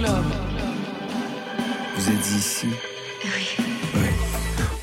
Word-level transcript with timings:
club. 0.00 0.24
Vous 1.96 2.08
êtes 2.08 2.30
ici 2.30 2.68
Oui. 3.24 3.64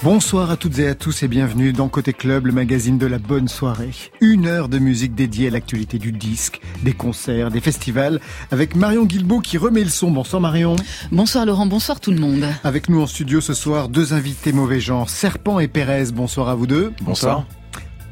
Bonsoir 0.04 0.52
à 0.52 0.58
toutes 0.58 0.78
et 0.78 0.88
à 0.88 0.96
tous 0.96 1.24
et 1.24 1.28
bienvenue 1.28 1.74
dans 1.74 1.90
Côté 1.90 2.14
Club, 2.14 2.46
le 2.46 2.52
magazine 2.52 3.00
de 3.00 3.08
la 3.08 3.18
bonne 3.18 3.48
soirée. 3.48 3.90
Une 4.22 4.46
heure 4.46 4.70
de 4.70 4.78
musique 4.78 5.16
dédiée 5.16 5.48
à 5.48 5.52
l'actualité 5.52 5.98
du 5.98 6.12
disque, 6.12 6.62
des 6.84 6.94
concerts, 6.94 7.50
des 7.50 7.62
festivals, 7.62 8.22
avec 8.52 8.76
Marion 8.76 9.06
Guilbault 9.06 9.40
qui 9.40 9.58
remet 9.58 9.84
le 9.84 9.90
son. 9.90 10.12
Bonsoir 10.12 10.40
Marion. 10.40 10.76
Bonsoir 11.12 11.46
Laurent, 11.46 11.66
bonsoir 11.66 12.00
tout 12.00 12.12
le 12.12 12.20
monde. 12.20 12.46
Avec 12.64 12.88
nous 12.88 13.02
en 13.02 13.08
studio 13.08 13.42
ce 13.42 13.56
soir, 13.56 13.90
deux 13.90 14.14
invités 14.14 14.54
mauvais 14.54 14.80
genre, 14.80 15.10
Serpent 15.10 15.60
et 15.60 15.68
Pérez. 15.68 16.12
Bonsoir 16.14 16.48
à 16.48 16.56
vous 16.56 16.68
deux. 16.68 16.94
Bonsoir. 17.02 17.46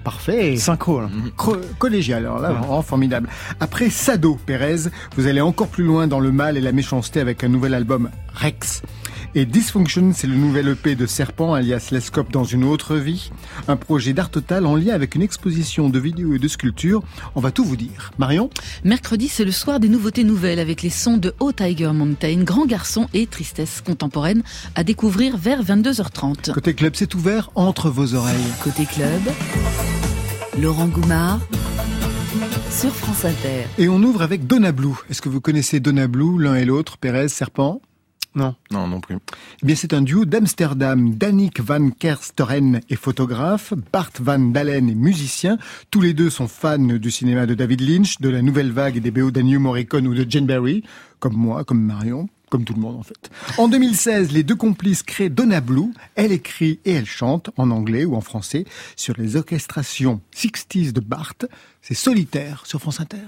Parfait. 0.05 0.55
Synchro, 0.55 1.01
là. 1.01 1.09
collégial, 1.79 2.25
alors 2.25 2.39
là, 2.39 2.51
vraiment 2.51 2.83
formidable. 2.83 3.27
Après 3.59 3.89
Sado, 3.89 4.37
Pérez, 4.45 4.89
vous 5.17 5.25
allez 5.25 5.41
encore 5.41 5.67
plus 5.67 5.83
loin 5.83 6.05
dans 6.05 6.19
le 6.19 6.31
mal 6.31 6.57
et 6.57 6.61
la 6.61 6.71
méchanceté 6.71 7.19
avec 7.19 7.43
un 7.43 7.47
nouvel 7.47 7.73
album, 7.73 8.11
Rex. 8.35 8.83
Et 9.37 9.45
Dysfunction, 9.45 10.13
c'est 10.13 10.27
le 10.27 10.35
nouvel 10.35 10.69
EP 10.69 10.95
de 10.95 11.05
Serpent, 11.05 11.53
alias 11.53 11.89
Lescope 11.91 12.31
dans 12.31 12.45
une 12.45 12.63
autre 12.63 12.95
vie. 12.95 13.31
Un 13.67 13.75
projet 13.75 14.13
d'art 14.13 14.29
total 14.29 14.65
en 14.65 14.77
lien 14.77 14.93
avec 14.93 15.13
une 15.13 15.21
exposition 15.21 15.89
de 15.89 15.99
vidéos 15.99 16.35
et 16.35 16.39
de 16.39 16.47
sculptures. 16.47 17.03
On 17.35 17.41
va 17.41 17.51
tout 17.51 17.65
vous 17.65 17.75
dire. 17.75 18.11
Marion 18.17 18.49
Mercredi, 18.85 19.27
c'est 19.27 19.43
le 19.43 19.51
soir 19.51 19.81
des 19.81 19.89
nouveautés 19.89 20.23
nouvelles 20.23 20.59
avec 20.59 20.83
les 20.83 20.89
sons 20.89 21.17
de 21.17 21.33
Haut 21.41 21.51
Tiger 21.51 21.91
Mountain, 21.91 22.43
Grand 22.43 22.65
Garçon 22.65 23.09
et 23.13 23.27
Tristesse 23.27 23.81
contemporaine 23.81 24.41
à 24.75 24.85
découvrir 24.85 25.35
vers 25.35 25.61
22h30. 25.63 26.53
Côté 26.53 26.73
club, 26.73 26.93
c'est 26.95 27.13
ouvert 27.13 27.51
entre 27.55 27.89
vos 27.89 28.13
oreilles. 28.13 28.53
Côté 28.63 28.85
club, 28.85 29.21
Laurent 30.61 30.87
Goumard 30.87 31.39
sur 32.69 32.91
France 32.91 33.25
Inter. 33.25 33.65
Et 33.77 33.89
on 33.89 34.01
ouvre 34.01 34.21
avec 34.21 34.47
Donna 34.47 34.71
Blue. 34.71 34.95
Est-ce 35.09 35.21
que 35.21 35.27
vous 35.27 35.41
connaissez 35.41 35.79
Donna 35.81 36.07
Blue, 36.07 36.41
l'un 36.41 36.55
et 36.55 36.63
l'autre, 36.63 36.97
Pérez, 36.97 37.27
Serpent? 37.27 37.81
Non. 38.35 38.55
Non, 38.71 38.87
non 38.87 39.01
plus. 39.01 39.15
Eh 39.61 39.65
bien, 39.65 39.75
c'est 39.75 39.93
un 39.93 40.01
duo 40.01 40.25
d'Amsterdam. 40.25 41.15
Danik 41.15 41.59
van 41.59 41.89
Kersteren 41.89 42.81
est 42.89 42.95
photographe, 42.95 43.73
Bart 43.91 44.11
van 44.19 44.39
Dalen 44.39 44.89
est 44.89 44.95
musicien. 44.95 45.57
Tous 45.91 46.01
les 46.01 46.13
deux 46.13 46.29
sont 46.29 46.47
fans 46.47 46.77
du 46.77 47.11
cinéma 47.11 47.45
de 47.45 47.53
David 47.53 47.81
Lynch, 47.81 48.19
de 48.19 48.29
la 48.29 48.41
nouvelle 48.41 48.71
vague 48.71 48.97
et 48.97 49.01
des 49.01 49.11
BO 49.11 49.31
d'Ennio 49.31 49.59
Morricone 49.59 50.07
ou 50.07 50.13
de 50.13 50.25
Jane 50.29 50.45
Barry, 50.45 50.83
comme 51.19 51.35
moi, 51.35 51.63
comme 51.63 51.81
Marion 51.81 52.27
comme 52.49 52.63
tout 52.63 52.73
le 52.73 52.81
monde 52.81 52.97
en 52.97 53.03
fait. 53.03 53.29
En 53.57 53.67
2016, 53.67 54.31
les 54.31 54.43
deux 54.43 54.55
complices 54.55 55.03
créent 55.03 55.29
Donna 55.29 55.61
Blue. 55.61 55.93
Elle 56.15 56.31
écrit 56.31 56.79
et 56.85 56.93
elle 56.93 57.05
chante 57.05 57.49
en 57.57 57.71
anglais 57.71 58.05
ou 58.05 58.15
en 58.15 58.21
français 58.21 58.65
sur 58.95 59.15
les 59.17 59.35
orchestrations 59.35 60.21
60s 60.35 60.91
de 60.91 60.99
Bart. 60.99 61.35
C'est 61.81 61.93
solitaire 61.93 62.65
sur 62.65 62.79
France 62.79 62.99
Inter. 62.99 63.27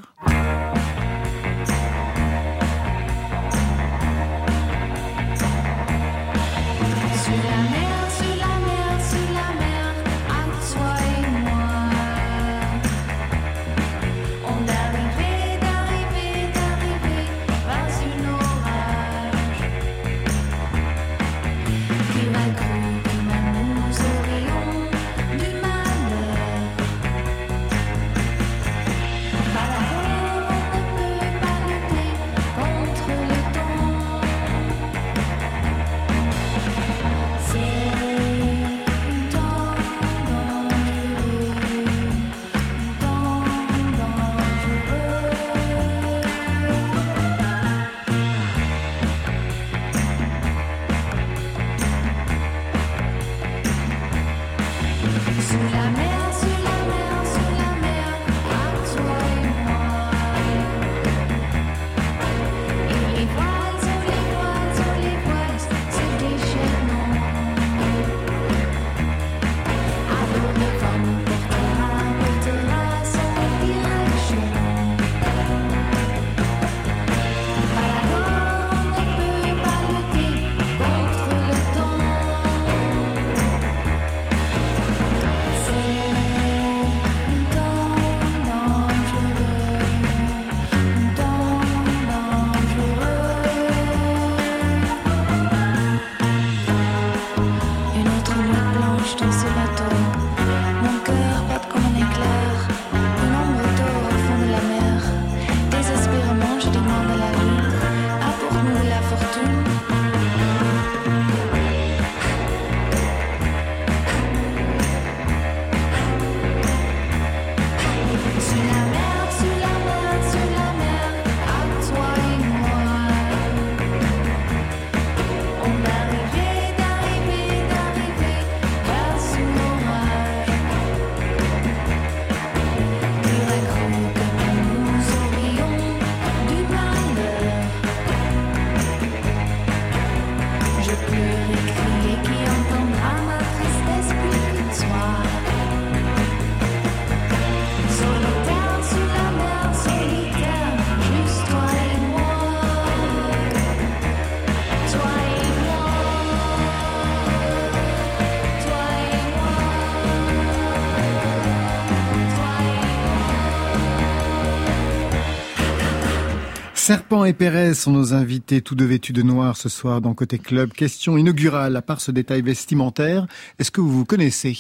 Serpent 166.88 167.26
et 167.26 167.34
Pérez 167.34 167.74
sont 167.74 167.92
nos 167.92 168.14
invités, 168.14 168.62
tous 168.62 168.74
deux 168.74 168.86
vêtus 168.86 169.12
de 169.12 169.22
noir 169.22 169.58
ce 169.58 169.68
soir 169.68 170.00
dans 170.00 170.14
Côté 170.14 170.40
Club. 170.40 170.72
Question 170.72 171.18
inaugurale, 171.18 171.76
à 171.76 171.82
part 171.82 172.00
ce 172.00 172.12
détail 172.12 172.42
vestimentaire, 172.42 173.28
est-ce 173.60 173.72
que 173.72 173.82
vous 173.82 173.92
vous 173.92 174.06
connaissez? 174.06 174.58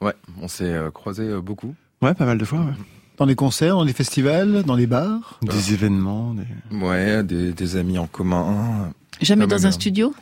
Ouais, 0.00 0.12
on 0.40 0.46
s'est 0.46 0.62
euh, 0.62 0.92
croisés 0.92 1.24
euh, 1.24 1.40
beaucoup. 1.40 1.74
Ouais, 2.02 2.14
pas 2.14 2.24
mal 2.24 2.38
de 2.38 2.44
fois, 2.44 2.60
ouais. 2.60 2.72
Dans 3.16 3.26
des 3.26 3.34
concerts, 3.34 3.74
dans 3.74 3.84
des 3.84 3.92
festivals, 3.92 4.62
dans 4.62 4.76
des 4.76 4.86
bars? 4.86 5.40
Des 5.42 5.72
événements 5.72 6.34
des... 6.34 6.76
Ouais, 6.76 7.24
des, 7.24 7.52
des, 7.52 7.74
amis 7.74 7.98
en 7.98 8.06
commun. 8.06 8.92
Jamais 9.20 9.48
dans 9.48 9.66
un 9.66 9.72
studio? 9.72 10.14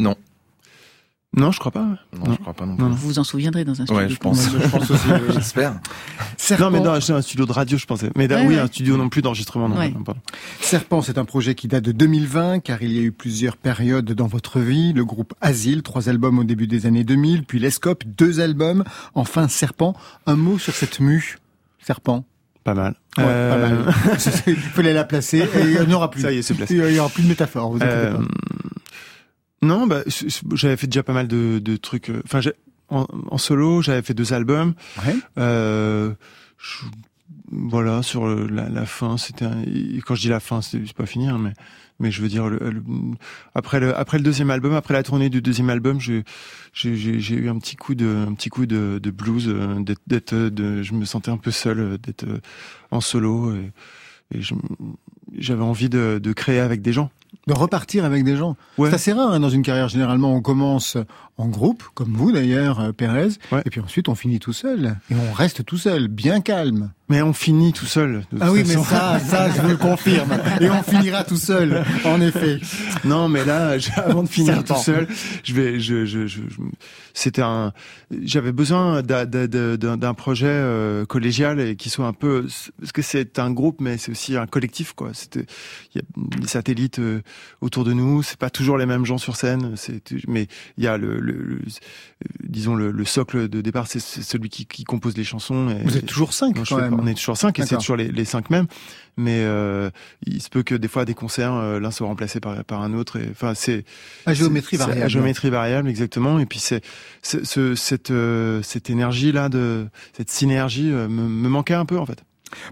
Non. 0.00 0.16
Non, 1.36 1.52
je 1.52 1.58
crois 1.58 1.72
pas. 1.72 1.84
Non, 2.18 2.32
je 2.32 2.36
crois 2.40 2.54
pas 2.54 2.64
non 2.64 2.76
plus. 2.76 2.84
Vous 2.86 2.94
vous 2.94 3.18
en 3.18 3.24
souviendrez 3.24 3.64
dans 3.64 3.72
un 3.72 3.84
studio. 3.84 3.96
Ouais, 3.96 4.08
je 4.08 4.16
pense. 4.16 4.48
je 4.50 4.68
pense 4.68 4.90
aussi, 4.90 5.08
j'espère. 5.34 5.78
Non, 6.60 6.70
mais 6.70 6.80
dans 6.80 6.92
un 7.12 7.22
studio 7.22 7.44
de 7.46 7.52
radio, 7.52 7.76
je 7.76 7.84
pensais. 7.86 8.10
Mais 8.16 8.28
oui, 8.46 8.58
un 8.58 8.66
studio 8.68 8.96
non 8.96 9.08
plus 9.08 9.20
d'enregistrement, 9.20 9.68
non. 9.68 9.76
Serpent, 10.60 11.02
c'est 11.02 11.18
un 11.18 11.24
projet 11.24 11.54
qui 11.54 11.66
date 11.68 11.84
de 11.84 11.92
2020, 11.92 12.60
car 12.60 12.82
il 12.82 12.92
y 12.92 12.98
a 12.98 13.02
eu 13.02 13.12
plusieurs 13.12 13.56
périodes 13.56 14.12
dans 14.12 14.28
votre 14.28 14.60
vie. 14.60 14.92
Le 14.92 15.04
groupe 15.04 15.34
Asile, 15.40 15.82
trois 15.82 16.08
albums 16.08 16.38
au 16.38 16.44
début 16.44 16.66
des 16.66 16.86
années 16.86 17.04
2000, 17.04 17.44
puis 17.44 17.58
Lescope, 17.58 18.04
deux 18.06 18.40
albums. 18.40 18.84
Enfin, 19.14 19.48
Serpent. 19.48 19.94
Un 20.26 20.36
mot 20.36 20.58
sur 20.58 20.74
cette 20.74 21.00
mue, 21.00 21.38
Serpent. 21.80 22.24
Pas 22.64 22.74
mal. 22.74 22.94
Ouais, 23.18 23.24
pas 23.24 23.58
mal. 23.58 23.94
Il 24.46 24.56
fallait 24.56 24.92
la 24.94 25.04
placer 25.04 25.38
et 25.38 25.60
il 25.80 25.86
n'y 25.88 25.94
aura 25.94 26.10
plus. 26.10 26.22
Ça 26.22 26.32
y 26.32 26.38
est, 26.38 26.42
c'est 26.42 26.54
placé. 26.54 26.74
Il 26.74 26.82
n'y 26.84 26.98
aura 26.98 27.08
plus 27.08 27.22
de 27.22 27.28
métaphore. 27.28 27.70
Vous 27.70 27.76
inquiétez 27.76 27.94
Euh, 27.94 28.12
pas. 28.16 28.22
Non, 29.62 29.86
bah, 29.86 30.02
j'avais 30.54 30.76
fait 30.76 30.86
déjà 30.86 31.02
pas 31.02 31.12
mal 31.14 31.28
de, 31.28 31.58
de 31.58 31.76
trucs. 31.76 32.10
euh, 32.10 32.20
Enfin, 32.24 32.40
j'ai- 32.40 32.54
en, 32.88 33.06
en 33.30 33.38
solo, 33.38 33.82
j'avais 33.82 34.02
fait 34.02 34.14
deux 34.14 34.32
albums. 34.32 34.74
Ouais. 35.04 35.14
Euh, 35.38 36.12
je- 36.58 36.84
voilà, 37.50 38.02
sur 38.02 38.26
le- 38.26 38.46
la, 38.46 38.68
la 38.68 38.86
fin, 38.86 39.16
c'était 39.16 39.46
quand 40.04 40.14
je 40.14 40.20
dis 40.22 40.28
la 40.28 40.40
fin, 40.40 40.62
c'est 40.62 40.80
pas 40.94 41.06
fini, 41.06 41.28
hein, 41.28 41.38
mais 41.40 41.52
mais 41.98 42.10
je 42.10 42.20
veux 42.20 42.28
dire 42.28 42.48
le, 42.48 42.58
le- 42.58 42.82
après 43.54 43.80
le 43.80 43.96
après 43.96 44.18
le 44.18 44.24
deuxième 44.24 44.50
album, 44.50 44.74
après 44.74 44.94
la 44.94 45.02
tournée 45.02 45.30
du 45.30 45.40
deuxième 45.40 45.70
album, 45.70 45.98
j'ai 46.00 46.24
j'ai 46.74 47.34
eu 47.34 47.48
un 47.48 47.58
petit 47.58 47.76
coup 47.76 47.94
de 47.94 48.26
un 48.28 48.34
petit 48.34 48.48
coup 48.50 48.66
de, 48.66 49.00
de 49.02 49.10
blues, 49.10 49.46
euh, 49.48 49.80
d'être 49.80 50.02
d'être 50.06 50.32
euh, 50.34 50.50
de, 50.50 50.82
je 50.82 50.92
me 50.92 51.04
sentais 51.04 51.30
un 51.30 51.38
peu 51.38 51.50
seul 51.50 51.98
d'être 51.98 52.26
en 52.90 53.00
solo 53.00 53.54
et, 53.54 53.72
et 54.36 54.42
je- 54.42 54.54
j'avais 55.38 55.62
envie 55.62 55.88
de, 55.88 56.20
de 56.22 56.32
créer 56.32 56.58
avec 56.60 56.82
des 56.82 56.92
gens. 56.92 57.10
De 57.46 57.52
repartir 57.52 58.04
avec 58.04 58.24
des 58.24 58.36
gens. 58.36 58.56
Ouais. 58.76 58.88
C'est 58.90 58.96
assez 58.96 59.12
rare 59.12 59.30
hein, 59.32 59.38
dans 59.40 59.48
une 59.50 59.62
carrière. 59.62 59.88
Généralement, 59.88 60.34
on 60.34 60.40
commence 60.42 60.96
en 61.38 61.46
groupe, 61.48 61.84
comme 61.94 62.14
vous 62.14 62.32
d'ailleurs, 62.32 62.80
euh, 62.80 62.92
Pérez, 62.92 63.28
Ouais. 63.52 63.62
et 63.66 63.70
puis 63.70 63.80
ensuite 63.80 64.08
on 64.08 64.14
finit 64.14 64.38
tout 64.40 64.54
seul. 64.54 64.96
Et 65.10 65.14
on 65.14 65.32
reste 65.32 65.64
tout 65.64 65.76
seul, 65.76 66.08
bien 66.08 66.40
calme. 66.40 66.90
Mais 67.08 67.22
on 67.22 67.32
finit 67.32 67.72
tout 67.72 67.84
seul. 67.86 68.24
de 68.32 68.38
Ah 68.40 68.50
oui, 68.50 68.64
mais 68.66 68.74
ça, 68.82 69.20
ça, 69.20 69.48
je 69.50 69.60
vous 69.60 69.68
le 69.68 69.76
confirme. 69.76 70.30
Et 70.60 70.68
on 70.70 70.82
finira 70.82 71.22
tout 71.22 71.36
seul, 71.36 71.84
en 72.04 72.20
effet. 72.20 72.58
Non, 73.04 73.28
mais 73.28 73.44
là, 73.44 73.76
avant 73.96 74.24
de 74.24 74.28
finir 74.28 74.64
tout 74.64 74.74
seul, 74.74 75.06
je 75.44 75.54
vais, 75.54 75.78
je, 75.78 76.04
je, 76.04 76.26
c'était 77.14 77.42
un, 77.42 77.72
j'avais 78.24 78.50
besoin 78.50 79.02
d'un- 79.02 80.14
projet 80.14 80.46
euh, 80.48 81.04
collégial 81.04 81.60
et 81.60 81.76
qui 81.76 81.90
soit 81.90 82.06
un 82.06 82.12
peu, 82.12 82.46
parce 82.80 82.92
que 82.92 83.02
c'est 83.02 83.38
un 83.38 83.50
groupe, 83.52 83.80
mais 83.80 83.98
c'est 83.98 84.10
aussi 84.10 84.36
un 84.36 84.46
collectif, 84.46 84.92
quoi. 84.94 85.10
C'était, 85.12 85.46
il 85.94 85.98
y 85.98 86.00
a 86.00 86.40
des 86.40 86.48
satellites 86.48 86.98
euh, 86.98 87.15
autour 87.60 87.84
de 87.84 87.92
nous, 87.92 88.22
c'est 88.22 88.38
pas 88.38 88.50
toujours 88.50 88.78
les 88.78 88.86
mêmes 88.86 89.04
gens 89.04 89.18
sur 89.18 89.36
scène, 89.36 89.72
c'est, 89.76 90.02
mais 90.28 90.46
il 90.78 90.84
y 90.84 90.86
a 90.86 90.96
le, 90.96 91.18
le, 91.20 91.32
le- 91.32 91.58
disons 92.42 92.74
le, 92.74 92.90
le 92.90 93.04
socle 93.04 93.48
de 93.48 93.60
départ, 93.60 93.86
c'est 93.86 94.00
celui 94.00 94.48
qui, 94.48 94.66
qui 94.66 94.84
compose 94.84 95.16
les 95.16 95.24
chansons. 95.24 95.68
Et, 95.70 95.82
Vous 95.84 95.96
êtes 95.96 96.06
toujours 96.06 96.32
cinq, 96.32 96.54
quand 96.68 96.76
même. 96.76 96.96
pas- 96.96 97.02
on 97.02 97.06
est 97.06 97.14
toujours 97.14 97.36
cinq 97.36 97.58
et 97.58 97.62
c'est 97.66 97.76
toujours 97.78 97.96
les, 97.96 98.08
les 98.08 98.24
cinq 98.24 98.50
mêmes. 98.50 98.66
Mais 99.18 99.40
euh, 99.44 99.88
il 100.26 100.42
se 100.42 100.50
peut 100.50 100.62
que 100.62 100.74
des 100.74 100.88
fois 100.88 101.02
à 101.02 101.04
des 101.06 101.14
concerts, 101.14 101.54
euh, 101.54 101.80
l'un 101.80 101.90
soit 101.90 102.06
remplacé 102.06 102.38
par, 102.38 102.62
par 102.64 102.82
un 102.82 102.92
autre. 102.92 103.18
Enfin, 103.30 103.54
c'est 103.54 103.84
À 104.26 104.34
géométrie 104.34 104.76
variable. 104.76 105.02
À 105.02 105.08
géométrie 105.08 105.48
variable, 105.48 105.88
exactement. 105.88 106.38
Et 106.38 106.44
puis 106.44 106.58
c'est 106.58 106.82
c'est- 107.22 107.44
ce, 107.44 107.74
cette 107.74 108.10
euh, 108.10 108.60
cette 108.62 108.90
énergie 108.90 109.32
là 109.32 109.48
de 109.48 109.86
cette 110.14 110.28
synergie 110.30 110.88
me, 110.90 111.08
me 111.08 111.48
manquait 111.48 111.72
un 111.74 111.86
peu 111.86 111.98
en 111.98 112.04
fait. 112.04 112.22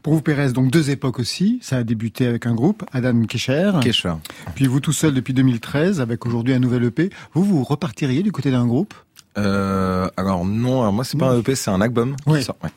Pour 0.03 0.15
vous, 0.15 0.23
Pérez, 0.23 0.53
donc 0.53 0.71
deux 0.71 0.91
époques 0.91 1.19
aussi. 1.19 1.59
Ça 1.63 1.79
a 1.79 1.85
débuté 1.85 2.27
avec 2.27 2.47
un 2.47 2.55
groupe, 2.55 2.85
Adam 2.93 3.25
Kesher. 3.25 3.73
Kesha. 3.83 4.19
Puis 4.55 4.67
vous 4.67 4.81
tout 4.81 4.93
seul 4.93 5.15
depuis 5.15 5.35
2013, 5.35 6.01
avec 6.01 6.27
aujourd'hui 6.27 6.55
un 6.55 6.59
nouvel 6.59 6.85
EP. 6.85 7.11
Vous, 7.33 7.45
vous 7.45 7.65
repartiriez 7.65 8.23
du 8.23 8.33
côté 8.33 8.51
d'un 8.51 8.67
groupe? 8.67 8.95
Euh, 9.37 10.09
alors 10.17 10.45
non, 10.45 10.81
alors 10.83 10.93
moi 10.93 11.03
c'est 11.05 11.19
pas 11.19 11.31
un 11.31 11.41
EP, 11.41 11.55
c'est 11.55 11.71
un 11.71 11.81
album. 11.81 12.15
qui 12.25 12.31
Ouais. 12.31 12.43
sort, 12.43 12.57
ouais. 12.63 12.71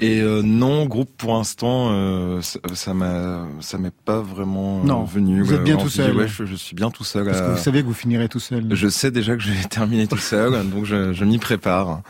Et 0.00 0.20
euh, 0.20 0.42
non, 0.44 0.86
groupe 0.86 1.10
pour 1.16 1.34
l'instant, 1.34 1.88
euh, 1.90 2.40
ça 2.42 2.60
ça 2.74 2.94
m'a, 2.94 3.44
ça 3.60 3.76
m'est 3.78 3.90
pas 4.04 4.20
vraiment 4.20 4.80
euh, 4.82 4.86
Non, 4.86 5.04
venu. 5.04 5.42
vous 5.42 5.52
êtes 5.52 5.60
euh, 5.60 5.64
bien 5.64 5.76
tout 5.76 5.88
seul. 5.88 6.16
Ouais, 6.16 6.28
je, 6.28 6.44
je 6.44 6.54
suis 6.54 6.76
bien 6.76 6.90
tout 6.90 7.02
seul. 7.04 7.24
Parce 7.26 7.40
que 7.40 7.46
euh, 7.46 7.52
vous 7.54 7.62
savez 7.62 7.82
que 7.82 7.86
vous 7.88 7.94
finirez 7.94 8.28
tout 8.28 8.38
seul. 8.40 8.66
Je 8.70 8.88
sais 8.88 9.10
déjà 9.10 9.34
que 9.36 9.42
je 9.42 9.50
vais 9.50 9.64
terminer 9.68 10.06
tout 10.06 10.16
seul, 10.16 10.52
donc 10.70 10.84
je, 10.84 11.12
je 11.12 11.24
m'y 11.24 11.38
prépare. 11.38 12.02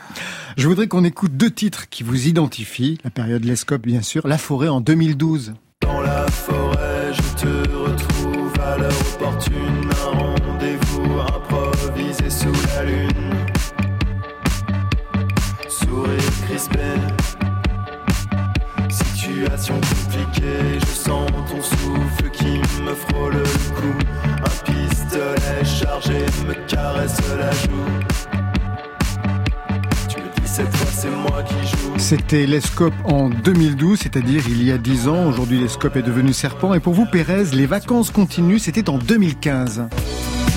Je 0.57 0.67
voudrais 0.67 0.87
qu'on 0.87 1.03
écoute 1.03 1.35
deux 1.35 1.51
titres 1.51 1.89
qui 1.89 2.03
vous 2.03 2.27
identifient. 2.27 2.97
La 3.03 3.09
période 3.09 3.43
Lescope, 3.45 3.81
bien 3.85 4.01
sûr. 4.01 4.27
La 4.27 4.37
forêt 4.37 4.67
en 4.67 4.79
2012. 4.81 5.53
Dans 5.81 6.01
la 6.01 6.25
forêt, 6.27 7.13
je 7.13 7.41
te 7.43 7.69
retrouve 7.75 8.53
à 8.63 8.77
l'heure 8.77 8.91
opportune. 9.15 9.89
Un 10.05 10.17
rendez-vous 10.17 11.19
improvisé 11.19 12.29
sous 12.29 12.51
la 12.75 12.83
lune. 12.83 13.26
Situation 19.37 19.75
compliquée, 19.75 20.79
je 20.79 20.85
sens 20.85 21.29
ton 21.47 21.61
souffle 21.61 22.29
qui 22.33 22.59
me 22.81 22.95
frôle 22.95 23.33
le 23.33 23.43
cou. 23.75 23.93
Un 24.43 24.49
pistolet 24.65 25.63
chargé 25.63 26.25
me 26.47 26.55
caresse 26.67 27.19
la 27.37 27.51
joue. 27.51 27.85
Tu 30.09 30.17
me 30.17 30.41
dis 30.41 30.47
cette 30.47 30.75
fois 30.75 30.87
c'est 30.91 31.11
moi 31.11 31.43
qui 31.43 31.67
joue. 31.67 31.93
C'était 31.97 32.47
Lescope 32.47 32.95
en 33.03 33.29
2012, 33.29 33.99
c'est-à-dire 33.99 34.41
il 34.49 34.63
y 34.63 34.71
a 34.71 34.79
10 34.79 35.07
ans. 35.07 35.27
Aujourd'hui, 35.27 35.59
Lescope 35.59 35.97
est 35.97 36.01
devenu 36.01 36.33
serpent. 36.33 36.73
Et 36.73 36.79
pour 36.79 36.93
vous, 36.93 37.05
Pérez, 37.05 37.43
les 37.53 37.67
vacances 37.67 38.09
continuent. 38.09 38.57
C'était 38.57 38.89
en 38.89 38.97
2015. 38.97 39.83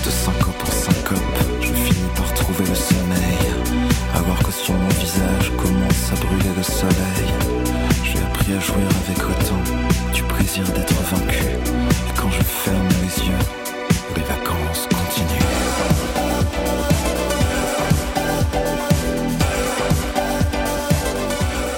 De 0.05 0.11
syncope 0.11 0.55
en 0.62 0.71
syncope, 0.71 1.19
je 1.61 1.67
finis 1.67 2.09
par 2.17 2.33
trouver 2.33 2.65
le 2.67 2.75
sommeil. 2.75 3.37
À 4.15 4.21
voir 4.21 4.38
que 4.38 4.50
sur 4.50 4.73
mon 4.73 4.88
visage 4.88 5.53
commence 5.59 6.12
à 6.12 6.25
brûler 6.25 6.55
le 6.56 6.62
soleil. 6.62 7.60
Les 8.50 8.56
les. 8.56 8.61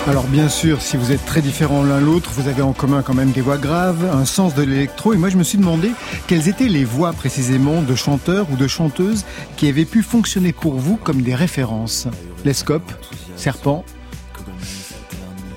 Alors 0.09 0.25
bien 0.25 0.49
sûr, 0.49 0.81
si 0.81 0.97
vous 0.97 1.13
êtes 1.13 1.25
très 1.27 1.43
différents 1.43 1.83
l'un 1.83 2.01
l'autre, 2.01 2.31
vous 2.33 2.49
avez 2.49 2.63
en 2.63 2.73
commun 2.73 3.03
quand 3.03 3.13
même 3.13 3.33
des 3.33 3.43
voix 3.43 3.59
graves, 3.59 4.09
un 4.11 4.25
sens 4.25 4.55
de 4.55 4.63
l'électro. 4.63 5.13
Et 5.13 5.19
moi, 5.19 5.29
je 5.29 5.37
me 5.37 5.43
suis 5.43 5.59
demandé 5.59 5.91
quelles 6.27 6.49
étaient 6.49 6.69
les 6.69 6.85
voix 6.85 7.13
précisément 7.13 7.83
de 7.83 7.95
chanteurs 7.95 8.47
ou 8.51 8.57
de 8.57 8.67
chanteuses 8.67 9.27
qui 9.59 9.69
avaient 9.69 9.85
pu 9.85 10.03
fonctionner 10.03 10.55
pour 10.55 10.77
vous 10.77 10.97
comme 10.97 11.21
des 11.21 11.35
références. 11.35 12.09
Lescope, 12.47 12.91
Serpent. 13.37 13.85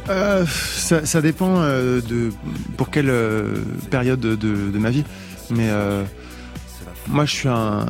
Euh, 0.09 0.45
ça, 0.47 1.05
ça 1.05 1.21
dépend 1.21 1.61
euh, 1.61 2.01
de 2.01 2.29
pour 2.77 2.89
quelle 2.91 3.09
euh, 3.09 3.55
période 3.89 4.19
de, 4.19 4.35
de 4.35 4.77
ma 4.77 4.89
vie. 4.91 5.03
Mais 5.49 5.69
euh, 5.69 6.03
moi, 7.07 7.25
je 7.25 7.31
suis 7.31 7.47
un, 7.47 7.85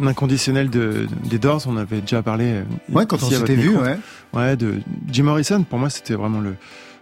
un 0.00 0.06
inconditionnel 0.06 0.70
de, 0.70 1.06
des 1.24 1.38
Doors. 1.38 1.62
On 1.66 1.76
avait 1.76 2.00
déjà 2.00 2.22
parlé. 2.22 2.44
euh, 2.46 2.62
Ouais, 2.92 3.06
quand 3.06 3.22
on 3.22 3.28
s'était 3.40 3.54
vu, 3.56 3.76
ouais. 3.76 3.98
Ouais, 4.32 4.56
de 4.56 4.74
Jim 5.10 5.24
Morrison. 5.24 5.62
Pour 5.64 5.78
moi, 5.78 5.90
c'était 5.90 6.14
vraiment 6.14 6.40
le, 6.40 6.54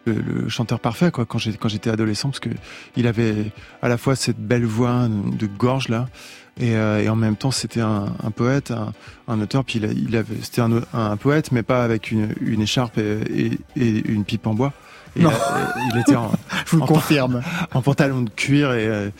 le, 0.06 0.14
le 0.14 0.48
chanteur 0.48 0.80
parfait, 0.80 1.10
quoi. 1.10 1.26
Quand 1.26 1.38
j'étais 1.38 1.90
adolescent, 1.90 2.30
parce 2.30 2.40
que 2.40 2.50
il 2.96 3.06
avait 3.06 3.52
à 3.82 3.88
la 3.88 3.98
fois 3.98 4.16
cette 4.16 4.38
belle 4.38 4.64
voix 4.64 5.06
de 5.08 5.46
gorge 5.46 5.88
là, 5.88 6.08
et, 6.58 6.74
euh, 6.76 7.02
et 7.02 7.08
en 7.08 7.16
même 7.16 7.36
temps, 7.36 7.50
c'était 7.50 7.80
un, 7.80 8.06
un 8.22 8.30
poète, 8.30 8.70
un, 8.70 8.92
un 9.28 9.40
auteur. 9.40 9.64
Puis 9.64 9.78
il, 9.78 9.84
a- 9.84 9.92
il 9.92 10.16
avait, 10.16 10.36
c'était 10.42 10.62
un, 10.62 10.70
un 10.94 11.16
poète, 11.16 11.52
mais 11.52 11.62
pas 11.62 11.82
avec 11.84 12.10
une, 12.10 12.34
une 12.40 12.62
écharpe 12.62 12.98
et, 12.98 13.20
et, 13.34 13.58
et 13.76 14.08
une 14.08 14.24
pipe 14.24 14.46
en 14.46 14.54
bois. 14.54 14.72
Non. 15.16 15.30
il 15.30 15.34
a- 15.36 15.74
il 15.94 16.00
était 16.00 16.16
en, 16.16 16.30
Je 16.66 16.70
vous 16.76 16.80
le 16.82 16.86
confirme. 16.86 17.42
en 17.74 17.82
pantalon 17.82 18.22
de 18.22 18.30
cuir 18.30 18.72
et 18.72 18.86
euh, 18.86 19.10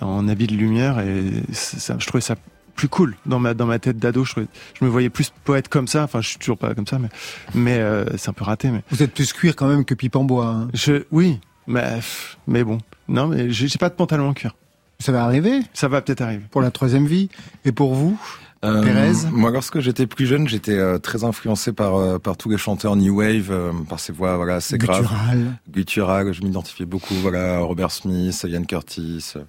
en 0.00 0.28
habit 0.28 0.46
de 0.48 0.54
lumière 0.54 0.98
et 1.00 1.22
ça, 1.52 1.96
je 1.98 2.06
trouvais 2.06 2.20
ça 2.20 2.34
plus 2.74 2.88
cool 2.88 3.16
dans 3.24 3.38
ma 3.38 3.54
dans 3.54 3.64
ma 3.64 3.78
tête 3.78 3.96
d'ado 3.98 4.22
je, 4.26 4.34
je 4.78 4.84
me 4.84 4.90
voyais 4.90 5.08
plus 5.08 5.32
poète 5.44 5.68
comme 5.68 5.88
ça 5.88 6.02
enfin 6.04 6.20
je 6.20 6.28
suis 6.28 6.38
toujours 6.38 6.58
pas 6.58 6.74
comme 6.74 6.86
ça 6.86 6.98
mais 6.98 7.08
mais 7.54 7.78
euh, 7.78 8.04
c'est 8.18 8.28
un 8.28 8.34
peu 8.34 8.44
raté 8.44 8.70
mais 8.70 8.82
Vous 8.90 9.02
êtes 9.02 9.14
plus 9.14 9.32
cuir 9.32 9.56
quand 9.56 9.66
même 9.66 9.86
que 9.86 9.94
pipe 9.94 10.14
en 10.14 10.24
bois. 10.24 10.46
hein. 10.48 10.68
je 10.74 11.04
oui 11.10 11.40
mais 11.66 12.00
mais 12.46 12.62
bon 12.64 12.76
non 13.08 13.28
mais 13.28 13.48
j'ai 13.50 13.66
j'ai 13.68 13.78
pas 13.78 13.88
de 13.88 13.94
pantalon 13.94 14.28
en 14.28 14.34
cuir 14.34 14.54
Ça 14.98 15.12
va 15.12 15.24
arriver 15.24 15.60
ça 15.74 15.88
va 15.88 16.00
peut-être 16.02 16.22
arriver 16.22 16.44
pour 16.50 16.60
la 16.62 16.70
troisième 16.70 17.06
vie. 17.06 17.28
Et 17.64 17.72
pour 17.72 17.94
vous 17.94 18.18
Euh, 18.64 18.82
Pérez 18.82 19.12
Moi, 19.30 19.50
lorsque 19.50 19.80
j'étais 19.80 20.06
plus 20.06 20.26
jeune, 20.26 20.48
j'étais 20.48 20.72
euh, 20.78 20.98
très 20.98 21.24
influencé 21.24 21.72
par 21.72 21.96
euh, 21.96 22.18
par 22.18 22.36
tous 22.38 22.48
les 22.48 22.56
chanteurs 22.56 22.96
new 22.96 23.18
wave, 23.18 23.50
euh, 23.50 23.72
par 23.88 24.00
ces 24.00 24.12
voix 24.12 24.36
voilà 24.36 24.54
assez 24.56 24.78
graves, 24.78 25.02
Guttural. 25.02 25.58
gutturales. 25.70 26.32
Je 26.32 26.42
m'identifiais 26.42 26.86
beaucoup, 26.86 27.14
voilà, 27.16 27.58
Robert 27.60 27.90
Smith, 27.90 28.44
Ian 28.48 28.64
Curtis, 28.64 29.32
euh, 29.36 29.40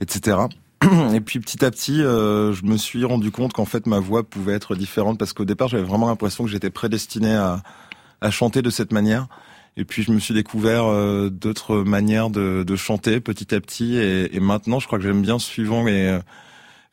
etc. 0.00 0.38
Et 1.14 1.20
puis 1.20 1.40
petit 1.40 1.64
à 1.64 1.70
petit, 1.70 2.00
euh, 2.02 2.52
je 2.52 2.64
me 2.64 2.76
suis 2.76 3.04
rendu 3.04 3.30
compte 3.32 3.52
qu'en 3.52 3.64
fait 3.64 3.86
ma 3.86 3.98
voix 3.98 4.22
pouvait 4.22 4.52
être 4.54 4.76
différente 4.76 5.18
parce 5.18 5.32
qu'au 5.32 5.44
départ 5.44 5.66
j'avais 5.68 5.82
vraiment 5.82 6.06
l'impression 6.06 6.44
que 6.44 6.50
j'étais 6.50 6.70
prédestiné 6.70 7.34
à, 7.34 7.62
à 8.20 8.30
chanter 8.30 8.62
de 8.62 8.70
cette 8.70 8.92
manière. 8.92 9.26
Et 9.76 9.84
puis 9.84 10.02
je 10.02 10.10
me 10.10 10.18
suis 10.18 10.34
découvert 10.34 10.86
euh, 10.86 11.28
d'autres 11.28 11.78
manières 11.82 12.30
de, 12.30 12.64
de 12.66 12.76
chanter 12.76 13.20
petit 13.20 13.54
à 13.54 13.60
petit. 13.60 13.96
Et, 13.96 14.34
et 14.34 14.40
maintenant, 14.40 14.80
je 14.80 14.86
crois 14.86 14.98
que 14.98 15.04
j'aime 15.04 15.22
bien 15.22 15.38
suivant 15.38 15.84
les 15.84 16.06
euh, 16.06 16.20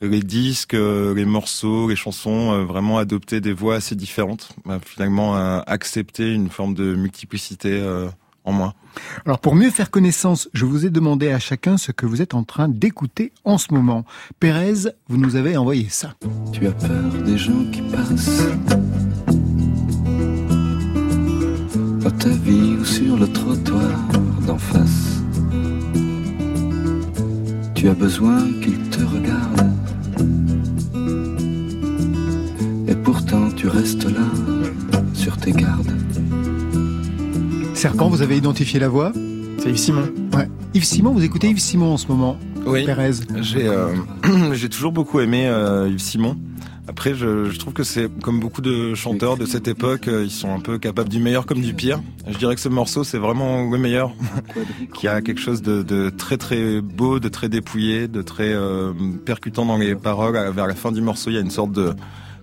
les 0.02 0.22
disques, 0.22 0.74
euh, 0.74 1.14
les 1.16 1.26
morceaux, 1.26 1.88
les 1.88 1.96
chansons, 1.96 2.52
euh, 2.52 2.66
vraiment 2.66 2.98
adopter 2.98 3.40
des 3.40 3.54
voix 3.54 3.76
assez 3.76 3.96
différentes. 3.96 4.50
Euh, 4.68 4.80
finalement, 4.86 5.38
euh, 5.38 5.62
accepter 5.66 6.34
une 6.34 6.50
forme 6.50 6.74
de 6.74 6.94
multiplicité 6.94 7.70
euh, 7.72 8.10
en 8.44 8.52
moi. 8.52 8.74
Alors 9.26 9.40
pour 9.40 9.56
mieux 9.56 9.72
faire 9.72 9.90
connaissance, 9.90 10.50
je 10.54 10.66
vous 10.66 10.86
ai 10.86 10.90
demandé 10.90 11.32
à 11.32 11.40
chacun 11.40 11.78
ce 11.78 11.94
que 11.94 12.06
vous 12.06 12.22
êtes 12.22 12.34
en 12.34 12.44
train 12.44 12.68
d'écouter 12.68 13.32
en 13.46 13.58
ce 13.58 13.74
moment. 13.74 14.04
Pérez, 14.40 14.92
vous 15.08 15.18
nous 15.18 15.38
avez 15.38 15.56
envoyé 15.56 15.88
ça. 15.90 16.16
Tu 16.52 16.68
as 16.68 16.72
peur 16.72 17.24
des 17.24 17.38
gens 17.38 17.64
qui 17.72 17.82
passent 17.84 18.44
dans 22.04 22.12
ta 22.12 22.30
vie 22.30 22.76
ou 22.80 22.84
sur 22.84 23.18
le 23.18 23.28
trottoir, 23.28 23.90
d'en 24.46 24.58
face. 24.58 25.22
Tu 27.76 27.88
as 27.88 27.94
besoin 27.94 28.40
qu'il 28.62 28.78
te 28.90 29.04
regarde. 29.04 29.72
Et 32.88 32.96
pourtant 32.96 33.50
tu 33.56 33.68
restes 33.68 34.06
là, 34.06 34.28
sur 35.14 35.38
tes 35.38 35.52
gardes. 35.52 35.94
Serpent, 37.74 38.10
vous 38.10 38.22
avez 38.22 38.38
identifié 38.38 38.80
la 38.80 38.90
voix? 38.90 39.14
C'est 39.60 39.70
Yves 39.70 39.78
Simon. 39.78 40.10
Ouais. 40.34 40.50
Yves 40.74 40.86
Simon, 40.86 41.12
vous 41.12 41.24
écoutez 41.24 41.50
Yves 41.50 41.60
Simon 41.60 41.94
en 41.94 41.98
ce 41.98 42.08
moment 42.08 42.38
Oui. 42.66 42.86
Pérez. 42.86 43.12
J'ai 43.42 43.68
euh, 43.68 43.94
j'ai 44.54 44.68
toujours 44.68 44.92
beaucoup 44.92 45.22
aimé 45.22 45.48
euh, 45.48 45.90
Yves 45.90 46.00
Simon. 46.00 46.38
Après, 46.88 47.14
je, 47.14 47.50
je 47.50 47.60
trouve 47.60 47.74
que 47.74 47.84
c'est 47.84 48.10
comme 48.22 48.42
beaucoup 48.42 48.62
de 48.62 48.94
chanteurs 48.94 49.38
de 49.38 49.46
cette 49.46 49.70
époque, 49.70 50.10
euh, 50.10 50.26
ils 50.26 50.32
sont 50.32 50.54
un 50.54 50.60
peu 50.60 50.78
capables 50.78 51.08
du 51.08 51.20
meilleur 51.20 51.46
comme 51.46 51.62
du 51.62 51.74
pire. 51.74 52.02
Je 52.28 52.38
dirais 52.38 52.56
que 52.56 52.62
ce 52.62 52.68
morceau, 52.68 53.06
c'est 53.06 53.18
vraiment 53.18 53.70
le 53.70 53.78
meilleur, 53.78 54.14
qui 54.94 55.08
a 55.08 55.22
quelque 55.22 55.40
chose 55.40 55.62
de, 55.62 55.82
de 55.82 56.10
très 56.10 56.38
très 56.38 56.82
beau, 56.82 57.20
de 57.20 57.30
très 57.30 57.48
dépouillé, 57.48 58.10
de 58.10 58.22
très 58.22 58.54
euh, 58.54 58.92
percutant 59.26 59.66
dans 59.66 59.78
les 59.78 59.96
paroles. 59.96 60.38
Vers 60.52 60.68
la 60.68 60.76
fin 60.76 60.92
du 60.92 61.02
morceau, 61.02 61.30
il 61.30 61.36
y 61.36 61.38
a 61.38 61.42
une 61.42 61.52
sorte 61.52 61.72
de 61.72 61.94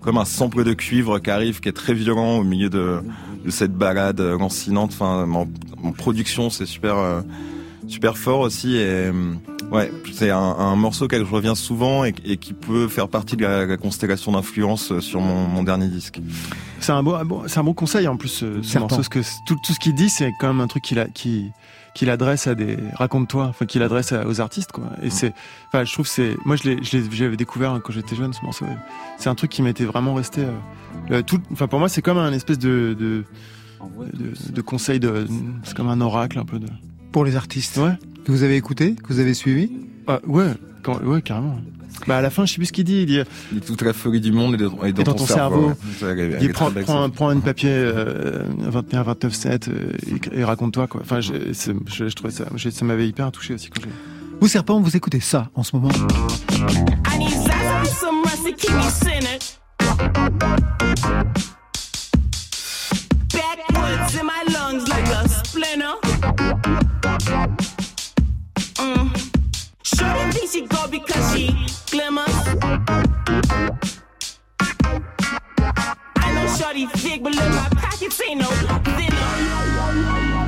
comme 0.01 0.17
un 0.17 0.25
sample 0.25 0.65
de 0.65 0.73
cuivre 0.73 1.19
qui 1.19 1.31
arrive, 1.31 1.61
qui 1.61 1.69
est 1.69 1.73
très 1.73 1.93
violent 1.93 2.39
au 2.39 2.45
milieu 2.45 2.71
de, 2.71 3.01
de 3.45 3.51
cette 3.51 3.75
balade 3.75 4.21
euh, 4.21 4.39
lancinante. 4.39 4.93
Enfin, 4.95 5.29
en, 5.31 5.47
en 5.83 5.93
production, 5.93 6.49
c'est 6.49 6.65
super 6.65 6.97
euh, 6.97 7.21
super 7.89 8.17
fort 8.17 8.41
aussi 8.41 8.77
et 8.77 9.11
ouais 9.73 9.91
c'est 10.13 10.31
un, 10.31 10.37
un 10.39 10.77
morceau 10.77 11.05
auquel 11.07 11.25
je 11.25 11.31
reviens 11.31 11.55
souvent 11.55 12.05
et, 12.05 12.15
et 12.25 12.37
qui 12.37 12.53
peut 12.53 12.89
faire 12.89 13.09
partie 13.09 13.37
de 13.37 13.43
la, 13.43 13.67
la 13.67 13.77
constellation 13.77 14.33
d'influence 14.33 14.93
euh, 14.93 15.01
sur 15.01 15.21
mon, 15.21 15.47
mon 15.47 15.63
dernier 15.63 15.89
disque 15.89 16.21
C'est 16.81 16.93
un 16.93 17.03
bon, 17.03 17.15
un 17.15 17.25
bon- 17.25 17.43
c'est 17.47 17.59
un 17.61 17.65
bon 17.65 17.75
conseil 17.75 18.09
en 18.09 18.17
plus 18.17 18.29
ce, 18.29 18.79
morceau, 18.79 18.97
parce 18.97 19.09
que 19.09 19.23
c- 19.23 19.37
tout, 19.47 19.57
tout 19.65 19.73
ce 19.73 19.79
qu'il 19.81 19.95
dit, 19.95 20.09
c'est 20.11 20.33
quand 20.41 20.49
même 20.49 20.61
un 20.61 20.67
truc 20.67 20.83
qu'il 20.83 20.99
a, 20.99 21.07
qui, 21.07 21.51
qu'il 21.95 22.11
adresse 22.11 22.47
à 22.47 22.55
des, 22.55 22.77
raconte-toi, 22.95 23.47
enfin 23.47 23.67
qu'il 23.67 23.83
adresse 23.83 24.13
à- 24.13 24.27
aux 24.27 24.41
artistes 24.41 24.73
quoi. 24.73 24.85
Et 25.03 25.11
c'est, 25.11 25.33
enfin 25.69 25.85
je 25.85 25.93
trouve 25.93 26.07
que 26.07 26.13
c'est, 26.13 26.37
moi 26.45 26.57
je 26.57 26.69
l'ai, 26.71 26.79
j'avais 27.13 27.37
découvert 27.37 27.79
quand 27.85 27.93
j'étais 27.93 28.17
jeune 28.17 28.33
ce 28.33 28.43
morceau. 28.45 28.67
C'est 29.19 29.29
un 29.29 29.35
truc 29.35 29.51
qui 29.51 29.63
m'était 29.63 29.85
vraiment 29.85 30.15
resté. 30.15 30.43
euh, 30.43 30.51
euh, 31.13 31.23
tout, 31.23 31.41
enfin 31.53 31.67
pour 31.69 31.79
moi 31.79 31.89
c'est 31.89 32.03
comme 32.03 32.19
un 32.19 32.33
espèce 32.33 32.59
de, 32.59 32.97
de, 32.99 33.25
de, 34.15 34.53
de 34.53 34.61
conseil 34.63 35.01
de, 35.01 35.27
c'est 35.65 35.75
comme 35.77 35.89
un 35.89 36.01
oracle 36.01 36.39
un 36.39 36.45
peu 36.45 36.59
de. 36.59 36.67
Pour 37.13 37.25
les 37.25 37.35
artistes. 37.37 37.77
Ouais. 37.79 37.93
Que 38.25 38.33
vous 38.33 38.43
avez 38.43 38.57
écouté 38.57 38.95
Que 38.95 39.13
vous 39.13 39.19
avez 39.21 39.35
suivi 39.35 39.71
Ah, 40.07 40.21
ouais, 40.27 40.53
quand, 40.83 41.01
ouais 41.03 41.23
carrément. 41.23 41.59
Bah 42.07 42.17
à 42.19 42.21
la 42.23 42.31
fin 42.31 42.47
je 42.47 42.53
sais 42.53 42.57
plus 42.57 42.67
ce 42.67 42.73
qu'il 42.73 42.85
dit. 42.85 43.01
Il 43.03 43.07
dit, 43.07 43.21
Il 43.53 43.61
dit 43.61 43.67
toute 43.67 43.83
la 43.83 43.93
folie 43.93 44.21
du 44.21 44.33
monde 44.33 44.55
est 44.55 44.59
dans, 44.59 44.83
est 44.85 44.93
dans 44.93 45.03
Et 45.03 45.05
dans 45.05 45.13
ton, 45.13 45.19
ton 45.19 45.27
cerveau. 45.27 45.73
Il 46.41 46.53
prends, 46.53 46.71
cette- 46.73 47.13
prends 47.13 47.29
un 47.29 47.41
papier 47.41 47.69
euh, 47.73 48.45
21, 48.59 49.03
29, 49.03 49.35
7 49.35 49.69
euh, 49.69 49.93
et, 50.35 50.41
et 50.41 50.45
raconte-toi 50.45 50.87
quoi. 50.87 51.01
Enfin, 51.03 51.21
je, 51.21 51.33
je, 51.53 52.09
je 52.09 52.15
trouvais 52.15 52.33
ça, 52.33 52.45
je- 52.55 52.71
ça 52.71 52.85
m'avait 52.87 53.07
hyper 53.09 53.31
touché 53.33 53.55
aussi 53.55 53.69
quand 53.69 53.83
j'ai. 53.83 53.91
Vous, 54.41 54.49
Serpent, 54.49 54.81
vous 54.81 54.97
écoutez 54.97 55.21
ça 55.21 55.51
en 55.55 55.63
ce 55.63 55.77
moment 55.77 55.91
in 64.19 64.25
my 64.25 64.43
lungs 64.53 64.89
like 64.89 65.09
a 65.09 65.29
splinter. 65.29 65.95
Mm. 68.81 69.11
Shorty 69.83 70.31
thinks 70.33 70.53
she 70.53 70.61
go 70.67 70.87
because 70.91 71.33
she 71.35 71.55
glimmers. 71.91 72.37
I 76.17 76.33
know 76.35 76.47
Shorty 76.57 76.87
thick, 76.87 77.23
but 77.23 77.35
look, 77.35 77.49
my 77.51 77.69
pockets 77.81 78.21
ain't 78.29 78.41
no 78.41 78.47
thinner. 78.97 79.29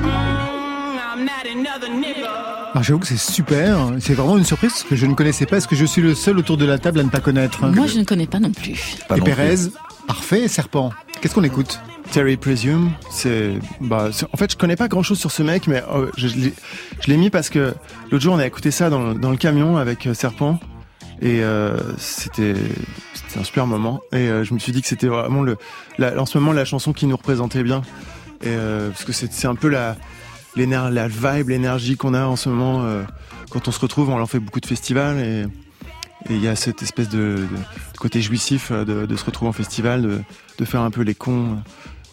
Mm, 0.03 0.99
I'm 0.99 1.25
not 1.25 1.47
another 1.47 1.89
nigga. 1.89 2.31
Alors 2.73 2.83
j'avoue 2.83 3.01
que 3.01 3.07
c'est 3.07 3.19
super, 3.19 3.77
c'est 4.01 4.15
vraiment 4.15 4.39
une 4.39 4.45
surprise 4.47 4.73
parce 4.73 4.85
que 4.85 4.97
je 4.97 5.05
ne 5.07 5.15
connaissais 5.15 5.45
pas. 5.47 5.59
Est-ce 5.59 5.69
que 5.69 5.77
je 5.77 5.85
suis 5.85 6.01
le 6.01 6.15
seul 6.15 6.39
autour 6.39 6.57
de 6.57 6.65
la 6.65 6.79
table 6.79 7.01
à 7.01 7.03
ne 7.03 7.11
pas 7.11 7.21
connaître 7.21 7.67
Moi, 7.67 7.87
je 7.87 7.99
ne 7.99 8.05
connais 8.05 8.27
pas 8.27 8.41
non 8.41 8.51
plus. 8.53 8.97
Pas 9.09 9.17
Et 9.17 9.19
non 9.19 9.25
plus. 9.27 9.35
Pérez, 9.35 9.57
parfait, 10.07 10.49
Serpent. 10.49 10.91
Qu'est-ce 11.21 11.35
qu'on 11.35 11.45
écoute? 11.45 11.79
Terry 12.13 12.37
Presume, 12.37 12.91
c'est, 13.11 13.55
bah, 13.81 14.11
en 14.33 14.37
fait, 14.37 14.53
je 14.53 14.57
connais 14.59 14.77
pas 14.77 14.87
grand 14.87 15.03
chose 15.03 15.19
sur 15.19 15.31
ce 15.31 15.43
mec, 15.43 15.67
mais 15.67 15.83
euh, 15.91 16.11
je, 16.19 16.29
l'ai- 17.07 17.17
mis 17.17 17.31
parce 17.31 17.49
que 17.49 17.73
l'autre 18.11 18.23
jour 18.23 18.35
on 18.35 18.39
a 18.39 18.47
écouté 18.47 18.71
ça 18.71 18.91
dans, 18.91 19.15
le- 19.15 19.37
camion 19.39 19.79
avec 19.79 20.07
euh, 20.07 20.13
Serpent. 20.13 20.61
Et 21.23 21.43
euh, 21.43 21.79
c'était, 21.97 22.55
un 23.41 23.45
super 23.45 23.67
moment. 23.67 24.03
Et 24.13 24.29
je 24.43 24.53
me 24.53 24.59
suis 24.59 24.73
dit 24.73 24.83
que 24.83 24.89
c'était 24.89 25.07
vraiment 25.07 25.41
le, 25.43 25.57
en 26.19 26.27
ce 26.27 26.37
moment 26.37 26.53
la 26.53 26.67
chanson 26.67 26.93
qui 26.93 27.07
nous 27.07 27.17
représentait 27.17 27.63
bien. 27.63 27.81
Parce 28.41 29.05
que 29.05 29.13
c'est, 29.13 29.47
un 29.47 29.55
peu 29.55 29.69
la, 29.69 29.97
la 30.57 31.09
vibe, 31.09 31.49
l'énergie 31.49 31.97
qu'on 31.97 32.13
a 32.13 32.27
en 32.27 32.37
ce 32.37 32.51
moment 32.51 32.85
quand 33.51 33.69
on 33.69 33.73
se 33.73 33.81
retrouve, 33.81 34.11
on 34.11 34.21
en 34.21 34.27
fait 34.27 34.41
beaucoup 34.41 34.61
de 34.61 34.67
festivals. 34.67 35.19
Et 35.19 35.47
il 36.29 36.43
y 36.43 36.49
a 36.49 36.57
cette 36.57 36.83
espèce 36.83 37.09
de, 37.09 37.47
côté 37.99 38.21
jouissif 38.21 38.71
de, 38.73 39.17
se 39.17 39.25
retrouver 39.25 39.49
en 39.49 39.53
festival, 39.53 40.25
de 40.59 40.65
faire 40.65 40.83
un 40.83 40.91
peu 40.91 41.03
les 41.03 41.15
cons. 41.15 41.57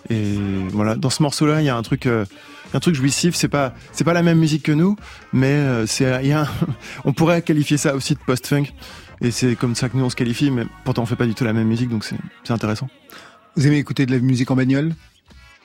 Et 0.09 0.35
voilà, 0.71 0.95
dans 0.95 1.09
ce 1.09 1.21
morceau-là, 1.23 1.61
il 1.61 1.65
y 1.65 1.69
a 1.69 1.75
un 1.75 1.81
truc, 1.81 2.05
euh, 2.05 2.25
un 2.73 2.79
truc 2.79 2.95
jouissif. 2.95 3.35
C'est 3.35 3.47
pas, 3.49 3.73
c'est 3.91 4.03
pas 4.03 4.13
la 4.13 4.23
même 4.23 4.39
musique 4.39 4.63
que 4.63 4.71
nous, 4.71 4.95
mais 5.33 5.47
euh, 5.53 5.85
c'est, 5.85 6.19
il 6.23 6.29
y 6.29 6.33
a, 6.33 6.41
un- 6.43 6.47
on 7.05 7.13
pourrait 7.13 7.41
qualifier 7.41 7.77
ça 7.77 7.95
aussi 7.95 8.13
de 8.15 8.19
post-funk. 8.19 8.65
Et 9.21 9.31
c'est 9.31 9.55
comme 9.55 9.75
ça 9.75 9.89
que 9.89 9.97
nous 9.97 10.05
on 10.05 10.09
se 10.09 10.15
qualifie, 10.15 10.49
mais 10.49 10.65
pourtant 10.85 11.03
on 11.03 11.05
fait 11.05 11.17
pas 11.17 11.25
du 11.25 11.35
tout 11.35 11.43
la 11.43 11.51
même 11.53 11.67
musique, 11.67 11.89
donc 11.89 12.05
c'est, 12.05 12.15
c'est 12.45 12.53
intéressant. 12.53 12.87
Vous 13.57 13.67
aimez 13.67 13.77
écouter 13.77 14.05
de 14.05 14.11
la 14.13 14.19
musique 14.19 14.49
en 14.49 14.55
bagnole? 14.55 14.93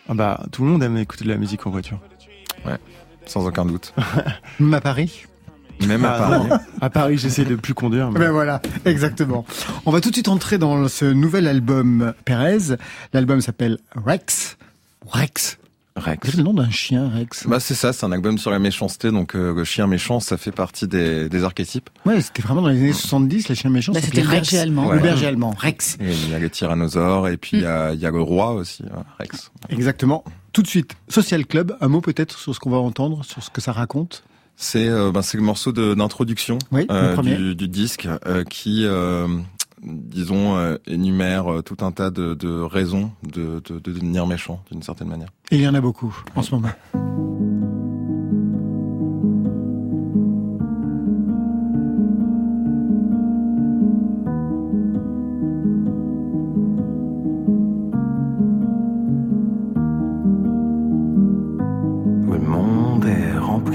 Ah 0.08 0.14
bah, 0.14 0.44
tout 0.50 0.64
le 0.64 0.70
monde 0.70 0.82
aime 0.82 0.96
écouter 0.96 1.24
de 1.24 1.28
la 1.30 1.36
musique 1.36 1.64
en 1.66 1.70
voiture. 1.70 2.00
sans 3.26 3.46
aucun 3.46 3.64
doute 3.64 3.94
Même 4.60 4.74
à 4.74 4.80
Paris? 4.80 5.24
Même 5.86 6.04
à 6.04 6.12
Ah, 6.14 6.18
Paris. 6.18 6.48
À 6.80 6.90
Paris, 6.90 7.18
j'essaie 7.18 7.44
de 7.44 7.54
plus 7.56 7.74
conduire. 7.74 8.10
mais- 8.10 8.20
Ben 8.20 8.30
voilà, 8.30 8.60
exactement. 8.84 9.44
On 9.86 9.90
va 9.90 10.00
tout 10.00 10.10
de 10.10 10.14
suite 10.14 10.28
entrer 10.28 10.58
dans 10.58 10.88
ce 10.88 11.04
nouvel 11.04 11.46
album 11.46 12.14
Pérez. 12.24 12.76
L'album 13.12 13.40
s'appelle 13.40 13.78
Rex. 13.94 14.56
Rex. 15.06 15.58
Rex 15.96 16.28
C'est 16.28 16.36
le 16.38 16.42
nom 16.42 16.54
d'un 16.54 16.70
chien, 16.70 17.08
Rex? 17.08 17.46
bah 17.46 17.60
c'est 17.60 17.74
ça 17.74 17.92
c'est 17.92 18.04
un 18.04 18.10
album 18.10 18.36
sur 18.36 18.50
la 18.50 18.58
méchanceté 18.58 19.12
donc 19.12 19.36
euh, 19.36 19.54
le 19.54 19.62
chien 19.62 19.86
méchant 19.86 20.18
ça 20.18 20.36
fait 20.36 20.50
partie 20.50 20.88
des, 20.88 21.28
des 21.28 21.44
archétypes 21.44 21.88
Ouais, 22.04 22.20
c'était 22.20 22.42
vraiment 22.42 22.62
dans 22.62 22.68
les 22.68 22.78
années 22.80 22.92
70, 22.92 23.48
les 23.48 23.54
chiens 23.54 23.70
méchants. 23.70 23.92
Bah, 23.92 24.00
c'était 24.02 24.22
le 24.22 24.28
Rex. 24.28 24.40
berger 24.50 24.58
allemand. 24.58 24.90
Le 24.90 24.98
berger 24.98 25.26
allemand, 25.28 25.54
Rex. 25.56 25.96
et 26.00 26.10
il 26.10 26.30
y 26.30 26.34
a 26.34 26.40
les 26.40 26.50
tyrannosaures 26.50 27.28
et 27.28 27.36
puis 27.36 27.58
il 27.58 27.62
y 27.62 27.66
a, 27.66 27.92
il 27.92 28.00
y 28.00 28.06
a 28.06 28.10
le 28.10 28.20
roi 28.20 28.54
aussi 28.54 28.82
euh, 28.82 28.96
Rex 29.20 29.52
Exactement. 29.68 30.24
Tout 30.52 30.62
de 30.62 30.66
suite, 30.66 30.94
Social 31.08 31.46
Club, 31.46 31.76
un 31.80 31.86
mot 31.86 32.00
peut-être 32.00 32.36
sur 32.40 32.52
ce 32.52 32.58
qu'on 32.58 32.70
va 32.70 32.78
entendre, 32.78 33.24
sur 33.24 33.40
ce 33.44 33.50
que 33.50 33.60
ça 33.60 33.70
raconte? 33.70 34.24
C'est 34.56 34.88
euh, 34.88 35.10
ben, 35.10 35.20
le 35.34 35.40
morceau 35.40 35.72
d'introduction 35.72 36.58
Oui, 36.72 36.86
euh, 36.90 37.16
du, 37.16 37.54
du 37.54 37.68
disque 37.68 38.08
euh, 38.26 38.44
qui, 38.44 38.84
euh, 38.84 39.26
disons, 39.82 40.78
énumère 40.86 41.62
tout 41.64 41.84
un 41.84 41.92
tas 41.92 42.10
de, 42.10 42.34
de 42.34 42.60
raisons 42.60 43.10
de, 43.22 43.60
de, 43.64 43.78
de 43.78 43.92
devenir 43.92 44.26
méchant 44.26 44.62
d'une 44.70 44.82
certaine 44.82 45.08
manière. 45.08 45.28
Et 45.50 45.56
il 45.56 45.62
y 45.62 45.68
en 45.68 45.74
a 45.74 45.80
beaucoup 45.80 46.16
en 46.36 46.42
ce 46.42 46.54
moment. 46.54 46.70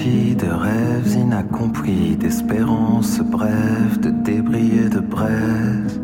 De 0.09 0.47
rêves 0.47 1.15
inaccomplis, 1.15 2.15
d'espérances 2.17 3.19
brèves, 3.19 3.99
de 4.01 4.09
débris 4.09 4.77
et 4.85 4.89
de 4.89 4.99
braises. 4.99 6.01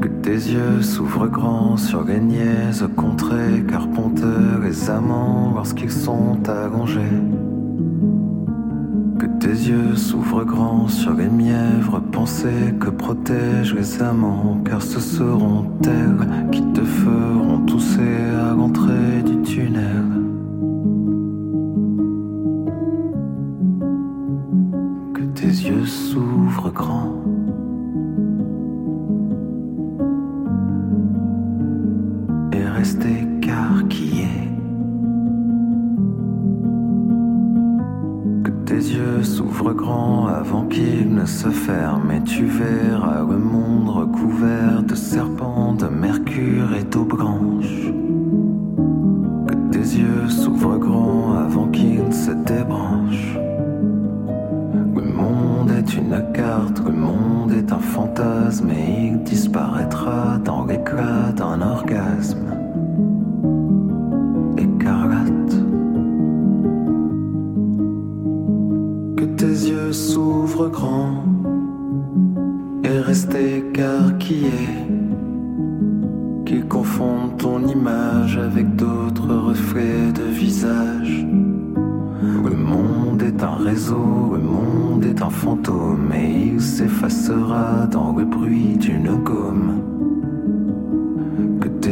Que 0.00 0.08
tes 0.08 0.40
yeux 0.54 0.80
s'ouvrent 0.80 1.28
grands 1.28 1.76
sur 1.76 2.04
les 2.04 2.20
niaises 2.20 2.88
contrées, 2.96 3.62
carpenteurs 3.68 4.60
les 4.62 4.90
amants 4.90 5.52
lorsqu'ils 5.54 5.92
sont 5.92 6.38
allongés. 6.48 7.18
Que 9.18 9.26
tes 9.38 9.48
yeux 9.70 9.96
s'ouvrent 9.96 10.44
grands 10.44 10.88
sur 10.88 11.12
les 11.12 11.28
mièvres 11.28 12.00
pensées 12.00 12.74
que 12.80 12.88
protègent 12.88 13.74
les 13.74 14.02
amants, 14.02 14.58
car 14.64 14.80
ce 14.80 14.98
seront 14.98 15.66
elles 15.84 16.50
qui 16.50 16.62
te 16.72 16.82
feront 16.82 17.58
tousser 17.66 18.29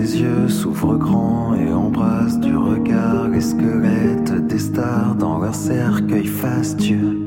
Tes 0.09 0.21
yeux 0.21 0.49
s'ouvrent 0.49 0.97
grands 0.97 1.55
et 1.55 1.71
embrassent 1.71 2.41
du 2.41 2.57
regard 2.57 3.29
les 3.29 3.43
squelettes 3.43 4.47
des 4.47 4.59
stars 4.59 5.15
dans 5.17 5.39
leur 5.39 5.55
cercueil 5.55 6.25
fastueux. 6.25 7.19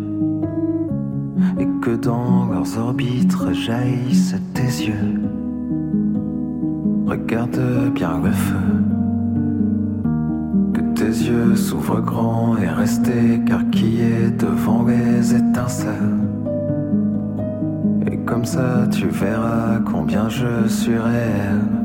Et 1.59 1.67
que 1.79 1.95
dans 1.95 2.47
leurs 2.47 2.79
orbites 2.79 3.35
jaillissent 3.53 4.35
tes 4.55 4.87
yeux. 4.87 5.21
Regarde 7.05 7.91
bien 7.93 8.19
le 8.23 8.31
feu. 8.31 8.55
Que 10.73 10.81
tes 10.95 11.05
yeux 11.29 11.55
s'ouvrent 11.55 12.01
grands 12.01 12.57
et 12.57 12.67
restent 12.67 13.07
écarquillés 13.09 14.31
devant 14.39 14.83
les 14.85 15.35
étincelles. 15.35 16.17
Et 18.11 18.17
comme 18.25 18.45
ça 18.45 18.87
tu 18.91 19.07
verras 19.07 19.79
combien 19.85 20.29
je 20.29 20.67
suis 20.67 20.97
réel. 20.97 21.80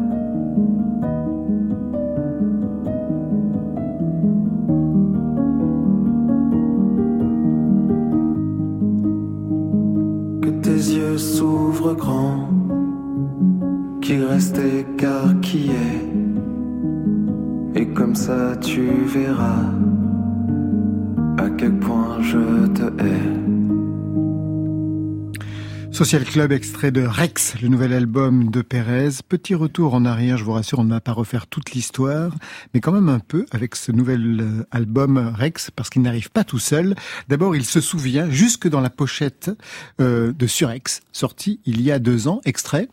Social 25.96 26.24
Club, 26.24 26.52
extrait 26.52 26.90
de 26.90 27.06
Rex, 27.06 27.54
le 27.62 27.68
nouvel 27.68 27.94
album 27.94 28.50
de 28.50 28.60
Pérez. 28.60 29.08
Petit 29.26 29.54
retour 29.54 29.94
en 29.94 30.04
arrière, 30.04 30.36
je 30.36 30.44
vous 30.44 30.52
rassure, 30.52 30.80
on 30.80 30.84
ne 30.84 30.90
va 30.90 31.00
pas 31.00 31.12
refaire 31.12 31.46
toute 31.46 31.70
l'histoire, 31.70 32.34
mais 32.74 32.80
quand 32.80 32.92
même 32.92 33.08
un 33.08 33.18
peu 33.18 33.46
avec 33.50 33.74
ce 33.74 33.92
nouvel 33.92 34.40
euh, 34.42 34.66
album 34.72 35.16
Rex, 35.34 35.70
parce 35.70 35.88
qu'il 35.88 36.02
n'arrive 36.02 36.30
pas 36.30 36.44
tout 36.44 36.58
seul. 36.58 36.96
D'abord, 37.28 37.56
il 37.56 37.64
se 37.64 37.80
souvient, 37.80 38.28
jusque 38.28 38.68
dans 38.68 38.82
la 38.82 38.90
pochette 38.90 39.50
euh, 39.98 40.34
de 40.34 40.46
Surex, 40.46 41.00
sorti 41.12 41.60
il 41.64 41.80
y 41.80 41.90
a 41.90 41.98
deux 41.98 42.28
ans, 42.28 42.42
extrait. 42.44 42.90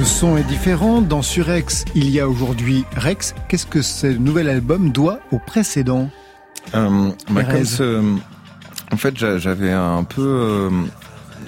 Le 0.00 0.06
son 0.06 0.38
est 0.38 0.44
différent. 0.44 1.02
Dans 1.02 1.20
Surex, 1.20 1.84
il 1.94 2.08
y 2.08 2.20
a 2.20 2.26
aujourd'hui 2.26 2.86
Rex. 2.96 3.34
Qu'est-ce 3.48 3.66
que 3.66 3.82
ce 3.82 4.06
nouvel 4.06 4.48
album 4.48 4.92
doit 4.92 5.20
au 5.30 5.38
précédent? 5.38 6.08
Euh, 6.74 7.10
bah, 7.30 7.42
Pérez. 7.42 7.52
comme 7.58 7.64
ce- 7.66 8.14
en 8.92 8.96
fait, 8.96 9.14
j'a- 9.18 9.36
j'avais 9.36 9.70
un 9.72 10.02
peu. 10.04 10.70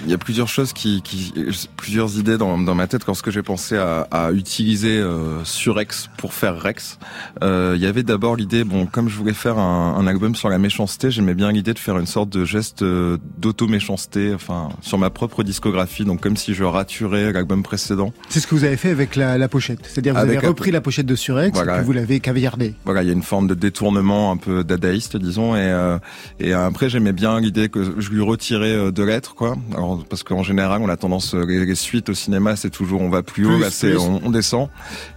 Euh, 0.03 0.05
Il 0.05 0.11
y 0.11 0.13
a 0.13 0.17
plusieurs 0.17 0.47
choses 0.47 0.73
qui, 0.73 1.01
qui 1.01 1.33
plusieurs 1.77 2.17
idées 2.17 2.37
dans, 2.37 2.57
dans 2.57 2.75
ma 2.75 2.87
tête 2.87 3.05
lorsque 3.07 3.29
j'ai 3.31 3.41
pensé 3.43 3.77
à, 3.77 4.07
à 4.11 4.31
utiliser 4.31 4.97
euh, 4.99 5.43
Surex 5.43 6.09
pour 6.17 6.33
faire 6.33 6.59
Rex. 6.61 6.99
Euh, 7.41 7.73
il 7.75 7.81
y 7.81 7.85
avait 7.85 8.03
d'abord 8.03 8.35
l'idée, 8.35 8.63
bon, 8.63 8.85
comme 8.85 9.09
je 9.09 9.15
voulais 9.17 9.33
faire 9.33 9.57
un, 9.57 9.95
un 9.97 10.07
album 10.07 10.35
sur 10.35 10.49
la 10.49 10.57
méchanceté, 10.57 11.11
j'aimais 11.11 11.33
bien 11.33 11.51
l'idée 11.51 11.73
de 11.73 11.79
faire 11.79 11.97
une 11.97 12.05
sorte 12.05 12.29
de 12.29 12.45
geste 12.45 12.81
euh, 12.83 13.17
d'auto-méchanceté, 13.37 14.33
enfin, 14.33 14.69
sur 14.81 14.97
ma 14.97 15.09
propre 15.09 15.43
discographie, 15.43 16.05
donc 16.05 16.21
comme 16.21 16.37
si 16.37 16.53
je 16.53 16.63
raturais 16.63 17.31
l'album 17.31 17.63
précédent. 17.63 18.13
C'est 18.29 18.39
ce 18.39 18.47
que 18.47 18.55
vous 18.55 18.63
avez 18.63 18.77
fait 18.77 18.89
avec 18.89 19.15
la, 19.15 19.37
la 19.37 19.47
pochette. 19.47 19.79
C'est-à-dire 19.83 20.13
vous 20.13 20.19
Avec 20.19 20.37
avez 20.37 20.41
la- 20.43 20.47
repris 20.49 20.71
la 20.71 20.81
pochette 20.81 21.05
de 21.05 21.15
Surex 21.15 21.53
Voilà. 21.55 21.73
et 21.73 21.77
puis 21.77 21.85
vous 21.85 21.91
l'avez 21.93 22.19
caviardée. 22.19 22.75
voilà, 22.85 23.03
il 23.03 23.07
y 23.07 23.09
a 23.09 23.13
une 23.13 23.23
forme 23.23 23.47
de 23.47 23.53
détournement 23.53 24.31
un 24.31 24.37
peu 24.37 24.63
dadaïste, 24.63 25.17
disons, 25.17 25.55
et 25.55 25.59
euh, 25.59 25.97
et 26.39 26.53
après 26.53 26.89
j'aimais 26.89 27.13
bien 27.13 27.39
l'idée 27.39 27.69
que 27.69 27.99
je 27.99 28.09
lui 28.09 28.21
retirais 28.21 28.71
euh, 28.73 28.91
deux 28.91 29.05
lettres, 29.05 29.35
quoi. 29.35 29.55
Alors, 29.73 29.92
parce 30.09 30.23
qu'en 30.23 30.43
général, 30.43 30.81
on 30.81 30.89
a 30.89 30.97
tendance 30.97 31.35
euh, 31.35 31.45
les, 31.45 31.65
les 31.65 31.75
suites 31.75 32.09
au 32.09 32.13
cinéma, 32.13 32.55
c'est 32.55 32.69
toujours 32.69 33.01
on 33.01 33.09
va 33.09 33.23
plus, 33.23 33.45
haut, 33.45 33.59
là 33.59 33.69
c'est 33.69 33.95
on, 33.95 34.21
on 34.23 34.29
descend. 34.29 34.69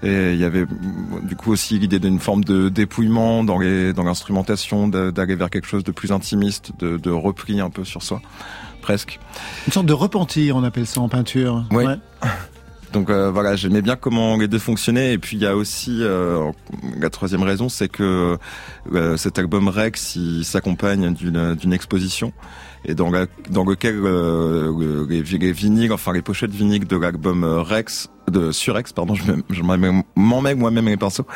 Et 0.03 0.33
il 0.33 0.39
y 0.39 0.45
avait 0.45 0.67
du 1.23 1.37
coup 1.37 1.53
aussi 1.53 1.79
l'idée 1.79 1.99
d'une 1.99 2.21
forme 2.21 2.45
de 2.45 2.69
dépouillement 2.69 3.45
dans 3.45 3.59
les 3.59 3.93
dans 3.93 4.05
l'instrumentation, 4.05 4.89
d'aller 4.89 5.35
vers 5.35 5.51
quelque 5.51 5.67
chose 5.67 5.85
de 5.85 5.93
plus 5.93 6.13
intimiste, 6.13 6.73
de, 6.79 6.97
de 6.97 7.11
repli 7.11 7.61
un 7.61 7.71
peu 7.71 7.85
sur 7.85 8.03
soi, 8.03 8.21
presque. 8.83 9.19
Une 9.67 9.73
sorte 9.73 9.87
de 9.87 9.93
repentir, 9.93 10.57
on 10.57 10.65
appelle 10.65 10.87
ça 10.87 11.01
en 11.01 11.09
peinture. 11.09 11.65
Oui. 11.71 11.85
Donc 12.97 13.11
euh, 13.11 13.31
voilà, 13.31 13.57
j'aimais 13.57 13.83
bien 13.83 13.95
comment 13.95 14.39
les 14.39 14.49
deux 14.49 14.59
fonctionnaient. 14.59 15.13
Et 15.13 15.19
puis 15.19 15.37
il 15.37 15.43
y 15.43 15.47
a 15.47 15.55
aussi 15.55 15.99
euh, 16.01 16.51
la 16.99 17.11
troisième 17.11 17.43
raison, 17.43 17.69
c'est 17.69 17.89
que 17.89 18.39
euh, 18.95 19.17
cet 19.19 19.39
album 19.39 19.69
Rex, 19.69 20.17
il 20.17 20.45
s'accompagne 20.45 21.13
d'une 21.13 21.73
exposition 21.75 22.33
et 22.87 22.95
dans 22.95 23.11
la, 23.11 23.27
dans 23.51 23.65
lequel 23.65 23.97
euh, 24.05 24.73
le- 24.79 25.07
les, 25.09 25.21
vi- 25.23 25.39
les 25.39 25.53
vinyles, 25.53 25.93
enfin 25.93 26.13
les 26.13 26.23
pochettes 26.23 26.53
vinyles 26.53 26.87
de 26.87 26.97
l'album 26.97 27.45
euh, 27.45 27.61
Rex, 27.63 28.09
de 28.31 28.53
Surex, 28.53 28.93
pardon, 28.93 29.15
je 29.15 29.31
me- 29.33 29.43
je 29.51 29.63
m'emmène 29.63 30.03
moi-même 30.59 30.87
les 30.87 30.97
pinceaux. 30.97 31.27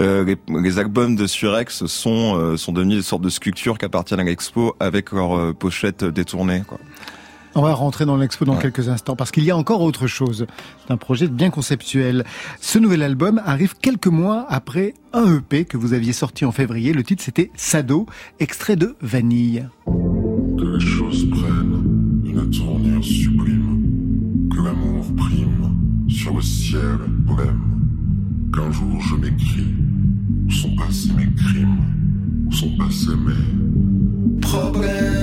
Euh, 0.00 0.24
les, 0.24 0.36
les 0.48 0.78
albums 0.78 1.14
de 1.16 1.26
Surex 1.26 1.86
sont 1.86 2.36
euh, 2.36 2.56
sont 2.56 2.72
devenus 2.72 2.96
des 2.96 3.02
sortes 3.02 3.22
de 3.22 3.28
sculptures 3.30 3.78
qui 3.78 3.84
appartiennent 3.84 4.20
à 4.20 4.24
l'expo 4.24 4.74
avec 4.80 5.12
leurs 5.12 5.36
euh, 5.38 5.52
pochettes 5.52 6.04
détournées. 6.04 6.62
Quoi. 6.66 6.78
On 7.58 7.62
va 7.62 7.72
rentrer 7.72 8.04
dans 8.04 8.18
l'expo 8.18 8.44
dans 8.44 8.54
Ouais. 8.56 8.60
quelques 8.60 8.90
instants 8.90 9.16
parce 9.16 9.30
qu'il 9.30 9.44
y 9.44 9.50
a 9.50 9.56
encore 9.56 9.80
autre 9.80 10.06
chose. 10.06 10.46
C'est 10.86 10.92
un 10.92 10.98
projet 10.98 11.26
bien 11.26 11.48
conceptuel. 11.48 12.24
Ce 12.60 12.78
nouvel 12.78 13.02
album 13.02 13.40
arrive 13.46 13.74
quelques 13.80 14.08
mois 14.08 14.44
après 14.50 14.92
un 15.14 15.36
EP 15.38 15.64
que 15.64 15.78
vous 15.78 15.94
aviez 15.94 16.12
sorti 16.12 16.44
en 16.44 16.52
février. 16.52 16.92
Le 16.92 17.02
titre 17.02 17.22
c'était 17.22 17.50
Sado, 17.56 18.04
extrait 18.40 18.76
de 18.76 18.94
Vanille. 19.00 19.66
Que 20.58 20.64
les 20.64 20.80
choses 20.80 21.28
prennent 21.30 22.22
une 22.24 22.50
tournure 22.50 23.04
sublime, 23.04 24.48
que 24.50 24.62
l'amour 24.62 25.04
prime 25.16 26.08
sur 26.08 26.34
le 26.34 26.40
ciel 26.40 26.98
blême, 27.26 28.50
qu'un 28.54 28.70
jour 28.70 28.98
je 29.00 29.16
m'écris, 29.16 29.74
où 30.46 30.50
sont 30.50 30.74
passés 30.76 31.12
mes 31.14 31.30
crimes, 31.34 31.76
où 32.46 32.52
sont 32.52 32.74
passés 32.78 33.16
mes 33.26 34.40
Problème, 34.40 35.15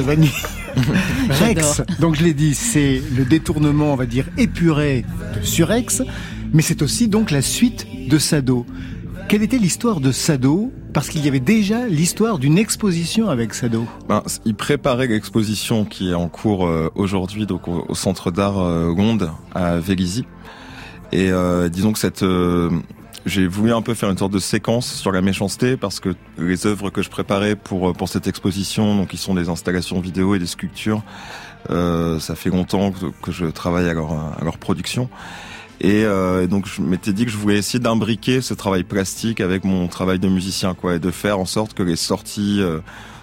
Vanille. 0.00 0.30
Rex, 1.30 1.82
donc 2.00 2.16
je 2.16 2.24
l'ai 2.24 2.34
dit, 2.34 2.54
c'est 2.54 3.00
le 3.16 3.24
détournement, 3.24 3.92
on 3.92 3.96
va 3.96 4.06
dire, 4.06 4.26
épuré 4.36 5.04
de 5.36 5.44
Surex, 5.44 6.02
mais 6.52 6.62
c'est 6.62 6.82
aussi 6.82 7.08
donc 7.08 7.30
la 7.30 7.42
suite 7.42 7.86
de 8.08 8.18
Sado. 8.18 8.66
Quelle 9.28 9.42
était 9.42 9.58
l'histoire 9.58 10.00
de 10.00 10.12
Sado? 10.12 10.72
Parce 10.92 11.08
qu'il 11.08 11.24
y 11.24 11.28
avait 11.28 11.40
déjà 11.40 11.86
l'histoire 11.86 12.38
d'une 12.38 12.58
exposition 12.58 13.28
avec 13.28 13.54
Sado. 13.54 13.86
Ben, 14.08 14.22
il 14.44 14.54
préparait 14.54 15.06
l'exposition 15.06 15.84
qui 15.84 16.10
est 16.10 16.14
en 16.14 16.28
cours 16.28 16.66
euh, 16.66 16.90
aujourd'hui 16.94 17.46
donc 17.46 17.66
au, 17.66 17.94
Centre 17.94 18.30
d'art 18.30 18.60
euh, 18.60 18.92
Gonde 18.92 19.30
à 19.54 19.78
Vélizy. 19.78 20.24
Et 21.12 21.30
euh, 21.30 21.68
disons 21.68 21.92
que 21.92 21.98
cette 21.98 22.22
euh, 22.22 22.70
j'ai 23.26 23.46
voulu 23.46 23.72
un 23.72 23.82
peu 23.82 23.94
faire 23.94 24.10
une 24.10 24.18
sorte 24.18 24.32
de 24.32 24.38
séquence 24.38 24.92
sur 24.92 25.12
la 25.12 25.22
méchanceté 25.22 25.76
parce 25.76 26.00
que 26.00 26.14
les 26.38 26.66
œuvres 26.66 26.90
que 26.90 27.02
je 27.02 27.10
préparais 27.10 27.56
pour 27.56 27.92
pour 27.94 28.08
cette 28.08 28.26
exposition, 28.26 28.96
donc 28.96 29.12
ils 29.12 29.18
sont 29.18 29.34
des 29.34 29.48
installations 29.48 30.00
vidéo 30.00 30.34
et 30.34 30.38
des 30.38 30.46
sculptures, 30.46 31.02
euh, 31.70 32.18
ça 32.20 32.34
fait 32.34 32.50
longtemps 32.50 32.92
que, 32.92 33.06
que, 33.22 33.32
je 33.32 33.46
travaille 33.46 33.88
à 33.88 33.94
leur, 33.94 34.12
à 34.12 34.44
leur 34.44 34.58
production. 34.58 35.08
Et 35.80 36.04
euh, 36.04 36.46
donc 36.46 36.66
je 36.66 36.80
m'étais 36.80 37.12
dit 37.12 37.24
que 37.24 37.30
je 37.30 37.36
voulais 37.36 37.58
essayer 37.58 37.78
d'imbriquer 37.78 38.40
ce 38.40 38.54
travail 38.54 38.84
plastique 38.84 39.40
avec 39.40 39.64
mon 39.64 39.88
travail 39.88 40.18
de 40.18 40.28
musicien, 40.28 40.74
quoi, 40.74 40.94
et 40.94 40.98
de 40.98 41.10
faire 41.10 41.38
en 41.38 41.46
sorte 41.46 41.74
que 41.74 41.82
les 41.82 41.96
sorties 41.96 42.60
euh, 42.60 42.80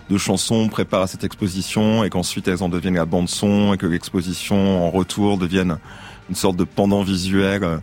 de 0.10 0.18
chansons 0.18 0.68
préparent 0.68 1.04
à 1.04 1.08
cette 1.08 1.24
exposition 1.24 2.04
et 2.04 2.10
qu'ensuite 2.10 2.48
elles 2.48 2.62
en 2.62 2.70
deviennent 2.70 2.96
la 2.96 3.06
bande 3.06 3.30
son 3.30 3.74
et 3.74 3.78
que 3.78 3.88
l'exposition 3.88 4.86
en 4.86 4.90
retour 4.90 5.38
devienne 5.38 5.78
une 6.30 6.36
sorte 6.36 6.58
de 6.58 6.66
pendant 6.66 7.04
visuel 7.04 7.64
euh, 7.64 7.78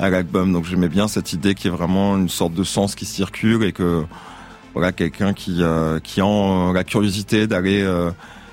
à 0.00 0.08
l'album. 0.08 0.52
Donc 0.52 0.64
j'aimais 0.64 0.88
bien 0.88 1.06
cette 1.08 1.32
idée 1.32 1.54
qui 1.54 1.68
est 1.68 1.70
vraiment 1.70 2.16
une 2.16 2.28
sorte 2.28 2.54
de 2.54 2.64
sens 2.64 2.94
qui 2.94 3.04
circule 3.04 3.62
et 3.62 3.72
que 3.72 4.04
voilà 4.72 4.92
quelqu'un 4.92 5.34
qui 5.34 5.62
euh, 5.62 6.00
qui 6.00 6.20
a 6.20 6.72
la 6.72 6.84
curiosité 6.84 7.46
d'aller 7.46 7.82
euh, 7.82 8.10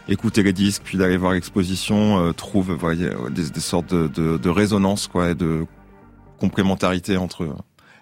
écouter 0.09 0.43
les 0.43 0.53
disques 0.53 0.81
puis 0.83 0.97
d'aller 0.97 1.17
voir 1.17 1.33
l'exposition 1.33 2.19
euh, 2.19 2.33
trouve 2.33 2.73
voyez, 2.73 3.09
des, 3.29 3.49
des 3.49 3.59
sortes 3.59 3.93
de, 3.93 4.07
de, 4.07 4.37
de 4.37 4.49
résonance 4.49 5.07
quoi 5.07 5.29
et 5.29 5.35
de 5.35 5.65
complémentarité 6.39 7.17
entre 7.17 7.43
eux. 7.43 7.53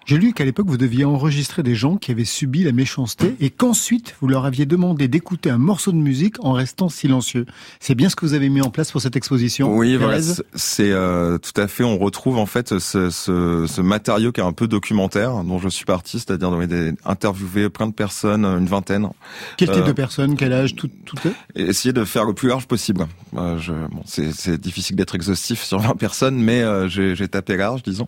J'ai 0.06 0.18
lu 0.18 0.32
qu'à 0.32 0.44
l'époque, 0.44 0.68
vous 0.68 0.76
deviez 0.76 1.04
enregistrer 1.04 1.64
des 1.64 1.74
gens 1.74 1.96
qui 1.96 2.12
avaient 2.12 2.24
subi 2.24 2.62
la 2.62 2.70
méchanceté 2.70 3.34
et 3.40 3.50
qu'ensuite, 3.50 4.14
vous 4.20 4.28
leur 4.28 4.44
aviez 4.44 4.64
demandé 4.64 5.08
d'écouter 5.08 5.50
un 5.50 5.58
morceau 5.58 5.90
de 5.90 5.96
musique 5.96 6.36
en 6.44 6.52
restant 6.52 6.88
silencieux. 6.88 7.44
C'est 7.80 7.96
bien 7.96 8.08
ce 8.08 8.14
que 8.14 8.24
vous 8.24 8.34
avez 8.34 8.48
mis 8.48 8.62
en 8.62 8.70
place 8.70 8.92
pour 8.92 9.00
cette 9.00 9.16
exposition 9.16 9.76
Oui, 9.76 9.96
voilà, 9.96 10.20
c'est 10.54 10.92
euh, 10.92 11.38
tout 11.38 11.60
à 11.60 11.66
fait, 11.66 11.82
on 11.82 11.98
retrouve 11.98 12.38
en 12.38 12.46
fait 12.46 12.78
ce, 12.78 13.10
ce, 13.10 13.66
ce, 13.66 13.80
matériau 13.80 14.30
qui 14.30 14.40
est 14.40 14.44
un 14.44 14.52
peu 14.52 14.68
documentaire, 14.68 15.42
dont 15.42 15.58
je 15.58 15.68
suis 15.68 15.84
parti, 15.84 16.20
c'est-à-dire 16.20 16.56
interviewer 17.04 17.68
plein 17.68 17.88
de 17.88 17.92
personnes, 17.92 18.44
une 18.44 18.66
vingtaine. 18.66 19.08
Quel 19.56 19.70
type 19.70 19.78
euh, 19.78 19.88
de 19.88 19.92
personnes, 19.92 20.36
quel 20.36 20.52
âge, 20.52 20.76
tout, 20.76 20.90
tout 21.04 21.16
Essayer 21.56 21.92
de 21.92 22.04
faire 22.04 22.24
le 22.24 22.32
plus 22.32 22.48
large 22.48 22.68
possible. 22.68 23.08
Euh, 23.36 23.58
bon, 23.90 24.02
c'est 24.04 24.60
difficile 24.60 24.94
d'être 24.94 25.16
exhaustif 25.16 25.64
sur 25.64 25.80
20 25.80 25.96
personnes, 25.96 26.36
mais 26.36 26.62
euh, 26.62 26.86
j'ai 26.88 27.26
tapé 27.26 27.56
large, 27.56 27.82
disons 27.82 28.06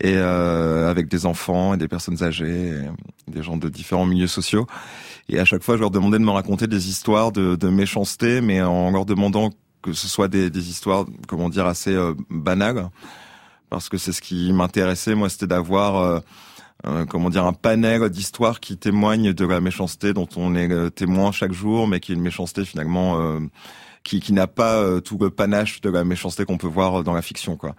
et 0.00 0.14
euh, 0.16 0.90
avec 0.90 1.08
des 1.08 1.26
enfants 1.26 1.74
et 1.74 1.76
des 1.76 1.88
personnes 1.88 2.22
âgées, 2.22 2.72
des 3.28 3.42
gens 3.42 3.56
de 3.56 3.68
différents 3.68 4.06
milieux 4.06 4.26
sociaux. 4.26 4.66
Et 5.28 5.38
à 5.38 5.44
chaque 5.44 5.62
fois, 5.62 5.76
je 5.76 5.80
leur 5.80 5.90
demandais 5.90 6.18
de 6.18 6.24
me 6.24 6.30
raconter 6.30 6.66
des 6.66 6.88
histoires 6.88 7.32
de, 7.32 7.68
méchanceté, 7.68 8.40
mais 8.40 8.60
en 8.60 8.90
leur 8.90 9.06
demandant 9.06 9.50
que 9.82 9.92
ce 9.92 10.08
soit 10.08 10.28
des, 10.28 10.50
des 10.50 10.68
histoires, 10.70 11.06
comment 11.28 11.48
dire, 11.48 11.66
assez 11.66 11.94
euh, 11.94 12.14
banales, 12.30 12.88
parce 13.70 13.88
que 13.88 13.98
c'est 13.98 14.12
ce 14.12 14.22
qui 14.22 14.52
m'intéressait, 14.52 15.14
moi, 15.14 15.28
c'était 15.28 15.46
d'avoir 15.46 15.96
euh, 15.96 16.20
euh, 16.86 17.06
comment 17.06 17.30
dire 17.30 17.46
un 17.46 17.54
panel 17.54 18.10
d'histoires 18.10 18.60
qui 18.60 18.76
témoignent 18.76 19.32
de 19.32 19.46
la 19.46 19.60
méchanceté 19.60 20.12
dont 20.12 20.28
on 20.36 20.54
est 20.54 20.70
euh, 20.70 20.90
témoin 20.90 21.32
chaque 21.32 21.52
jour, 21.52 21.88
mais 21.88 21.98
qui 21.98 22.12
est 22.12 22.14
une 22.14 22.20
méchanceté 22.20 22.64
finalement 22.64 23.20
euh, 23.20 23.40
qui, 24.04 24.20
qui 24.20 24.32
n'a 24.32 24.46
pas 24.46 24.76
euh, 24.76 25.00
tout 25.00 25.18
le 25.18 25.30
panache 25.30 25.80
de 25.80 25.90
la 25.90 26.04
méchanceté 26.04 26.44
qu'on 26.44 26.58
peut 26.58 26.68
voir 26.68 27.02
dans 27.02 27.14
la 27.14 27.22
fiction, 27.22 27.56
quoi. 27.56 27.74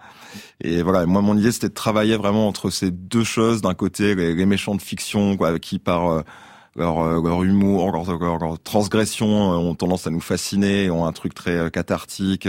Et 0.60 0.82
voilà, 0.82 1.06
moi 1.06 1.22
mon 1.22 1.38
idée 1.38 1.52
c'était 1.52 1.68
de 1.68 1.74
travailler 1.74 2.16
vraiment 2.16 2.48
entre 2.48 2.68
ces 2.70 2.90
deux 2.90 3.24
choses. 3.24 3.62
D'un 3.62 3.74
côté, 3.74 4.14
les, 4.14 4.46
méchants 4.46 4.74
de 4.74 4.82
fiction, 4.82 5.36
quoi, 5.36 5.58
qui 5.58 5.78
par 5.78 6.10
euh, 6.10 6.22
leur, 6.74 6.98
euh, 7.00 7.22
leur, 7.22 7.44
humour, 7.44 7.92
leur, 7.92 8.38
leur, 8.38 8.58
transgression 8.60 9.28
ont 9.28 9.74
tendance 9.74 10.06
à 10.06 10.10
nous 10.10 10.20
fasciner, 10.20 10.90
ont 10.90 11.06
un 11.06 11.12
truc 11.12 11.32
très 11.32 11.70
cathartique 11.70 12.48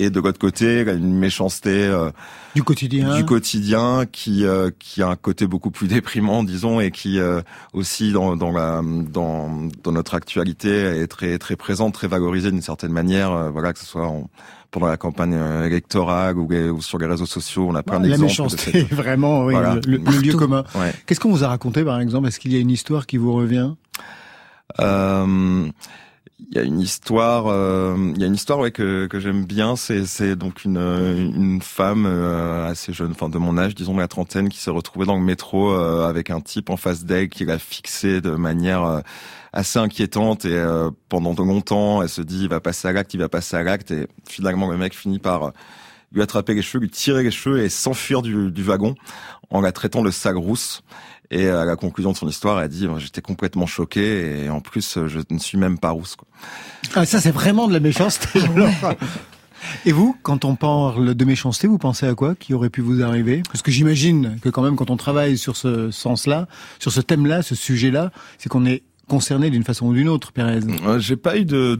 et 0.00 0.10
de 0.10 0.20
l'autre 0.20 0.38
côté 0.38 0.82
une 0.82 1.14
méchanceté 1.14 1.70
euh, 1.70 2.10
du 2.54 2.62
quotidien 2.62 3.16
du 3.16 3.24
quotidien 3.24 4.04
qui 4.10 4.44
euh, 4.44 4.70
qui 4.78 5.02
a 5.02 5.08
un 5.08 5.16
côté 5.16 5.46
beaucoup 5.46 5.70
plus 5.70 5.88
déprimant 5.88 6.42
disons 6.42 6.80
et 6.80 6.90
qui 6.90 7.18
euh, 7.18 7.42
aussi 7.72 8.12
dans 8.12 8.36
dans 8.36 8.50
la 8.50 8.82
dans 8.82 9.68
dans 9.82 9.92
notre 9.92 10.14
actualité 10.14 10.70
est 10.70 11.06
très 11.06 11.38
très 11.38 11.56
présente 11.56 11.94
très 11.94 12.08
valorisée 12.08 12.50
d'une 12.50 12.62
certaine 12.62 12.92
manière 12.92 13.50
voilà 13.52 13.72
que 13.72 13.78
ce 13.78 13.86
soit 13.86 14.06
en, 14.06 14.28
pendant 14.70 14.86
la 14.86 14.96
campagne 14.96 15.36
électorale 15.66 16.38
ou, 16.38 16.48
ou, 16.52 16.80
sur 16.80 16.98
les 16.98 17.06
réseaux 17.06 17.26
sociaux, 17.26 17.66
on 17.68 17.74
a 17.74 17.82
plein 17.82 17.98
d'exemples. 17.98 18.20
La 18.20 18.28
méchanceté, 18.28 18.82
vraiment, 18.92 19.44
oui, 19.44 19.54
voilà. 19.54 19.74
le, 19.84 19.96
le, 19.96 20.20
lieu 20.20 20.32
commun. 20.34 20.62
Ouais. 20.76 20.92
Qu'est-ce 21.06 21.18
qu'on 21.18 21.32
vous 21.32 21.42
a 21.42 21.48
raconté, 21.48 21.82
par 21.82 22.00
exemple? 22.00 22.28
Est-ce 22.28 22.38
qu'il 22.38 22.52
y 22.52 22.56
a 22.56 22.60
une 22.60 22.70
histoire 22.70 23.08
qui 23.08 23.16
vous 23.16 23.32
revient? 23.32 23.72
Euh, 24.78 25.68
il 26.50 26.56
y 26.56 26.58
a 26.58 26.62
une 26.62 26.80
histoire, 26.80 27.46
euh, 27.48 27.96
il 28.14 28.20
y 28.20 28.24
a 28.24 28.26
une 28.26 28.34
histoire 28.34 28.58
ouais, 28.58 28.70
que, 28.70 29.06
que 29.06 29.20
j'aime 29.20 29.44
bien. 29.44 29.76
C'est, 29.76 30.06
c'est 30.06 30.36
donc 30.36 30.64
une, 30.64 30.78
une 30.78 31.60
femme 31.62 32.06
euh, 32.06 32.68
assez 32.68 32.92
jeune, 32.92 33.10
enfin 33.12 33.28
de 33.28 33.38
mon 33.38 33.58
âge, 33.58 33.74
disons 33.74 33.96
la 33.96 34.08
trentaine, 34.08 34.48
qui 34.48 34.58
s'est 34.58 34.70
retrouvée 34.70 35.06
dans 35.06 35.16
le 35.16 35.22
métro 35.22 35.70
euh, 35.70 36.08
avec 36.08 36.30
un 36.30 36.40
type 36.40 36.70
en 36.70 36.76
face 36.76 37.04
d'elle 37.04 37.28
qui 37.28 37.44
l'a 37.44 37.58
fixé 37.58 38.20
de 38.20 38.30
manière 38.30 38.84
euh, 38.84 39.00
assez 39.52 39.78
inquiétante. 39.78 40.44
Et 40.44 40.54
euh, 40.54 40.90
pendant 41.08 41.34
de 41.34 41.42
longtemps, 41.42 42.02
elle 42.02 42.08
se 42.08 42.22
dit 42.22 42.42
il 42.42 42.48
va 42.48 42.60
passer 42.60 42.88
à 42.88 42.92
l'acte, 42.92 43.14
il 43.14 43.20
va 43.20 43.28
passer 43.28 43.56
à 43.56 43.62
l'acte. 43.62 43.90
Et 43.90 44.08
finalement, 44.28 44.70
le 44.70 44.76
mec 44.76 44.94
finit 44.94 45.18
par 45.18 45.52
lui 46.12 46.22
attraper 46.22 46.54
les 46.54 46.62
cheveux, 46.62 46.82
lui 46.82 46.90
tirer 46.90 47.22
les 47.22 47.30
cheveux 47.30 47.60
et 47.60 47.68
s'enfuir 47.68 48.22
du, 48.22 48.50
du 48.50 48.62
wagon 48.62 48.94
en 49.50 49.60
la 49.60 49.72
traitant 49.72 50.02
de 50.02 50.10
sale 50.10 50.36
rousse. 50.36 50.82
Et 51.30 51.48
à 51.48 51.64
la 51.64 51.76
conclusion 51.76 52.10
de 52.10 52.16
son 52.16 52.28
histoire, 52.28 52.60
elle 52.60 52.68
dit 52.68 52.88
j'étais 52.98 53.22
complètement 53.22 53.66
choqué 53.66 54.44
et 54.44 54.50
en 54.50 54.60
plus 54.60 54.98
je 55.06 55.20
ne 55.30 55.38
suis 55.38 55.58
même 55.58 55.78
pas 55.78 55.90
rousse. 55.90 56.16
Quoi. 56.16 56.26
Ah 56.94 57.06
ça 57.06 57.20
c'est 57.20 57.30
vraiment 57.30 57.68
de 57.68 57.72
la 57.72 57.80
méchanceté. 57.80 58.40
Et 59.84 59.92
vous, 59.92 60.16
quand 60.22 60.44
on 60.44 60.54
parle 60.56 61.14
de 61.14 61.24
méchanceté, 61.24 61.66
vous 61.66 61.78
pensez 61.78 62.06
à 62.06 62.14
quoi 62.14 62.34
qui 62.34 62.54
aurait 62.54 62.70
pu 62.70 62.80
vous 62.80 63.02
arriver? 63.02 63.42
Parce 63.46 63.62
que 63.62 63.70
j'imagine 63.70 64.38
que 64.42 64.48
quand 64.48 64.62
même 64.62 64.74
quand 64.74 64.90
on 64.90 64.96
travaille 64.96 65.36
sur 65.36 65.56
ce 65.56 65.90
sens-là, 65.90 66.48
sur 66.78 66.92
ce 66.92 67.00
thème-là, 67.02 67.42
ce 67.42 67.54
sujet-là, 67.54 68.10
c'est 68.38 68.48
qu'on 68.48 68.64
est 68.64 68.82
concerné 69.08 69.50
d'une 69.50 69.64
façon 69.64 69.86
ou 69.86 69.92
d'une 69.92 70.08
autre, 70.08 70.32
Pérez 70.32 70.60
J'ai 70.98 71.16
pas 71.16 71.36
eu 71.36 71.44
de 71.44 71.74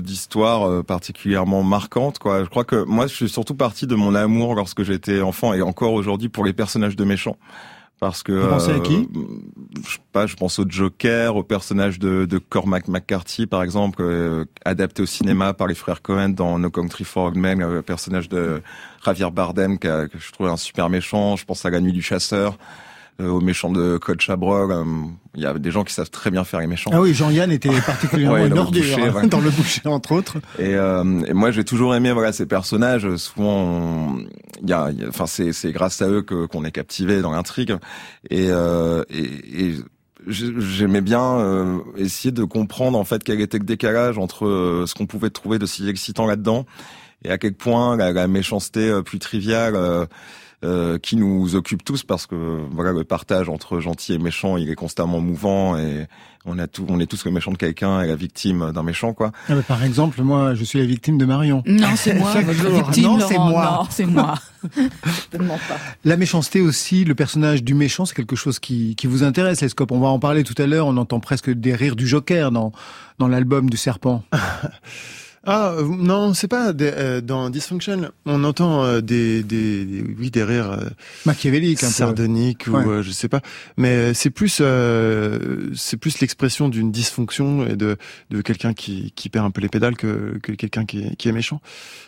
d'histoire 0.00 0.68
de, 0.68 0.76
de, 0.76 0.82
particulièrement 0.82 1.62
marquante, 1.62 2.18
quoi. 2.18 2.42
Je 2.44 2.48
crois 2.50 2.64
que 2.64 2.84
moi, 2.84 3.06
je 3.06 3.14
suis 3.14 3.28
surtout 3.28 3.54
parti 3.54 3.86
de 3.86 3.94
mon 3.94 4.14
amour 4.14 4.54
lorsque 4.54 4.82
j'étais 4.82 5.20
enfant 5.20 5.54
et 5.54 5.62
encore 5.62 5.92
aujourd'hui 5.92 6.28
pour 6.28 6.44
les 6.44 6.52
personnages 6.52 6.96
de 6.96 7.04
méchants 7.04 7.38
parce 8.00 8.22
que 8.22 8.32
vous 8.32 8.48
pensez 8.48 8.72
à 8.72 8.80
qui 8.80 9.08
euh, 9.16 9.20
je 9.86 9.92
sais 9.94 9.98
pas 10.12 10.26
je 10.26 10.34
pense 10.36 10.58
au 10.58 10.64
Joker 10.68 11.36
au 11.36 11.42
personnage 11.42 11.98
de, 11.98 12.24
de 12.26 12.38
Cormac 12.38 12.88
McCarthy 12.88 13.46
par 13.46 13.62
exemple 13.62 14.02
euh, 14.02 14.44
adapté 14.64 15.02
au 15.02 15.06
cinéma 15.06 15.54
par 15.54 15.66
les 15.66 15.74
frères 15.74 16.02
Cohen 16.02 16.30
dans 16.30 16.58
No 16.58 16.70
Country 16.70 17.04
for 17.04 17.26
Old 17.26 17.36
Men 17.36 17.60
le 17.60 17.82
personnage 17.82 18.28
de 18.28 18.62
Javier 19.04 19.30
Bardem 19.30 19.78
que, 19.78 20.06
que 20.06 20.18
je 20.18 20.32
trouve 20.32 20.48
un 20.48 20.56
super 20.56 20.88
méchant. 20.88 21.36
Je 21.36 21.44
pense 21.44 21.64
à 21.64 21.70
La 21.70 21.80
Nuit 21.80 21.92
du 21.92 22.02
chasseur. 22.02 22.52
euh, 22.52 22.56
aux 23.20 23.40
méchants 23.40 23.70
de 23.70 23.98
Chabrol. 24.18 24.72
Euh, 24.72 24.84
il 25.36 25.42
y 25.42 25.46
a 25.46 25.54
des 25.54 25.70
gens 25.70 25.84
qui 25.84 25.92
savent 25.92 26.10
très 26.10 26.30
bien 26.30 26.44
faire 26.44 26.60
les 26.60 26.66
méchants. 26.66 26.90
Ah 26.92 27.00
oui, 27.00 27.14
Jean-Yann 27.14 27.50
était 27.50 27.68
particulièrement 27.86 28.34
ouais, 28.36 28.46
une 28.46 28.58
ordure 28.58 28.84
hein, 28.98 29.12
ouais. 29.12 29.26
dans 29.28 29.40
le 29.40 29.50
boucher 29.50 29.82
entre 29.86 30.12
autres. 30.12 30.38
Et, 30.58 30.74
euh, 30.74 31.22
et 31.26 31.32
moi, 31.32 31.50
j'ai 31.50 31.64
toujours 31.64 31.94
aimé 31.94 32.12
voilà 32.12 32.32
ces 32.32 32.46
personnages. 32.46 33.16
Souvent, 33.16 34.16
il 34.62 34.68
y 34.68 34.72
a, 34.72 34.90
enfin 35.08 35.26
c'est 35.26 35.52
c'est 35.52 35.72
grâce 35.72 36.02
à 36.02 36.08
eux 36.08 36.22
que 36.22 36.46
qu'on 36.46 36.64
est 36.64 36.72
captivé 36.72 37.20
dans 37.20 37.32
l'intrigue. 37.32 37.76
Et, 38.30 38.48
euh, 38.50 39.02
et, 39.10 39.66
et 39.66 39.74
j'aimais 40.26 41.00
bien 41.00 41.38
euh, 41.38 41.78
essayer 41.96 42.32
de 42.32 42.44
comprendre 42.44 42.98
en 42.98 43.04
fait 43.04 43.22
quel 43.22 43.40
était 43.40 43.58
le 43.58 43.64
décalage 43.64 44.18
entre 44.18 44.46
euh, 44.46 44.84
ce 44.86 44.94
qu'on 44.94 45.06
pouvait 45.06 45.30
trouver 45.30 45.58
de 45.58 45.66
si 45.66 45.88
excitant 45.88 46.26
là-dedans 46.26 46.66
et 47.24 47.30
à 47.30 47.38
quel 47.38 47.54
point 47.54 47.96
la, 47.96 48.12
la 48.12 48.28
méchanceté 48.28 48.88
euh, 48.88 49.02
plus 49.02 49.18
triviale 49.18 49.76
euh, 50.64 50.98
qui 50.98 51.16
nous 51.16 51.54
occupe 51.56 51.84
tous 51.84 52.02
parce 52.02 52.26
que 52.26 52.60
voilà 52.70 52.92
le 52.92 53.04
partage 53.04 53.48
entre 53.48 53.80
gentil 53.80 54.14
et 54.14 54.18
méchant 54.18 54.56
il 54.56 54.70
est 54.70 54.74
constamment 54.74 55.20
mouvant 55.20 55.76
et 55.76 56.06
on 56.46 56.58
a 56.58 56.66
tout 56.66 56.86
on 56.88 57.00
est 57.00 57.06
tous 57.06 57.24
le 57.24 57.30
méchant 57.30 57.52
de 57.52 57.56
quelqu'un 57.56 58.00
et 58.00 58.06
la 58.06 58.16
victime 58.16 58.72
d'un 58.72 58.82
méchant 58.82 59.12
quoi. 59.12 59.32
Ah 59.48 59.54
bah, 59.56 59.62
par 59.66 59.84
exemple 59.84 60.22
moi 60.22 60.54
je 60.54 60.64
suis 60.64 60.78
la 60.78 60.86
victime 60.86 61.18
de 61.18 61.24
Marion. 61.24 61.62
Non 61.66 61.88
c'est 61.96 62.14
moi 62.18 62.32
votre 62.40 62.70
victime. 62.70 63.04
Non 63.04 63.20
c'est 63.20 63.38
moi. 63.38 63.78
Non 63.78 63.86
c'est 63.90 64.06
moi. 64.06 64.34
La 66.04 66.16
méchanceté 66.16 66.62
aussi, 66.62 67.04
le 67.04 67.14
personnage 67.14 67.62
du 67.62 67.74
méchant, 67.74 68.06
c'est 68.06 68.14
quelque 68.14 68.36
chose 68.36 68.58
qui, 68.58 68.96
qui 68.96 69.06
vous 69.06 69.22
intéresse, 69.22 69.62
Escope. 69.62 69.92
On 69.92 70.00
va 70.00 70.08
en 70.08 70.18
parler 70.18 70.42
tout 70.42 70.54
à 70.56 70.66
l'heure. 70.66 70.86
On 70.86 70.96
entend 70.96 71.20
presque 71.20 71.50
des 71.50 71.74
rires 71.74 71.96
du 71.96 72.06
Joker 72.06 72.50
dans, 72.50 72.72
dans 73.18 73.28
l'album 73.28 73.68
du 73.68 73.76
serpent. 73.76 74.22
Ah 75.46 75.74
non, 75.82 76.32
c'est 76.32 76.48
pas 76.48 76.72
des, 76.72 76.90
euh, 76.90 77.20
dans 77.20 77.50
Dysfunction. 77.50 78.10
On 78.24 78.44
entend 78.44 78.82
euh, 78.82 79.00
des, 79.02 79.42
des, 79.42 79.84
des, 79.84 80.02
oui 80.18 80.30
des 80.30 80.42
rires 80.42 80.70
euh, 80.70 80.88
machiavéliques, 81.26 81.84
un 81.84 81.90
sardoniques 81.90 82.66
ou 82.66 82.76
euh, 82.76 83.02
je 83.02 83.10
sais 83.10 83.28
pas. 83.28 83.42
Mais 83.76 84.14
c'est 84.14 84.30
plus 84.30 84.58
euh, 84.62 85.70
c'est 85.74 85.98
plus 85.98 86.20
l'expression 86.20 86.70
d'une 86.70 86.90
dysfonction 86.90 87.66
et 87.66 87.76
de 87.76 87.98
de 88.30 88.40
quelqu'un 88.40 88.72
qui 88.72 89.12
qui 89.16 89.28
perd 89.28 89.44
un 89.44 89.50
peu 89.50 89.60
les 89.60 89.68
pédales 89.68 89.96
que 89.96 90.38
que 90.42 90.52
quelqu'un 90.52 90.86
qui 90.86 91.14
qui 91.16 91.28
est 91.28 91.32
méchant. 91.32 91.60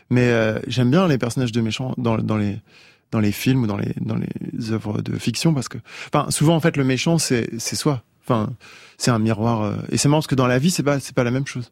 Mais 0.08 0.32
j'aime 0.66 0.90
bien 0.90 1.06
les 1.06 1.18
personnages 1.18 1.52
de 1.52 1.60
méchants 1.60 1.94
dans 1.98 2.16
dans 2.16 2.38
les 2.38 2.56
dans 3.12 3.20
les 3.20 3.32
films 3.32 3.64
ou 3.64 3.66
dans 3.66 3.76
les 3.76 3.92
dans 4.00 4.16
les 4.16 4.72
œuvres 4.72 5.02
de 5.02 5.18
fiction 5.18 5.52
parce 5.52 5.68
que 5.68 5.78
enfin 6.06 6.30
souvent 6.30 6.56
en 6.56 6.60
fait 6.60 6.76
le 6.78 6.84
méchant 6.84 7.18
c'est 7.18 7.50
c'est 7.58 7.76
soi. 7.76 8.02
Enfin 8.24 8.50
c'est 8.96 9.10
un 9.10 9.18
miroir 9.18 9.74
et 9.90 9.98
c'est 9.98 10.08
marrant 10.08 10.20
parce 10.20 10.26
que 10.26 10.34
dans 10.34 10.46
la 10.46 10.58
vie 10.58 10.70
c'est 10.70 10.82
pas 10.82 11.00
c'est 11.00 11.14
pas 11.14 11.24
la 11.24 11.30
même 11.30 11.46
chose. 11.46 11.70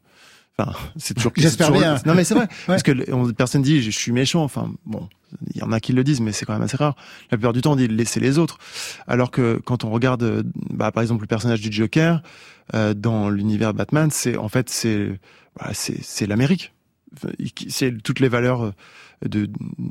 Enfin, 0.57 0.73
c'est 0.97 1.13
toujours. 1.13 1.31
J'espère 1.35 1.71
bien. 1.71 1.97
Non, 2.05 2.15
mais 2.15 2.23
c'est 2.23 2.35
vrai. 2.35 2.47
Parce 2.67 2.83
que 2.83 3.31
personne 3.31 3.61
dit 3.61 3.81
je 3.81 3.91
suis 3.91 4.11
méchant. 4.11 4.43
Enfin, 4.43 4.71
bon, 4.85 5.07
il 5.53 5.59
y 5.59 5.63
en 5.63 5.71
a 5.71 5.79
qui 5.79 5.93
le 5.93 6.03
disent, 6.03 6.21
mais 6.21 6.31
c'est 6.31 6.45
quand 6.45 6.53
même 6.53 6.61
assez 6.61 6.77
rare. 6.77 6.95
La 7.31 7.37
plupart 7.37 7.53
du 7.53 7.61
temps, 7.61 7.73
on 7.73 7.75
dit 7.75 7.87
laisser 7.87 8.19
les 8.19 8.37
autres. 8.37 8.57
Alors 9.07 9.31
que 9.31 9.61
quand 9.63 9.83
on 9.83 9.89
regarde, 9.89 10.43
bah, 10.69 10.91
par 10.91 11.01
exemple, 11.01 11.21
le 11.21 11.27
personnage 11.27 11.61
du 11.61 11.71
Joker 11.71 12.21
euh, 12.73 12.93
dans 12.93 13.29
l'univers 13.29 13.73
Batman, 13.73 14.09
c'est 14.11 14.37
en 14.37 14.49
fait 14.49 14.69
c'est 14.69 15.19
voilà, 15.57 15.73
c'est 15.73 16.01
c'est 16.01 16.27
l'Amérique. 16.27 16.71
C'est 17.69 18.01
toutes 18.03 18.19
les 18.19 18.27
valeurs 18.27 18.73
de, 19.23 19.49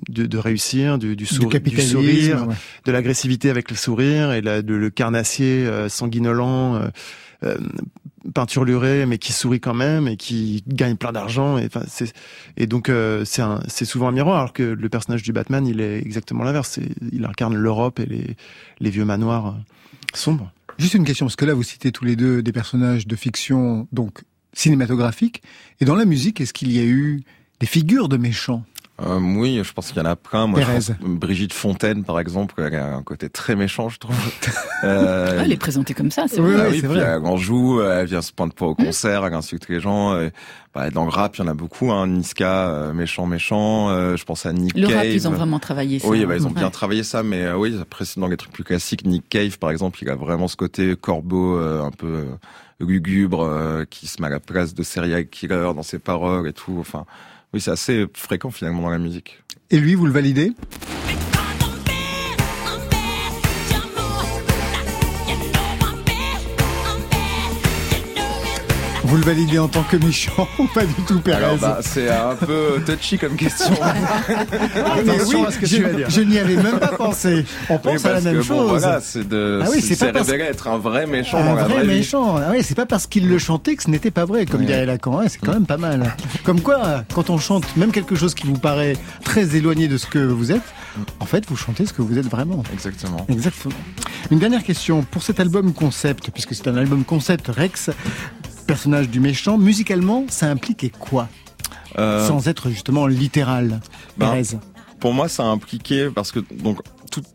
de, 0.08 0.26
de 0.26 0.38
réussir, 0.38 0.98
du, 0.98 1.16
du, 1.16 1.26
sourire, 1.26 2.46
de 2.84 2.92
l'agressivité 2.92 3.50
avec 3.50 3.70
le 3.70 3.76
sourire 3.76 4.32
et 4.32 4.40
la, 4.40 4.62
de, 4.62 4.74
le 4.74 4.90
carnassier 4.90 5.66
euh, 5.66 5.88
sanguinolent, 5.88 6.76
euh, 6.76 6.88
euh, 7.44 7.56
peinturluré, 8.32 9.06
mais 9.06 9.18
qui 9.18 9.32
sourit 9.32 9.60
quand 9.60 9.74
même 9.74 10.08
et 10.08 10.16
qui 10.16 10.64
gagne 10.66 10.96
plein 10.96 11.12
d'argent. 11.12 11.58
Et, 11.58 11.68
et 12.56 12.66
donc 12.66 12.88
euh, 12.88 13.24
c'est 13.24 13.42
c'est 13.68 13.84
souvent 13.84 14.08
un 14.08 14.12
miroir, 14.12 14.38
alors 14.38 14.52
que 14.52 14.62
le 14.62 14.88
personnage 14.88 15.22
du 15.22 15.32
Batman, 15.32 15.66
il 15.66 15.80
est 15.80 15.98
exactement 15.98 16.42
l'inverse. 16.44 16.80
Il 17.12 17.24
incarne 17.24 17.54
l'Europe 17.54 18.00
et 18.00 18.06
les, 18.06 18.36
les 18.80 18.90
vieux 18.90 19.04
manoirs 19.04 19.48
euh, 19.48 19.52
sombres. 20.14 20.50
Juste 20.78 20.94
une 20.94 21.04
question, 21.04 21.26
parce 21.26 21.36
que 21.36 21.44
là 21.44 21.54
vous 21.54 21.62
citez 21.62 21.92
tous 21.92 22.04
les 22.04 22.16
deux 22.16 22.42
des 22.42 22.52
personnages 22.52 23.06
de 23.06 23.16
fiction, 23.16 23.86
donc 23.92 24.22
cinématographiques, 24.52 25.42
et 25.80 25.84
dans 25.84 25.96
la 25.96 26.04
musique, 26.04 26.40
est-ce 26.40 26.52
qu'il 26.52 26.72
y 26.72 26.80
a 26.80 26.84
eu 26.84 27.22
des 27.60 27.66
figures 27.66 28.08
de 28.08 28.16
méchants? 28.16 28.64
Euh, 29.02 29.18
oui, 29.20 29.60
je 29.62 29.72
pense 29.72 29.88
qu'il 29.88 29.96
y 29.96 30.00
en 30.00 30.08
a 30.08 30.16
plein. 30.16 30.46
Moi, 30.46 30.60
Brigitte 31.00 31.52
Fontaine, 31.52 32.04
par 32.04 32.20
exemple, 32.20 32.54
elle 32.58 32.74
a 32.76 32.94
un 32.94 33.02
côté 33.02 33.28
très 33.28 33.56
méchant, 33.56 33.88
je 33.88 33.98
trouve. 33.98 34.16
euh, 34.84 35.40
elle 35.42 35.52
est 35.52 35.56
présentée 35.56 35.94
comme 35.94 36.10
ça, 36.10 36.26
c'est 36.28 36.40
oui, 36.40 36.52
vrai. 36.52 36.70
Oui, 36.70 36.82
puis 36.82 36.98
elle 36.98 37.36
joue, 37.38 37.82
elle 37.82 38.06
vient 38.06 38.22
se 38.22 38.32
pointe 38.32 38.54
pas 38.54 38.66
au 38.66 38.74
concert, 38.74 39.26
elle 39.26 39.34
insulte 39.34 39.68
les 39.68 39.80
gens. 39.80 40.18
Et, 40.20 40.30
bah, 40.74 40.90
dans 40.90 41.04
le 41.04 41.10
rap, 41.10 41.36
il 41.36 41.40
y 41.40 41.44
en 41.44 41.46
a 41.46 41.54
beaucoup. 41.54 41.92
Hein. 41.92 42.08
Niska, 42.08 42.68
euh, 42.68 42.92
méchant, 42.92 43.26
méchant. 43.26 43.90
Euh, 43.90 44.16
je 44.16 44.24
pense 44.24 44.44
à 44.44 44.52
Nick 44.52 44.74
le 44.74 44.88
Cave. 44.88 44.90
Le 44.90 44.96
rap, 44.96 45.06
ils 45.06 45.28
ont 45.28 45.30
vraiment 45.30 45.60
travaillé 45.60 46.00
ça. 46.00 46.08
Oui, 46.08 46.26
bah, 46.26 46.34
ils 46.34 46.46
ont 46.48 46.50
bien 46.50 46.70
travaillé 46.70 47.04
ça, 47.04 47.22
mais 47.22 47.44
euh, 47.44 47.56
oui, 47.56 47.78
après, 47.80 48.04
dans 48.16 48.26
les 48.26 48.36
trucs 48.36 48.52
plus 48.52 48.64
classiques, 48.64 49.06
Nick 49.06 49.28
Cave, 49.28 49.58
par 49.58 49.70
exemple, 49.70 50.00
il 50.02 50.10
a 50.10 50.16
vraiment 50.16 50.48
ce 50.48 50.56
côté 50.56 50.96
corbeau, 50.96 51.56
un 51.56 51.92
peu 51.92 52.26
lugubre, 52.80 53.84
qui 53.88 54.08
se 54.08 54.20
met 54.20 54.26
à 54.26 54.30
la 54.30 54.40
place 54.40 54.74
de 54.74 54.82
serial 54.82 55.28
killer 55.28 55.70
dans 55.76 55.84
ses 55.84 56.00
paroles 56.00 56.48
et 56.48 56.52
tout. 56.52 56.76
Enfin. 56.80 57.04
Oui, 57.54 57.60
c'est 57.60 57.70
assez 57.70 58.06
fréquent 58.14 58.50
finalement 58.50 58.82
dans 58.82 58.90
la 58.90 58.98
musique. 58.98 59.40
Et 59.70 59.78
lui, 59.78 59.94
vous 59.94 60.06
le 60.06 60.12
validez? 60.12 60.54
Vous 69.04 69.16
le 69.16 69.22
validez 69.22 69.58
en 69.58 69.68
tant 69.68 69.82
que 69.82 69.96
méchant 69.98 70.48
ou 70.58 70.66
pas 70.66 70.84
du 70.86 70.94
tout, 71.06 71.20
Pérez 71.20 71.56
bah, 71.60 71.78
C'est 71.82 72.08
un 72.10 72.34
peu 72.34 72.82
touchy 72.86 73.18
comme 73.18 73.36
question. 73.36 73.74
Attention 73.82 75.44
à 75.44 75.50
ce 75.50 75.58
que 75.58 75.66
je, 75.66 75.76
tu 75.76 75.82
vas 75.82 75.92
dire. 75.92 76.10
Je 76.10 76.20
n'y 76.22 76.38
avais 76.38 76.56
même 76.56 76.78
pas 76.78 76.88
pensé. 76.88 77.44
On 77.68 77.78
pense 77.78 78.04
à 78.06 78.14
la 78.14 78.20
même 78.22 78.42
chose. 78.42 78.68
voilà, 78.68 79.00
c'est 79.00 79.28
de 79.28 79.60
ah 79.62 79.68
oui, 79.70 79.82
c'est 79.82 80.10
révélé 80.10 80.44
être 80.44 80.68
un 80.68 80.78
vrai 80.78 81.06
méchant 81.06 81.38
un 81.38 81.54
vrai 81.54 81.84
méchant. 81.84 82.36
Ah 82.36 82.50
oui, 82.52 82.62
c'est 82.62 82.74
pas 82.74 82.86
parce 82.86 83.06
qu'il 83.06 83.28
le 83.28 83.38
chantait 83.38 83.76
que 83.76 83.82
ce 83.82 83.90
n'était 83.90 84.10
pas 84.10 84.24
vrai, 84.24 84.46
comme 84.46 84.64
dirait 84.64 84.86
Lacan. 84.86 85.20
c'est 85.28 85.38
quand 85.38 85.52
même 85.52 85.66
pas 85.66 85.76
mal. 85.76 86.14
Comme 86.42 86.60
quoi, 86.60 87.04
quand 87.14 87.30
on 87.30 87.38
chante 87.38 87.76
même 87.76 87.92
quelque 87.92 88.14
chose 88.14 88.34
qui 88.34 88.46
vous 88.46 88.58
paraît 88.58 88.96
très 89.22 89.56
éloigné 89.56 89.88
de 89.88 89.98
ce 89.98 90.06
que 90.06 90.18
vous 90.18 90.50
êtes, 90.50 90.62
en 91.20 91.26
fait, 91.26 91.44
vous 91.48 91.56
chantez 91.56 91.86
ce 91.86 91.92
que 91.92 92.02
vous 92.02 92.18
êtes 92.18 92.28
vraiment. 92.28 92.62
Exactement. 92.72 93.26
Exactement. 93.28 93.74
Une 94.30 94.38
dernière 94.38 94.62
question. 94.62 95.02
Pour 95.02 95.22
cet 95.22 95.40
album 95.40 95.72
concept, 95.72 96.30
puisque 96.30 96.54
c'est 96.54 96.68
un 96.68 96.76
album 96.76 97.04
concept 97.04 97.48
Rex, 97.48 97.90
personnage 98.64 99.08
du 99.08 99.20
méchant, 99.20 99.58
musicalement, 99.58 100.24
ça 100.28 100.50
impliquait 100.50 100.90
quoi 100.90 101.28
euh, 101.98 102.26
Sans 102.26 102.48
être 102.48 102.70
justement 102.70 103.06
littéral, 103.06 103.80
ben, 104.16 104.42
Pour 105.00 105.12
moi, 105.12 105.28
ça 105.28 105.44
a 105.44 105.46
impliqué, 105.46 106.10
parce 106.14 106.32
que 106.32 106.40
donc 106.40 106.80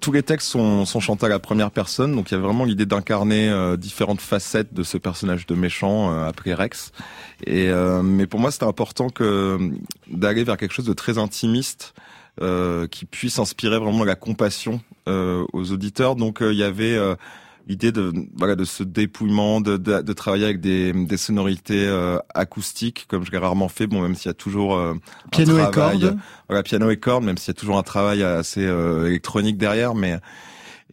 tous 0.02 0.12
les 0.12 0.24
textes 0.24 0.50
sont, 0.50 0.84
sont, 0.86 1.00
chantés 1.00 1.28
à 1.28 1.30
la 1.30 1.40
première 1.40 1.72
personne, 1.72 2.14
donc 2.14 2.32
il 2.32 2.34
y 2.34 2.38
a 2.38 2.42
vraiment 2.42 2.66
l'idée 2.66 2.86
d'incarner 2.86 3.48
euh, 3.48 3.78
différentes 3.78 4.20
facettes 4.20 4.74
de 4.74 4.84
ce 4.84 4.98
personnage 4.98 5.46
de 5.46 5.56
méchant 5.56 6.12
euh, 6.12 6.28
après 6.28 6.54
Rex. 6.54 6.92
Et 7.48 7.72
mais 8.04 8.28
pour 8.28 8.42
moi, 8.42 8.52
c'était 8.52 8.66
important 8.66 9.10
que 9.10 9.58
d'aller 10.12 10.44
vers 10.44 10.58
quelque 10.58 10.74
chose 10.74 10.86
de 10.86 10.94
très 10.94 11.18
intimiste. 11.18 11.94
qui 12.92 13.06
puisse 13.06 13.40
inspirer 13.40 13.80
vraiment 13.80 14.04
la 14.04 14.16
compassion 14.16 14.82
aux 15.08 15.72
auditeurs. 15.72 16.18
Donc 16.18 16.40
il 16.42 16.58
y 16.58 16.64
avait 16.64 16.98
l'idée 17.70 17.92
de 17.92 18.12
voilà 18.36 18.56
de 18.56 18.66
ce 18.66 18.84
dépouillement, 18.84 19.62
de, 19.62 19.78
de, 19.78 20.02
de 20.02 20.14
travailler 20.14 20.46
avec 20.46 20.60
des, 20.60 20.92
des 20.92 21.18
sonorités 21.18 21.86
euh, 21.88 22.18
acoustiques 22.34 23.06
comme 23.08 23.24
je 23.24 23.32
l'ai 23.32 23.38
rarement 23.38 23.70
fait. 23.70 23.86
Bon, 23.88 24.02
même 24.02 24.16
s'il 24.16 24.28
y 24.28 24.32
a 24.32 24.34
toujours 24.34 24.76
euh, 24.76 24.96
piano 25.32 25.58
un 25.58 25.70
travail, 25.70 25.98
et 25.98 26.02
cordes. 26.02 26.18
Voilà, 26.50 26.64
piano 26.64 26.90
et 26.90 26.98
cordes, 26.98 27.24
même 27.24 27.38
s'il 27.38 27.50
y 27.50 27.56
a 27.58 27.60
toujours 27.60 27.78
un 27.78 27.84
travail 27.84 28.24
assez 28.24 28.66
euh, 28.66 29.08
électronique 29.08 29.58
derrière, 29.58 29.94
mais 29.94 30.20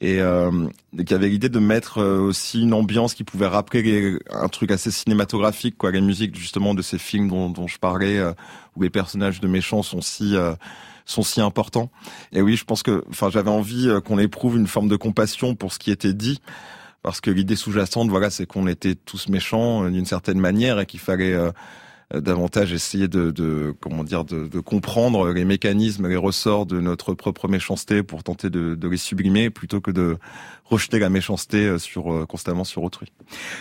et 0.03 0.21
euh, 0.21 0.69
y 0.93 1.15
avait 1.15 1.31
l'idée 1.31 1.49
de 1.49 1.59
mettre 1.59 2.03
aussi 2.03 2.61
une 2.61 2.75
ambiance 2.75 3.15
qui 3.15 3.25
pouvait 3.25 3.47
rappeler 3.47 4.19
un 4.31 4.49
truc 4.49 4.71
assez 4.71 4.91
cinématographique, 4.91 5.79
quoi, 5.79 5.91
la 5.91 6.03
musique 6.03 6.39
justement 6.39 6.75
de 6.75 6.83
ces 6.83 6.99
films 6.99 7.29
dont, 7.29 7.49
dont 7.49 7.67
je 7.67 7.79
parlais, 7.79 8.23
où 8.77 8.83
les 8.83 8.91
personnages 8.91 9.41
de 9.41 9.49
méchants 9.49 9.83
sont 9.83 10.03
si 10.03 10.37
sont 11.07 11.23
si 11.23 11.40
importants. 11.40 11.90
Et 12.33 12.42
oui, 12.42 12.57
je 12.57 12.64
pense 12.64 12.83
que, 12.83 13.05
enfin, 13.09 13.31
j'avais 13.31 13.51
envie 13.51 13.88
euh, 13.88 14.01
qu'on 14.01 14.19
éprouve 14.19 14.57
une 14.57 14.66
forme 14.66 14.88
de 14.88 14.97
compassion 14.97 15.55
pour 15.55 15.73
ce 15.73 15.79
qui 15.79 15.90
était 15.90 16.12
dit, 16.12 16.40
parce 17.03 17.21
que 17.21 17.31
l'idée 17.31 17.57
sous-jacente, 17.57 18.11
voilà, 18.11 18.29
c'est 18.29 18.47
qu'on 18.47 18.66
était 18.66 18.95
tous 18.95 19.29
méchants 19.29 19.85
euh, 19.85 19.90
d'une 19.90 20.05
certaine 20.05 20.38
manière 20.38 20.81
et 20.81 20.87
qu'il 20.87 21.01
fallait 21.01 21.33
euh, 21.33 21.51
davantage 22.12 22.73
essayer 22.73 23.09
de, 23.09 23.31
de 23.31 23.75
comment 23.81 24.05
dire 24.05 24.25
de, 24.25 24.49
de, 24.49 24.61
comprendre 24.61 25.33
les 25.33 25.45
mécanismes, 25.45 26.09
les 26.09 26.16
ressorts 26.16 26.66
de 26.66 26.81
notre 26.81 27.14
propre 27.14 27.49
méchanceté 27.49 28.03
pour 28.03 28.23
tenter 28.23 28.51
de, 28.51 28.75
de 28.75 28.88
les 28.88 28.97
sublimer 28.97 29.51
plutôt 29.51 29.81
que 29.81 29.90
de 29.90 30.19
rejeter 30.64 30.99
la 30.99 31.11
méchanceté 31.11 31.79
sur 31.79 32.27
constamment 32.29 32.62
sur 32.62 32.85
autrui. 32.85 33.12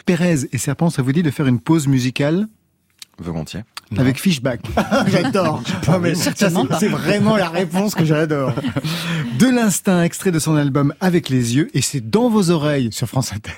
Pérez 0.05 0.45
et 0.51 0.57
Serpent, 0.59 0.91
ça 0.91 1.01
vous 1.01 1.11
dit 1.11 1.23
de 1.23 1.31
faire 1.31 1.47
une 1.47 1.59
pause 1.59 1.87
musicale? 1.87 2.47
Volontiers. 3.19 3.63
Avec 3.97 4.19
Fishback. 4.19 4.61
j'adore. 5.07 5.61
c'est 6.79 6.87
vraiment 6.87 7.37
la 7.37 7.49
réponse 7.49 7.95
que 7.95 8.03
j'adore. 8.03 8.53
De 9.39 9.47
l'instinct, 9.47 10.03
extrait 10.03 10.31
de 10.31 10.39
son 10.39 10.55
album 10.55 10.93
Avec 10.99 11.29
les 11.29 11.55
yeux, 11.55 11.69
et 11.73 11.81
c'est 11.81 12.01
dans 12.01 12.29
vos 12.29 12.49
oreilles 12.49 12.91
sur 12.91 13.07
France 13.07 13.31
Inter. 13.33 13.51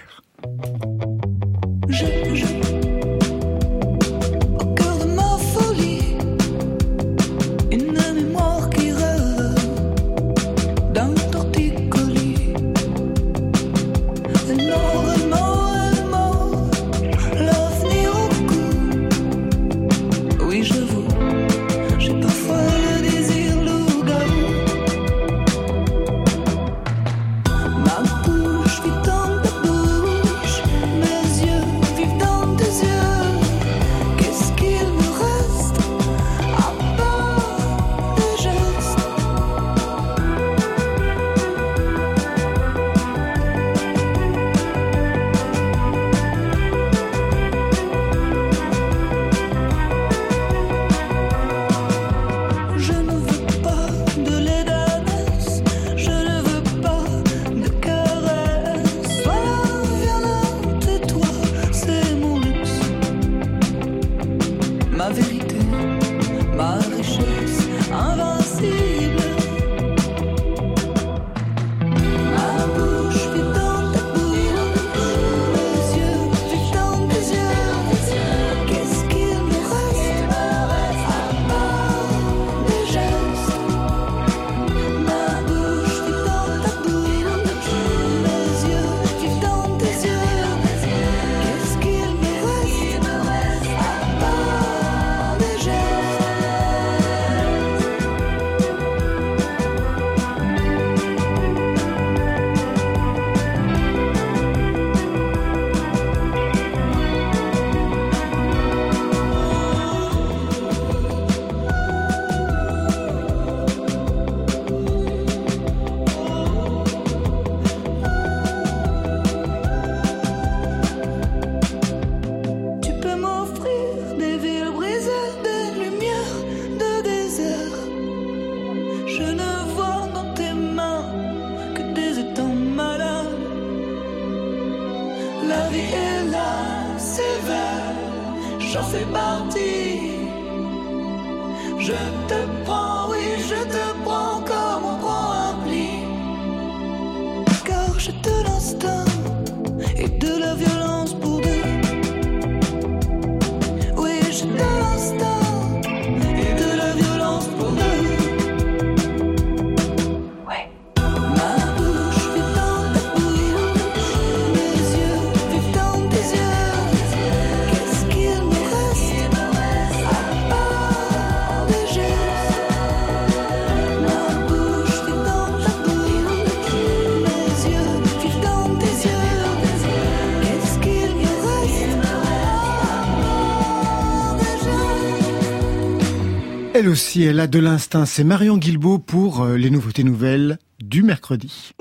Elle 186.79 186.89
aussi, 186.89 187.23
elle 187.23 187.39
a 187.39 187.47
de 187.47 187.57
l'instinct. 187.57 188.05
C'est 188.05 188.23
Marion 188.23 188.55
Guilbault 188.55 188.99
pour 188.99 189.41
euh, 189.41 189.57
les 189.57 189.71
nouveautés 189.71 190.03
nouvelles 190.03 190.59
du 190.79 191.01
mercredi. 191.01 191.71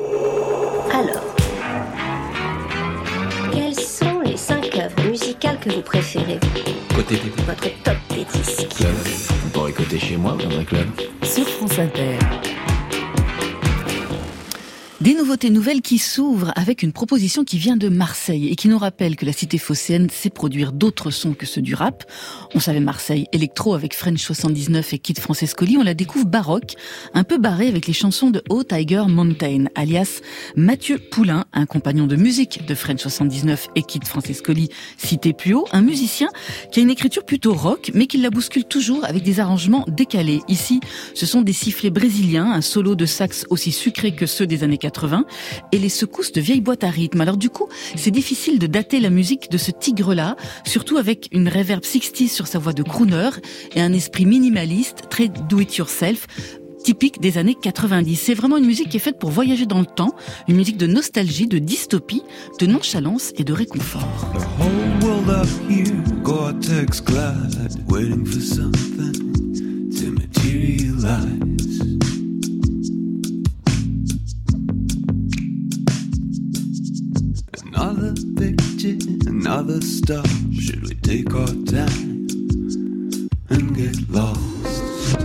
Alors, 0.90 1.36
quelles 3.52 3.74
sont 3.74 4.20
les 4.24 4.38
cinq 4.38 4.74
œuvres 4.78 5.10
musicales 5.10 5.58
que 5.60 5.68
vous 5.68 5.82
préférez? 5.82 6.40
Côté 6.94 7.16
Votre 7.46 7.82
top 7.82 7.96
des 8.08 8.24
disques 8.38 8.68
club. 8.74 8.94
Vous 9.42 9.50
pourrez 9.50 9.72
côté 9.72 9.98
chez 9.98 10.16
moi, 10.16 10.34
dans 10.42 10.58
un 10.58 10.64
club? 10.64 10.86
Sur 11.22 11.46
France 11.46 11.78
Inter. 11.78 12.16
Des 15.02 15.12
nouveautés 15.12 15.50
nouvelles 15.50 15.82
qui 15.82 15.98
s'ouvrent 15.98 16.52
avec 16.56 16.82
une 16.82 16.94
proposition 16.94 17.44
qui 17.44 17.58
vient 17.58 17.76
de 17.76 17.90
Marseille 17.90 18.48
et 18.48 18.56
qui 18.56 18.66
nous 18.66 18.78
rappelle 18.78 19.14
que 19.14 19.26
la 19.26 19.32
cité 19.34 19.58
phocéenne 19.58 20.08
sait 20.08 20.30
produire 20.30 20.72
d'autres 20.72 21.10
sons 21.10 21.34
que 21.34 21.44
ceux 21.44 21.60
du 21.60 21.74
rap. 21.74 22.10
On 22.54 22.60
savait 22.60 22.80
Marseille 22.80 23.26
électro 23.30 23.74
avec 23.74 23.94
French 23.94 24.22
79 24.22 24.94
et 24.94 24.98
Kid 24.98 25.18
Francescoli. 25.18 25.76
On 25.76 25.82
la 25.82 25.92
découvre 25.92 26.24
baroque, 26.24 26.76
un 27.12 27.24
peu 27.24 27.36
barré 27.36 27.68
avec 27.68 27.86
les 27.86 27.92
chansons 27.92 28.30
de 28.30 28.42
O 28.48 28.64
Tiger 28.64 29.02
Mountain, 29.06 29.66
alias 29.74 30.22
Mathieu 30.56 30.98
Poulain, 30.98 31.44
un 31.52 31.66
compagnon 31.66 32.06
de 32.06 32.16
musique 32.16 32.64
de 32.64 32.74
French 32.74 33.02
79 33.02 33.68
et 33.74 33.82
Kid 33.82 34.06
Francescoli, 34.06 34.70
cité 34.96 35.34
plus 35.34 35.52
haut, 35.52 35.66
un 35.72 35.82
musicien 35.82 36.28
qui 36.72 36.80
a 36.80 36.82
une 36.82 36.90
écriture 36.90 37.26
plutôt 37.26 37.52
rock, 37.52 37.90
mais 37.92 38.06
qui 38.06 38.16
la 38.16 38.30
bouscule 38.30 38.64
toujours 38.64 39.04
avec 39.04 39.22
des 39.22 39.40
arrangements 39.40 39.84
décalés. 39.88 40.40
Ici, 40.48 40.80
ce 41.12 41.26
sont 41.26 41.42
des 41.42 41.52
sifflets 41.52 41.90
brésiliens, 41.90 42.50
un 42.50 42.62
solo 42.62 42.94
de 42.94 43.04
sax 43.04 43.44
aussi 43.50 43.72
sucré 43.72 44.14
que 44.14 44.24
ceux 44.24 44.46
des 44.46 44.64
années 44.64 44.78
80 44.90 45.24
et 45.72 45.78
les 45.78 45.88
secousses 45.88 46.32
de 46.32 46.40
vieilles 46.40 46.60
boîtes 46.60 46.84
à 46.84 46.90
rythme. 46.90 47.20
Alors 47.20 47.36
du 47.36 47.50
coup, 47.50 47.68
c'est 47.96 48.10
difficile 48.10 48.58
de 48.58 48.66
dater 48.66 49.00
la 49.00 49.10
musique 49.10 49.50
de 49.50 49.58
ce 49.58 49.70
tigre-là, 49.70 50.36
surtout 50.64 50.96
avec 50.96 51.28
une 51.32 51.48
reverb 51.48 51.84
60 51.84 52.28
sur 52.28 52.46
sa 52.46 52.58
voix 52.58 52.72
de 52.72 52.82
crooner 52.82 53.30
et 53.74 53.80
un 53.80 53.92
esprit 53.92 54.26
minimaliste, 54.26 55.08
très 55.10 55.28
do-it-yourself, 55.28 56.26
typique 56.84 57.20
des 57.20 57.36
années 57.36 57.56
90. 57.60 58.14
C'est 58.14 58.34
vraiment 58.34 58.58
une 58.58 58.66
musique 58.66 58.90
qui 58.90 58.98
est 58.98 59.00
faite 59.00 59.18
pour 59.18 59.30
voyager 59.30 59.66
dans 59.66 59.80
le 59.80 59.86
temps, 59.86 60.14
une 60.46 60.54
musique 60.54 60.76
de 60.76 60.86
nostalgie, 60.86 61.48
de 61.48 61.58
dystopie, 61.58 62.22
de 62.60 62.66
nonchalance 62.66 63.32
et 63.36 63.42
de 63.42 63.52
réconfort. 63.52 64.06
The 64.34 64.46
whole 64.60 65.08
world 65.08 65.28
up 65.28 65.48
here, 65.68 65.92
Gore-Tex 66.22 67.02
waiting 67.88 68.24
for 68.24 68.40
something 68.40 69.12
to 69.98 70.12
materialize. 70.12 71.55
Another 77.78 78.14
picture, 78.36 78.96
another 79.28 79.82
stop. 79.82 80.26
Should 80.50 80.88
we 80.88 80.94
take 80.94 81.34
our 81.34 81.46
time 81.66 82.26
and 83.50 83.76
get 83.76 84.08
lost? 84.08 85.20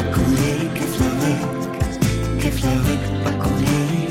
Accouler, 0.00 0.60
qu'effleurer, 0.74 1.38
qu'effleurer, 2.40 2.98
accouler. 3.26 4.08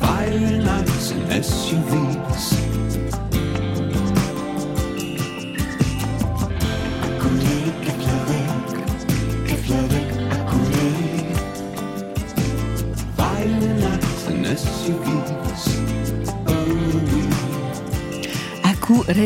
Fire 0.00 0.62
nights 0.62 1.10
and 1.10 1.28
SUVs. 1.30 2.59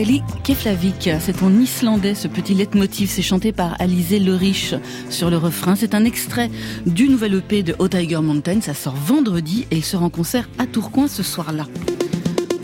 Aku 0.04 0.10
Reli 0.12 0.22
Keflavik, 0.44 1.08
c'est 1.18 1.42
en 1.42 1.58
islandais 1.58 2.14
ce 2.14 2.28
petit 2.28 2.52
leitmotiv, 2.52 3.08
c'est 3.08 3.22
chanté 3.22 3.52
par 3.52 3.80
Alizé 3.80 4.18
Lerich 4.18 4.74
sur 5.08 5.30
le 5.30 5.38
refrain. 5.38 5.76
C'est 5.76 5.94
un 5.94 6.04
extrait 6.04 6.50
du 6.84 7.08
nouvel 7.08 7.34
EP 7.36 7.62
de 7.62 7.74
Hot 7.78 7.88
Tiger 7.88 8.20
Mountain, 8.20 8.60
ça 8.60 8.74
sort 8.74 8.96
vendredi 8.96 9.66
et 9.70 9.76
il 9.76 9.84
sera 9.84 10.04
en 10.04 10.10
concert 10.10 10.46
à 10.58 10.66
Tourcoing 10.66 11.08
ce 11.08 11.22
soir-là. 11.22 11.66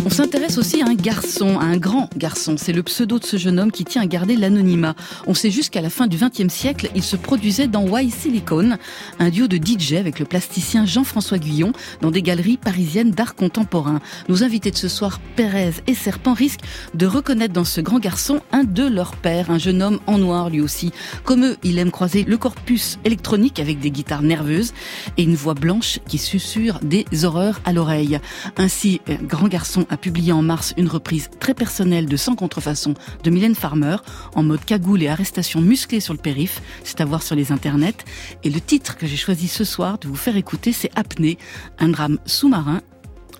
On 0.06 0.08
s'intéresse 0.08 0.56
aussi 0.56 0.80
à 0.80 0.86
un 0.86 0.94
garçon, 0.94 1.58
à 1.58 1.64
un 1.64 1.76
grand 1.76 2.08
garçon. 2.16 2.54
C'est 2.56 2.72
le 2.72 2.82
pseudo 2.82 3.18
de 3.18 3.24
ce 3.24 3.36
jeune 3.36 3.60
homme 3.60 3.70
qui 3.70 3.84
tient 3.84 4.00
à 4.00 4.06
garder 4.06 4.34
l'anonymat. 4.34 4.94
On 5.26 5.34
sait 5.34 5.50
jusqu'à 5.50 5.82
la 5.82 5.90
fin 5.90 6.06
du 6.06 6.16
XXe 6.16 6.52
siècle, 6.52 6.90
il 6.94 7.02
se 7.02 7.16
produisait 7.16 7.66
dans 7.66 7.86
Y 7.98 8.10
Silicone, 8.10 8.78
un 9.18 9.28
duo 9.28 9.46
de 9.46 9.58
DJ 9.58 9.94
avec 9.94 10.18
le 10.18 10.24
plasticien 10.24 10.86
Jean-François 10.86 11.36
Guillon 11.36 11.72
dans 12.00 12.10
des 12.10 12.22
galeries 12.22 12.56
parisiennes 12.56 13.10
d'art 13.10 13.34
contemporain. 13.34 14.00
Nos 14.30 14.42
invités 14.42 14.70
de 14.70 14.76
ce 14.76 14.88
soir, 14.88 15.20
Pérez 15.36 15.74
et 15.86 15.94
Serpent, 15.94 16.32
risquent 16.32 16.64
de 16.94 17.04
reconnaître 17.04 17.52
dans 17.52 17.66
ce 17.66 17.82
grand 17.82 17.98
garçon 17.98 18.40
un 18.52 18.64
de 18.64 18.86
leurs 18.86 19.16
pères, 19.16 19.50
un 19.50 19.58
jeune 19.58 19.82
homme 19.82 20.00
en 20.06 20.16
noir 20.16 20.48
lui 20.48 20.62
aussi. 20.62 20.92
Comme 21.24 21.44
eux, 21.44 21.56
il 21.62 21.78
aime 21.78 21.90
croiser 21.90 22.24
le 22.24 22.38
corpus 22.38 22.98
électronique 23.04 23.60
avec 23.60 23.80
des 23.80 23.90
guitares 23.90 24.22
nerveuses 24.22 24.72
et 25.18 25.24
une 25.24 25.36
voix 25.36 25.54
blanche 25.54 25.98
qui 26.08 26.16
susurre 26.16 26.80
des 26.82 27.04
horreurs 27.24 27.60
à 27.66 27.74
l'oreille. 27.74 28.18
Ainsi, 28.56 29.02
euh, 29.10 29.16
grand 29.22 29.48
garçon 29.48 29.84
a 29.90 29.96
publié 29.96 30.32
en 30.32 30.42
mars 30.42 30.72
une 30.76 30.88
reprise 30.88 31.28
très 31.38 31.52
personnelle 31.52 32.06
de 32.06 32.16
Sans 32.16 32.34
contrefaçon 32.34 32.94
de 33.22 33.30
Mylène 33.30 33.54
Farmer, 33.54 33.96
en 34.34 34.42
mode 34.42 34.64
cagoule 34.64 35.02
et 35.02 35.08
arrestation 35.08 35.60
musclée 35.60 36.00
sur 36.00 36.14
le 36.14 36.18
périph', 36.18 36.62
c'est 36.84 37.00
à 37.00 37.04
voir 37.04 37.22
sur 37.22 37.36
les 37.36 37.52
internets. 37.52 38.04
Et 38.44 38.50
le 38.50 38.60
titre 38.60 38.96
que 38.96 39.06
j'ai 39.06 39.16
choisi 39.16 39.48
ce 39.48 39.64
soir 39.64 39.98
de 39.98 40.08
vous 40.08 40.16
faire 40.16 40.36
écouter, 40.36 40.72
c'est 40.72 40.90
Apnée, 40.96 41.38
un 41.78 41.88
drame 41.88 42.18
sous-marin 42.24 42.80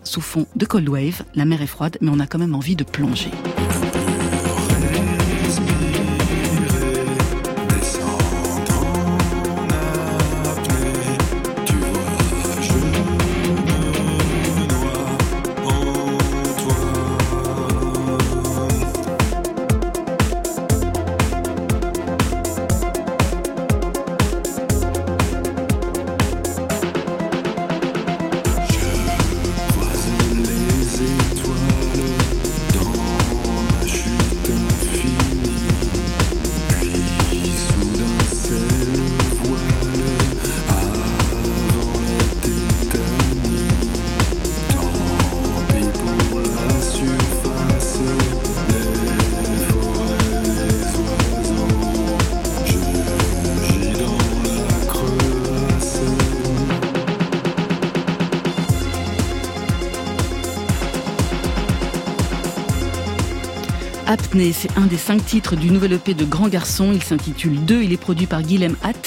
sous 0.03 0.20
fond 0.20 0.47
de 0.57 0.66
Cold 0.66 0.89
Wave. 0.89 1.22
La 1.35 1.45
mer 1.45 1.62
est 1.62 1.66
froide, 1.66 1.97
mais 2.01 2.11
on 2.12 2.20
a 2.20 2.27
quand 2.27 2.39
même 2.39 2.55
envie 2.55 2.77
de 2.77 2.85
plonger. 2.85 3.31
C'est 64.41 64.78
un 64.78 64.86
des 64.86 64.97
cinq 64.97 65.26
titres 65.26 65.55
du 65.55 65.70
nouvel 65.70 65.93
EP 65.93 66.14
de 66.14 66.24
Grand 66.24 66.49
Garçon. 66.49 66.93
Il 66.95 67.03
s'intitule 67.03 67.62
2, 67.62 67.82
il 67.82 67.93
est 67.93 67.99
produit 67.99 68.26
par 68.26 68.41
Guilhem 68.41 68.74
Hatt 68.82 68.99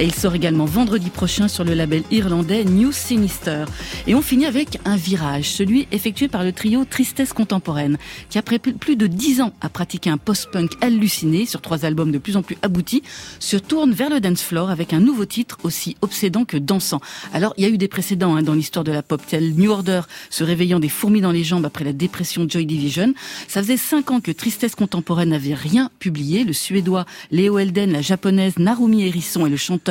Et 0.00 0.04
il 0.04 0.14
sort 0.14 0.36
également 0.36 0.64
vendredi 0.64 1.10
prochain 1.10 1.48
sur 1.48 1.64
le 1.64 1.74
label 1.74 2.04
irlandais 2.12 2.64
New 2.64 2.92
Sinister. 2.92 3.64
Et 4.06 4.14
on 4.14 4.22
finit 4.22 4.46
avec 4.46 4.78
un 4.84 4.94
virage, 4.94 5.50
celui 5.50 5.88
effectué 5.90 6.28
par 6.28 6.44
le 6.44 6.52
trio 6.52 6.84
Tristesse 6.84 7.32
Contemporaine, 7.32 7.98
qui 8.30 8.38
après 8.38 8.60
plus 8.60 8.94
de 8.94 9.08
dix 9.08 9.40
ans 9.40 9.52
à 9.60 9.68
pratiquer 9.68 10.10
un 10.10 10.16
post-punk 10.16 10.70
halluciné 10.82 11.46
sur 11.46 11.60
trois 11.60 11.84
albums 11.84 12.12
de 12.12 12.18
plus 12.18 12.36
en 12.36 12.42
plus 12.42 12.56
aboutis, 12.62 13.02
se 13.40 13.56
tourne 13.56 13.90
vers 13.90 14.08
le 14.08 14.20
dance 14.20 14.42
floor 14.42 14.70
avec 14.70 14.92
un 14.92 15.00
nouveau 15.00 15.24
titre 15.24 15.58
aussi 15.64 15.96
obsédant 16.00 16.44
que 16.44 16.56
dansant. 16.56 17.00
Alors, 17.32 17.54
il 17.56 17.64
y 17.64 17.66
a 17.66 17.70
eu 17.70 17.78
des 17.78 17.88
précédents 17.88 18.36
hein, 18.36 18.44
dans 18.44 18.54
l'histoire 18.54 18.84
de 18.84 18.92
la 18.92 19.02
pop, 19.02 19.20
tel 19.26 19.54
New 19.54 19.72
Order 19.72 20.02
se 20.30 20.44
réveillant 20.44 20.78
des 20.78 20.88
fourmis 20.88 21.22
dans 21.22 21.32
les 21.32 21.42
jambes 21.42 21.66
après 21.66 21.84
la 21.84 21.92
dépression 21.92 22.46
Joy 22.48 22.66
Division. 22.66 23.14
Ça 23.48 23.62
faisait 23.62 23.76
cinq 23.76 24.12
ans 24.12 24.20
que 24.20 24.30
Tristesse 24.30 24.76
Contemporaine 24.76 25.30
n'avait 25.30 25.54
rien 25.54 25.90
publié. 25.98 26.44
Le 26.44 26.52
suédois 26.52 27.04
Léo 27.32 27.58
Elden, 27.58 27.90
la 27.90 28.00
japonaise 28.00 28.58
Narumi 28.58 29.04
Hérisson 29.04 29.44
et 29.44 29.50
le 29.50 29.56
chanteur 29.56 29.87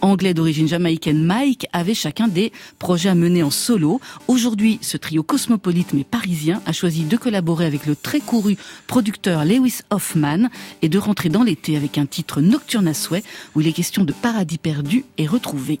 anglais 0.00 0.34
d'origine 0.34 0.68
jamaïcaine 0.68 1.22
Mike 1.24 1.66
avaient 1.72 1.94
chacun 1.94 2.28
des 2.28 2.52
projets 2.78 3.08
à 3.08 3.14
mener 3.14 3.42
en 3.42 3.50
solo. 3.50 4.00
Aujourd'hui, 4.28 4.78
ce 4.82 4.96
trio 4.96 5.22
cosmopolite 5.22 5.92
mais 5.92 6.04
parisien 6.04 6.62
a 6.66 6.72
choisi 6.72 7.04
de 7.04 7.16
collaborer 7.16 7.66
avec 7.66 7.86
le 7.86 7.96
très 7.96 8.20
couru 8.20 8.56
producteur 8.86 9.44
Lewis 9.44 9.80
Hoffman 9.90 10.48
et 10.82 10.88
de 10.88 10.98
rentrer 10.98 11.28
dans 11.28 11.42
l'été 11.42 11.76
avec 11.76 11.98
un 11.98 12.06
titre 12.06 12.40
nocturne 12.40 12.88
à 12.88 12.94
souhait 12.94 13.24
où 13.54 13.60
il 13.60 13.66
est 13.66 13.72
question 13.72 14.04
de 14.04 14.12
paradis 14.12 14.58
perdu 14.58 15.04
et 15.18 15.26
retrouvé. 15.26 15.80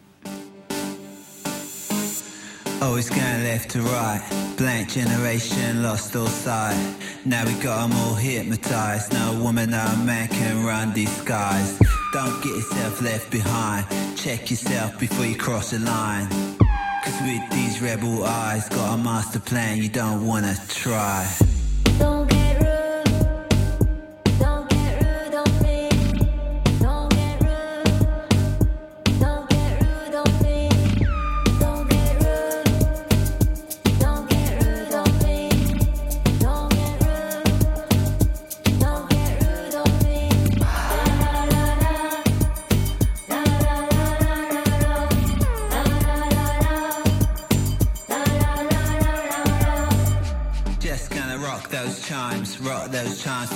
Oh, 2.82 2.90
Always 2.90 3.10
going 3.10 3.44
left 3.44 3.70
to 3.70 3.82
right. 3.82 4.22
Blank 4.56 4.90
generation 4.90 5.82
lost 5.82 6.16
all 6.16 6.26
sight. 6.26 6.76
Now 7.24 7.44
we 7.46 7.54
got 7.54 7.84
'em 7.84 7.92
all 7.92 8.14
hypnotized. 8.14 9.12
No 9.12 9.34
woman, 9.42 9.70
no 9.70 9.84
man 10.04 10.28
can 10.28 10.64
run 10.64 10.92
these 10.92 11.14
skies. 11.16 11.78
Don't 12.12 12.42
get 12.42 12.54
yourself 12.56 13.00
left 13.02 13.30
behind. 13.30 13.86
Check 14.16 14.50
yourself 14.50 14.98
before 14.98 15.26
you 15.26 15.36
cross 15.36 15.70
the 15.70 15.78
line. 15.78 16.28
Cause 17.04 17.20
with 17.22 17.50
these 17.50 17.80
rebel 17.80 18.24
eyes, 18.24 18.68
got 18.68 18.94
a 18.94 18.98
master 18.98 19.40
plan 19.40 19.78
you 19.78 19.88
don't 19.88 20.26
wanna 20.26 20.56
try. 20.68 21.49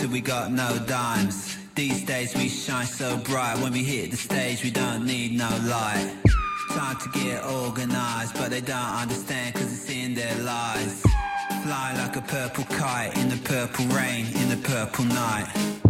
Till 0.04 0.12
we 0.12 0.20
got 0.20 0.52
no 0.52 0.78
dimes. 0.86 1.56
These 1.74 2.04
days 2.04 2.34
we 2.36 2.48
shine 2.48 2.86
so 2.86 3.16
bright, 3.16 3.58
when 3.60 3.72
we 3.72 3.82
hit 3.82 4.10
the 4.10 4.18
stage 4.18 4.62
we 4.62 4.70
don't 4.70 5.06
need 5.06 5.32
no 5.32 5.48
light. 5.64 6.14
Time 6.72 6.96
to 6.96 7.08
get 7.18 7.42
organized, 7.46 8.34
but 8.34 8.50
they 8.50 8.60
don't 8.60 8.94
understand 9.02 9.54
cause 9.54 9.72
it's 9.72 9.88
in 9.88 10.14
their 10.14 10.36
lives. 10.42 11.00
Fly 11.62 11.94
like 11.96 12.16
a 12.16 12.20
purple 12.20 12.64
kite 12.64 13.16
in 13.16 13.30
the 13.30 13.40
purple 13.44 13.86
rain, 13.86 14.26
in 14.26 14.50
the 14.50 14.60
purple 14.68 15.06
night. 15.06 15.83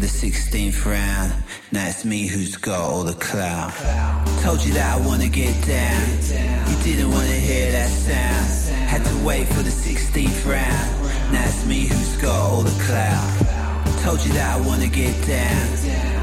The 0.00 0.06
16th 0.06 0.86
round. 0.86 1.30
Now 1.72 1.86
it's 1.86 2.06
me 2.06 2.26
who's 2.26 2.56
got 2.56 2.80
all 2.80 3.04
the 3.04 3.14
clout. 3.14 3.72
Told 4.40 4.64
you 4.64 4.72
that 4.72 4.96
I 4.96 5.06
wanna 5.06 5.28
get 5.28 5.54
down. 5.66 6.08
You 6.68 6.76
didn't 6.82 7.10
wanna 7.10 7.40
hear 7.48 7.70
that 7.72 7.90
sound. 7.90 8.48
Had 8.88 9.04
to 9.04 9.16
wait 9.26 9.46
for 9.48 9.62
the 9.62 9.70
16th 9.70 10.46
round. 10.46 10.88
Now 11.32 11.44
it's 11.44 11.66
me 11.66 11.80
who's 11.84 12.16
got 12.16 12.34
all 12.34 12.62
the 12.62 12.76
clout. 12.84 13.28
Told 14.02 14.24
you 14.24 14.32
that 14.32 14.56
I 14.56 14.60
wanna 14.66 14.88
get 14.88 15.14
down. 15.26 15.68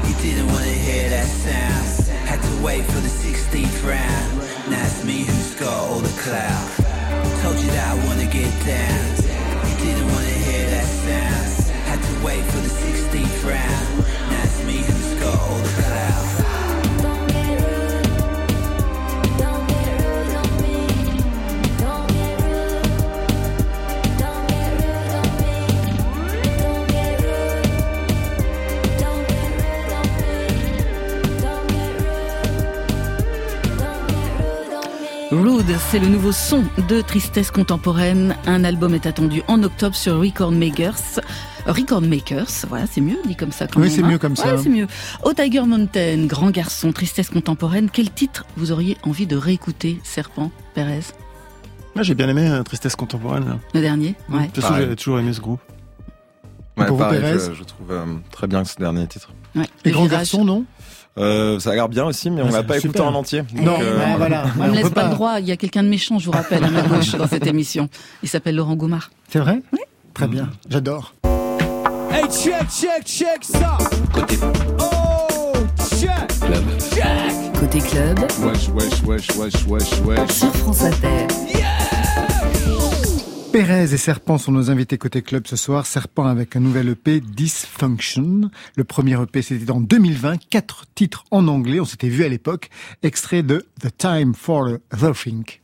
You 0.08 0.14
didn't 0.26 0.48
wanna 0.48 0.78
hear 0.88 1.08
that 1.10 1.28
sound. 1.28 2.08
Had 2.26 2.42
to 2.42 2.54
wait 2.64 2.84
for 2.84 3.00
the 3.00 3.14
16th 3.24 3.78
round. 3.84 4.28
Now 4.70 4.84
it's 4.86 5.04
me 5.04 5.22
who's 5.22 5.54
got 5.54 5.72
all 5.72 6.00
the 6.00 6.16
clout. 6.24 6.68
Told 7.42 7.56
you 7.62 7.70
that 7.70 7.86
I 7.94 8.06
wanna 8.06 8.26
get 8.26 8.52
down. 8.66 9.06
You 9.68 9.74
didn't 9.86 10.08
wanna 10.10 10.36
hear 10.48 10.66
that 10.70 10.86
sound. 11.06 11.57
Had 11.88 12.02
to 12.02 12.24
wait 12.26 12.44
for 12.44 12.58
the 12.58 12.68
16th 12.68 13.48
round. 13.48 14.06
Now 14.30 14.42
it's 14.44 14.62
me 14.64 14.76
who's 14.76 15.14
got 15.20 15.40
all 15.40 15.56
the 15.56 15.82
clout. 15.82 16.37
C'est 35.90 35.98
le 35.98 36.08
nouveau 36.08 36.32
son 36.32 36.64
de 36.88 37.00
Tristesse 37.00 37.50
Contemporaine. 37.50 38.34
Un 38.46 38.64
album 38.64 38.94
est 38.94 39.06
attendu 39.06 39.42
en 39.48 39.62
octobre 39.62 39.94
sur 39.94 40.18
Record 40.20 40.52
Makers. 40.52 41.20
Record 41.66 42.00
Makers, 42.02 42.46
voilà, 42.68 42.86
c'est 42.90 43.00
mieux 43.00 43.18
dit 43.26 43.36
comme 43.36 43.52
ça 43.52 43.66
quand 43.66 43.80
Oui, 43.80 43.86
même. 43.88 43.96
c'est 43.96 44.02
hein. 44.02 44.08
mieux 44.08 44.18
comme 44.18 44.36
ça. 44.36 44.54
Ouais, 44.54 44.62
c'est 44.62 44.68
mieux. 44.70 44.86
Au 45.22 45.32
Tiger 45.34 45.62
Mountain, 45.62 46.26
Grand 46.26 46.50
Garçon, 46.50 46.92
Tristesse 46.92 47.28
Contemporaine, 47.30 47.90
quel 47.92 48.10
titre 48.10 48.46
vous 48.56 48.72
auriez 48.72 48.96
envie 49.02 49.26
de 49.26 49.36
réécouter, 49.36 50.00
Serpent, 50.04 50.50
Pérez? 50.74 51.00
Moi, 51.94 52.02
j'ai 52.04 52.14
bien 52.14 52.28
aimé 52.28 52.48
euh, 52.48 52.62
Tristesse 52.62 52.96
contemporaine. 52.96 53.44
là. 53.46 53.58
Le 53.74 53.80
dernier 53.80 54.14
Ouais. 54.30 54.46
De 54.46 54.52
toute 54.52 54.64
façon, 54.64 54.76
j'ai 54.78 54.96
toujours 54.96 55.18
aimé 55.18 55.32
ce 55.32 55.40
groupe. 55.40 55.60
Ouais, 56.76 56.86
pour 56.86 56.96
vous, 56.96 57.04
Pérez? 57.10 57.38
je, 57.38 57.54
je 57.54 57.64
trouve 57.64 57.90
euh, 57.90 58.04
très 58.30 58.46
bien 58.46 58.64
ce 58.64 58.76
dernier 58.76 59.06
titre. 59.06 59.30
Le 59.54 59.90
grands 59.90 60.02
virage. 60.04 60.10
garçons, 60.20 60.44
non? 60.44 60.64
Euh, 61.18 61.58
ça 61.58 61.70
a 61.70 61.74
l'air 61.74 61.88
bien 61.88 62.04
aussi, 62.06 62.30
mais 62.30 62.42
on 62.42 62.50
l'a 62.50 62.62
pas 62.62 62.76
écouté 62.78 62.98
super. 62.98 63.06
en 63.06 63.14
entier. 63.14 63.42
Non, 63.54 63.72
Donc, 63.72 63.80
euh, 63.82 63.98
ouais, 63.98 64.16
voilà. 64.16 64.44
On 64.60 64.68
ne 64.68 64.74
laisse 64.74 64.90
pas 64.90 65.04
le 65.08 65.10
droit, 65.14 65.40
il 65.40 65.46
y 65.48 65.52
a 65.52 65.56
quelqu'un 65.56 65.82
de 65.82 65.88
méchant, 65.88 66.18
je 66.18 66.26
vous 66.26 66.30
rappelle, 66.32 66.62
à 66.64 66.68
ma 66.70 66.82
gauche 66.82 67.12
dans 67.16 67.26
cette 67.26 67.46
émission. 67.46 67.88
Il 68.22 68.28
s'appelle 68.28 68.54
Laurent 68.54 68.76
Goumard. 68.76 69.10
C'est 69.28 69.40
vrai 69.40 69.60
Très 70.14 70.28
bien, 70.28 70.48
j'adore. 70.68 71.14
Hey, 72.10 72.24
check, 72.30 72.68
check, 72.70 73.04
check 73.04 73.42
ça. 73.44 73.78
Côté 74.12 74.36
Oh, 74.80 75.52
check, 75.98 76.10
club. 76.40 76.64
check. 76.94 77.60
Côté 77.60 77.78
club, 77.80 78.18
Wesh, 78.44 78.68
wesh, 78.68 79.02
wesh, 79.04 79.36
wesh, 79.36 79.66
wesh, 79.66 80.00
wesh. 80.06 80.30
sur 80.30 80.54
France 80.56 80.82
Inter. 80.82 81.26
Pérez 83.58 83.92
et 83.92 83.96
Serpent 83.96 84.38
sont 84.38 84.52
nos 84.52 84.70
invités 84.70 84.98
côté 84.98 85.20
club 85.20 85.48
ce 85.48 85.56
soir. 85.56 85.84
Serpent 85.84 86.26
avec 86.26 86.54
un 86.54 86.60
nouvel 86.60 86.90
EP, 86.90 87.18
Dysfunction. 87.18 88.52
Le 88.76 88.84
premier 88.84 89.20
EP, 89.20 89.42
c'était 89.42 89.72
en 89.72 89.80
2020. 89.80 90.36
Quatre 90.48 90.84
titres 90.94 91.24
en 91.32 91.48
anglais. 91.48 91.80
On 91.80 91.84
s'était 91.84 92.08
vu 92.08 92.22
à 92.22 92.28
l'époque. 92.28 92.70
Extrait 93.02 93.42
de 93.42 93.66
The 93.80 93.88
Time 93.98 94.32
for 94.32 94.78
the 94.96 95.12
Think. 95.12 95.60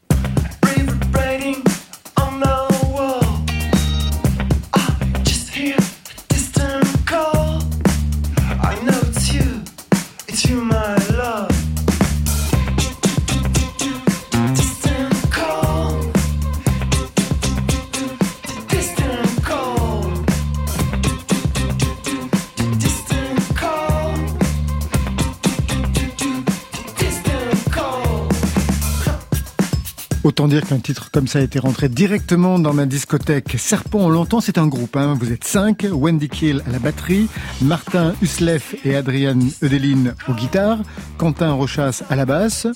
Autant 30.45 30.57
dire 30.57 30.66
qu'un 30.66 30.78
titre 30.78 31.11
comme 31.11 31.26
ça 31.26 31.38
a 31.38 31.42
été 31.42 31.59
rentré 31.59 31.88
directement 31.88 32.59
dans 32.59 32.74
ma 32.74 32.84
discothèque. 32.84 33.57
Serpent, 33.57 34.01
on 34.01 34.11
l'entend, 34.11 34.42
c'est 34.42 34.59
un 34.59 34.66
groupe. 34.66 34.95
Hein. 34.95 35.16
Vous 35.18 35.32
êtes 35.32 35.45
cinq. 35.45 35.86
Wendy 35.90 36.28
Kill 36.28 36.62
à 36.68 36.70
la 36.70 36.78
batterie, 36.78 37.28
Martin 37.62 38.12
Huslef 38.20 38.74
et 38.84 38.95
Adrian 38.95 39.38
Eudeline 39.62 40.12
aux 40.28 40.34
guitares, 40.34 40.80
Quentin 41.16 41.53
Rochas 41.53 42.03
à 42.11 42.14
la 42.14 42.26
basse. 42.26 42.66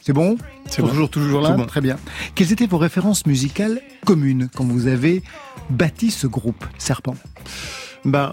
C'est 0.00 0.14
bon? 0.14 0.38
C'est 0.70 0.80
bon. 0.80 0.88
Toujours, 0.88 1.10
toujours 1.10 1.40
là? 1.42 1.50
Bon. 1.50 1.66
Très 1.66 1.82
bien. 1.82 1.98
Quelles 2.34 2.50
étaient 2.50 2.66
vos 2.66 2.78
références 2.78 3.26
musicales 3.26 3.82
communes 4.06 4.48
quand 4.54 4.64
vous 4.64 4.86
avez 4.86 5.22
bâti 5.68 6.10
ce 6.10 6.26
groupe 6.26 6.64
Serpent? 6.78 7.14
Ben, 8.06 8.32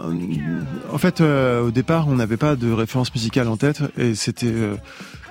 en 0.94 0.98
fait, 0.98 1.20
euh, 1.20 1.68
au 1.68 1.72
départ, 1.72 2.08
on 2.08 2.16
n'avait 2.16 2.38
pas 2.38 2.56
de 2.56 2.72
référence 2.72 3.14
musicale 3.14 3.50
en 3.50 3.58
tête, 3.58 3.82
et 3.98 4.16
c'était 4.16 4.46
euh, 4.46 4.76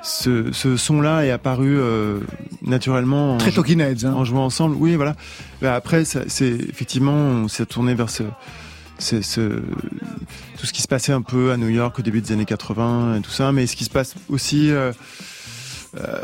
ce, 0.05 0.53
ce 0.53 0.77
son-là 0.77 1.25
est 1.25 1.31
apparu 1.31 1.77
euh, 1.79 2.21
naturellement 2.63 3.35
en, 3.35 3.39
Très 3.39 3.51
Talking 3.53 3.81
Heads. 3.81 4.05
Hein. 4.07 4.13
en 4.15 4.25
jouant 4.25 4.45
ensemble. 4.45 4.77
Oui, 4.79 4.95
voilà. 4.97 5.17
Ben, 5.63 5.73
après, 5.73 6.05
c'est 6.05 6.47
effectivement, 6.47 7.13
on 7.15 7.49
s'est 7.49 7.67
tourné 7.67 7.95
vers 7.95 8.11
ce, 8.11 8.23
ce, 8.99 9.23
ce- 9.23 9.63
tout 10.59 10.67
ce 10.67 10.73
qui 10.73 10.83
se 10.83 10.89
passait 10.89 11.13
un 11.13 11.23
peu 11.23 11.51
à 11.53 11.57
New 11.57 11.69
York 11.71 11.99
au 11.99 12.03
début 12.03 12.21
des 12.21 12.33
années 12.33 12.45
80 12.45 13.17
et 13.17 13.21
tout 13.23 13.31
ça, 13.31 13.51
mais 13.51 13.67
ce 13.67 13.75
qui 13.77 13.85
se 13.85 13.91
passe 13.91 14.15
aussi. 14.29 14.71
euh, 14.71 14.93
euh, 15.97 16.19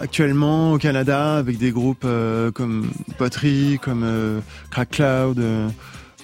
actuellement 0.00 0.72
au 0.72 0.78
Canada 0.78 1.36
avec 1.36 1.56
des 1.58 1.70
groupes 1.70 2.04
euh, 2.04 2.50
comme 2.50 2.90
Pottery, 3.18 3.78
comme 3.82 4.02
euh, 4.04 4.40
Crack 4.70 4.90
Cloud, 4.90 5.38
euh, 5.38 5.68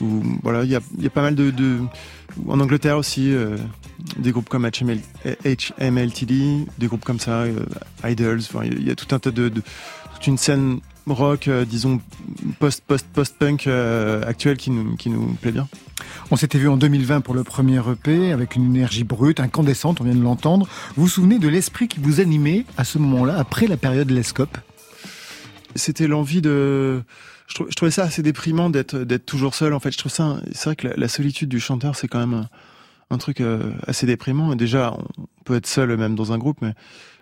ou 0.02 0.22
voilà, 0.42 0.64
il 0.64 0.70
y 0.70 0.76
a, 0.76 0.80
y 0.98 1.06
a 1.06 1.10
pas 1.10 1.22
mal 1.22 1.34
de, 1.34 1.50
de 1.50 1.78
en 2.46 2.60
Angleterre 2.60 2.98
aussi 2.98 3.32
euh, 3.32 3.56
des 4.16 4.30
groupes 4.32 4.48
comme 4.48 4.64
HML, 4.68 5.00
HMLTD, 5.80 6.66
des 6.78 6.86
groupes 6.86 7.04
comme 7.04 7.18
ça, 7.20 7.40
euh, 7.42 7.64
Idols, 8.04 8.40
enfin, 8.40 8.64
il 8.64 8.86
y 8.86 8.90
a 8.90 8.94
tout 8.94 9.12
un 9.14 9.18
tas 9.18 9.30
de, 9.30 9.48
de 9.48 9.62
toute 10.14 10.26
une 10.26 10.38
scène 10.38 10.80
rock, 11.06 11.48
euh, 11.48 11.64
disons 11.64 12.00
post 12.58 12.82
post 12.86 13.06
post 13.12 13.36
punk 13.38 13.66
actuelle 13.66 14.56
qui 14.58 14.70
nous 14.70 14.96
qui 14.96 15.08
nous 15.10 15.34
plaît 15.40 15.52
bien. 15.52 15.68
On 16.30 16.36
s'était 16.36 16.58
vu 16.58 16.68
en 16.68 16.76
2020 16.76 17.22
pour 17.22 17.34
le 17.34 17.42
premier 17.42 17.80
EP 17.90 18.32
avec 18.32 18.54
une 18.54 18.66
énergie 18.66 19.04
brute, 19.04 19.40
incandescente, 19.40 20.00
on 20.00 20.04
vient 20.04 20.14
de 20.14 20.22
l'entendre. 20.22 20.68
Vous 20.96 21.04
vous 21.04 21.08
souvenez 21.08 21.38
de 21.38 21.48
l'esprit 21.48 21.88
qui 21.88 21.98
vous 22.00 22.20
animait 22.20 22.64
à 22.76 22.84
ce 22.84 22.98
moment-là, 22.98 23.36
après 23.38 23.66
la 23.66 23.76
période 23.78 24.10
Lescope? 24.10 24.58
C'était 25.74 26.06
l'envie 26.06 26.42
de 26.42 27.02
je, 27.46 27.54
trou- 27.54 27.66
je 27.70 27.74
trouvais 27.74 27.90
ça 27.90 28.04
assez 28.04 28.22
déprimant 28.22 28.68
d'être 28.70 28.96
d'être 28.98 29.24
toujours 29.26 29.54
seul 29.54 29.72
en 29.72 29.80
fait 29.80 29.90
je 29.92 29.98
trouve 29.98 30.12
ça 30.12 30.40
c'est 30.52 30.64
vrai 30.66 30.76
que 30.76 30.88
la, 30.88 30.96
la 30.96 31.08
solitude 31.08 31.48
du 31.48 31.60
chanteur 31.60 31.94
c'est 31.96 32.08
quand 32.08 32.18
même 32.26 32.46
un, 33.10 33.18
truc 33.18 33.40
euh, 33.40 33.72
assez 33.86 34.06
déprimant. 34.06 34.52
Et 34.52 34.56
déjà 34.56 34.94
on 35.18 35.26
peut 35.44 35.56
être 35.56 35.66
seul 35.66 35.96
même 35.96 36.14
dans 36.14 36.32
un 36.32 36.38
groupe 36.38 36.58
mais 36.62 36.74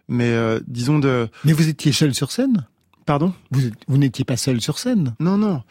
mais 0.08 0.30
euh, 0.30 0.60
disons 0.66 0.98
de 0.98 1.28
Mais 1.44 1.52
vous 1.52 1.68
étiez 1.68 1.92
seul 1.92 2.14
sur 2.14 2.30
scène? 2.30 2.66
Pardon? 3.06 3.32
Vous, 3.50 3.98
n'étiez 3.98 4.24
pas 4.24 4.36
seul 4.36 4.60
sur 4.60 4.78
scène? 4.78 5.14
Non 5.20 5.36
non. 5.38 5.62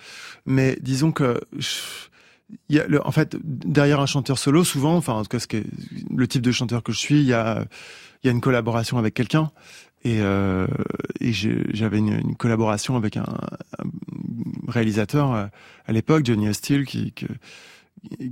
Mais 0.46 0.78
disons 0.82 1.12
que 1.12 1.42
je- 1.58 1.80
il 2.70 2.76
y 2.76 2.80
a 2.80 2.88
le, 2.88 3.06
en 3.06 3.12
fait 3.12 3.36
derrière 3.44 4.00
un 4.00 4.06
chanteur 4.06 4.38
solo 4.38 4.64
souvent 4.64 4.96
enfin 4.96 5.14
en 5.14 5.24
tout 5.24 5.30
cas 5.30 5.40
ce 5.40 5.48
que 5.48 5.64
le 6.16 6.28
type 6.28 6.44
de 6.44 6.52
chanteur 6.52 6.84
que 6.84 6.92
je 6.92 7.00
suis 7.00 7.20
il 7.20 7.26
y 7.26 7.34
a 7.34 7.66
il 8.24 8.28
y 8.28 8.30
a 8.30 8.32
une 8.32 8.42
collaboration 8.42 8.98
avec 8.98 9.14
quelqu'un. 9.14 9.52
Et, 10.04 10.20
euh, 10.22 10.68
et 11.20 11.34
j'avais 11.34 11.98
une, 11.98 12.14
une 12.14 12.36
collaboration 12.36 12.96
avec 12.96 13.18
un, 13.18 13.24
un 13.24 13.84
réalisateur 14.68 15.34
euh, 15.34 15.46
à 15.88 15.92
l'époque 15.92 16.24
Johnny 16.26 16.54
Steele 16.54 16.86
qui 16.86 17.12
que, 17.12 17.26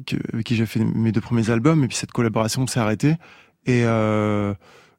que- 0.05 0.17
avec 0.34 0.45
qui 0.45 0.55
j'ai 0.55 0.65
fait 0.65 0.84
mes 0.84 1.11
deux 1.11 1.21
premiers 1.21 1.49
albums 1.49 1.84
et 1.84 1.88
puis 1.88 1.97
cette 1.97 2.11
collaboration 2.11 2.65
s'est 2.67 2.80
arrêtée. 2.80 3.15
Et 3.65 3.84
euh, 3.86 4.53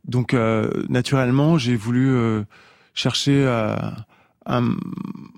donc 0.07 0.35
euh, 0.35 0.71
naturellement 0.89 1.59
j'ai 1.59 1.77
voulu 1.77 2.09
euh, 2.15 2.43
chercher 2.95 3.47
à, 3.47 4.07
à, 4.47 4.59
m- 4.59 4.79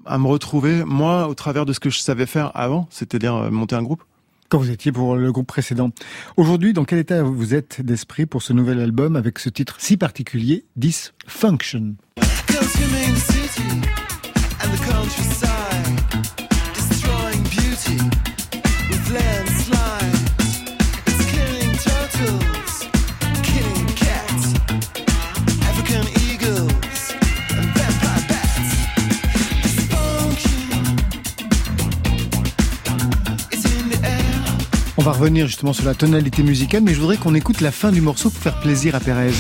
à 0.05 0.19
me 0.19 0.27
retrouver 0.27 0.85
moi 0.85 1.29
au 1.29 1.35
travers 1.35 1.67
de 1.67 1.73
ce 1.73 1.81
que 1.81 1.91
je 1.91 1.99
savais 1.99 2.27
faire 2.27 2.51
avant 2.55 2.87
c'est-à-dire 2.91 3.51
monter 3.51 3.75
un 3.77 3.83
groupe. 3.83 4.03
Quand 4.49 4.59
vous 4.59 4.71
étiez 4.71 4.93
pour 4.93 5.17
le 5.17 5.33
groupe 5.33 5.49
précédent. 5.49 5.91
Aujourd'hui, 6.37 6.73
dans 6.73 6.85
quel 6.85 7.01
état 7.01 7.21
vous 7.25 7.53
êtes 7.53 7.81
d'esprit 7.81 8.27
pour 8.27 8.43
ce 8.43 8.53
nouvel 8.53 8.79
album 8.81 9.17
avec 9.17 9.41
ce 9.41 9.49
titre 9.49 9.75
si 9.81 9.97
particulier, 9.97 10.65
Dysfunction? 10.77 11.97
Consuming 12.47 13.17
On 34.99 35.03
va 35.03 35.13
revenir 35.13 35.47
justement 35.47 35.73
sur 35.73 35.85
la 35.85 35.95
tonalité 35.95 36.43
musicale, 36.43 36.83
mais 36.83 36.93
je 36.93 37.01
voudrais 37.01 37.17
qu'on 37.17 37.35
écoute 37.35 37.61
la 37.61 37.71
fin 37.71 37.93
du 37.93 38.01
morceau 38.01 38.29
pour 38.31 38.43
faire 38.43 38.59
plaisir 38.59 38.95
à 38.97 39.01
Pérez. 39.01 39.31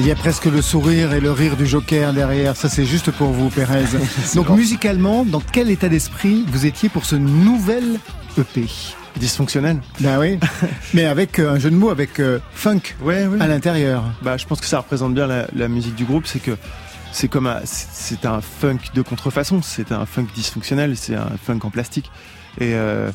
Il 0.00 0.06
y 0.06 0.10
a 0.10 0.14
presque 0.14 0.46
le 0.46 0.62
sourire 0.62 1.12
et 1.12 1.20
le 1.20 1.30
rire 1.30 1.58
du 1.58 1.66
Joker 1.66 2.14
derrière. 2.14 2.56
Ça, 2.56 2.70
c'est 2.70 2.86
juste 2.86 3.10
pour 3.10 3.32
vous, 3.32 3.50
Pérez. 3.50 3.84
Donc, 4.34 4.48
musicalement, 4.48 5.26
dans 5.26 5.42
quel 5.42 5.70
état 5.70 5.90
d'esprit 5.90 6.42
vous 6.48 6.64
étiez 6.64 6.88
pour 6.88 7.04
ce 7.04 7.16
nouvel 7.16 7.98
EP 8.38 8.64
dysfonctionnel 9.16 9.78
Ben 10.00 10.18
oui, 10.18 10.38
mais 10.94 11.04
avec 11.04 11.38
euh, 11.38 11.52
un 11.52 11.58
jeu 11.58 11.70
de 11.70 11.76
mots, 11.76 11.90
avec 11.90 12.18
euh, 12.18 12.38
funk 12.54 12.80
ouais, 13.02 13.26
ouais. 13.26 13.42
à 13.42 13.46
l'intérieur. 13.46 14.02
Bah, 14.22 14.38
je 14.38 14.46
pense 14.46 14.62
que 14.62 14.66
ça 14.66 14.78
représente 14.78 15.12
bien 15.12 15.26
la, 15.26 15.46
la 15.54 15.68
musique 15.68 15.96
du 15.96 16.06
groupe, 16.06 16.26
c'est 16.26 16.40
que 16.40 16.56
c'est 17.12 17.28
comme 17.28 17.46
un, 17.46 17.60
c'est 17.64 17.88
c'est 17.92 18.24
un 18.24 18.40
funk 18.40 18.78
de 18.94 19.02
contrefaçon, 19.02 19.60
c'est 19.60 19.92
un 19.92 20.06
funk 20.06 20.28
dysfonctionnel, 20.34 20.96
c'est 20.96 21.14
un 21.14 21.28
funk 21.44 21.58
en 21.64 21.70
plastique, 21.70 22.10
et 22.58 22.72
euh, 22.72 23.10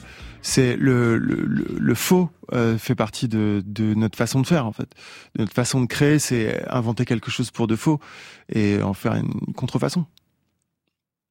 c'est 0.48 0.76
le, 0.76 1.18
le, 1.18 1.36
le, 1.43 1.66
le 1.80 1.96
faux 1.96 2.30
euh, 2.54 2.78
fait 2.78 2.93
partie 2.93 3.28
de, 3.28 3.64
de 3.66 3.96
notre 3.96 4.16
façon 4.16 4.41
de 4.41 4.46
faire 4.46 4.68
en 4.68 4.72
fait, 4.72 4.89
de 5.36 5.41
notre 5.41 5.54
façon 5.54 5.82
de 5.82 5.88
créer, 5.88 6.20
c'est 6.20 6.64
inventer 6.70 7.04
quelque 7.04 7.32
chose 7.32 7.50
pour 7.50 7.66
de 7.66 7.76
faux 7.76 8.00
et 8.54 8.80
en 8.84 8.93
faire 8.93 9.16
une 9.16 9.34
contrefaçon. 9.56 10.06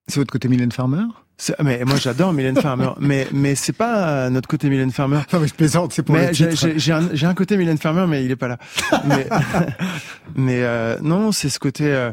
C'est 0.08 0.16
votre 0.20 0.32
côté 0.32 0.48
Mylène 0.48 0.72
Farmer? 0.72 1.04
Mais 1.62 1.84
moi 1.84 1.96
j'adore 1.96 2.32
Mylène 2.32 2.60
Farmer, 2.60 2.90
mais 3.00 3.26
mais 3.32 3.54
c'est 3.54 3.72
pas 3.72 4.28
notre 4.30 4.48
côté 4.48 4.68
Mylène 4.68 4.90
Farmer. 4.92 5.20
Non, 5.32 5.40
mais 5.40 5.48
je 5.48 5.54
plaisante, 5.54 5.92
c'est 5.92 6.02
pour 6.02 6.14
Mais 6.16 6.34
j'ai- 6.34 6.48
titre. 6.48 6.60
j'ai 6.60 6.78
j'ai 6.78 6.92
un, 6.92 7.08
j'ai 7.12 7.26
un 7.26 7.34
côté 7.34 7.56
Mylène 7.56 7.78
Farmer, 7.78 8.06
mais 8.08 8.24
il 8.24 8.30
est 8.32 8.36
pas 8.36 8.48
là. 8.48 8.58
Mais, 9.04 9.28
mais 10.36 10.62
euh, 10.62 10.98
non, 11.02 11.30
c'est 11.32 11.48
ce 11.48 11.58
côté. 11.58 11.84
euh, 11.86 12.10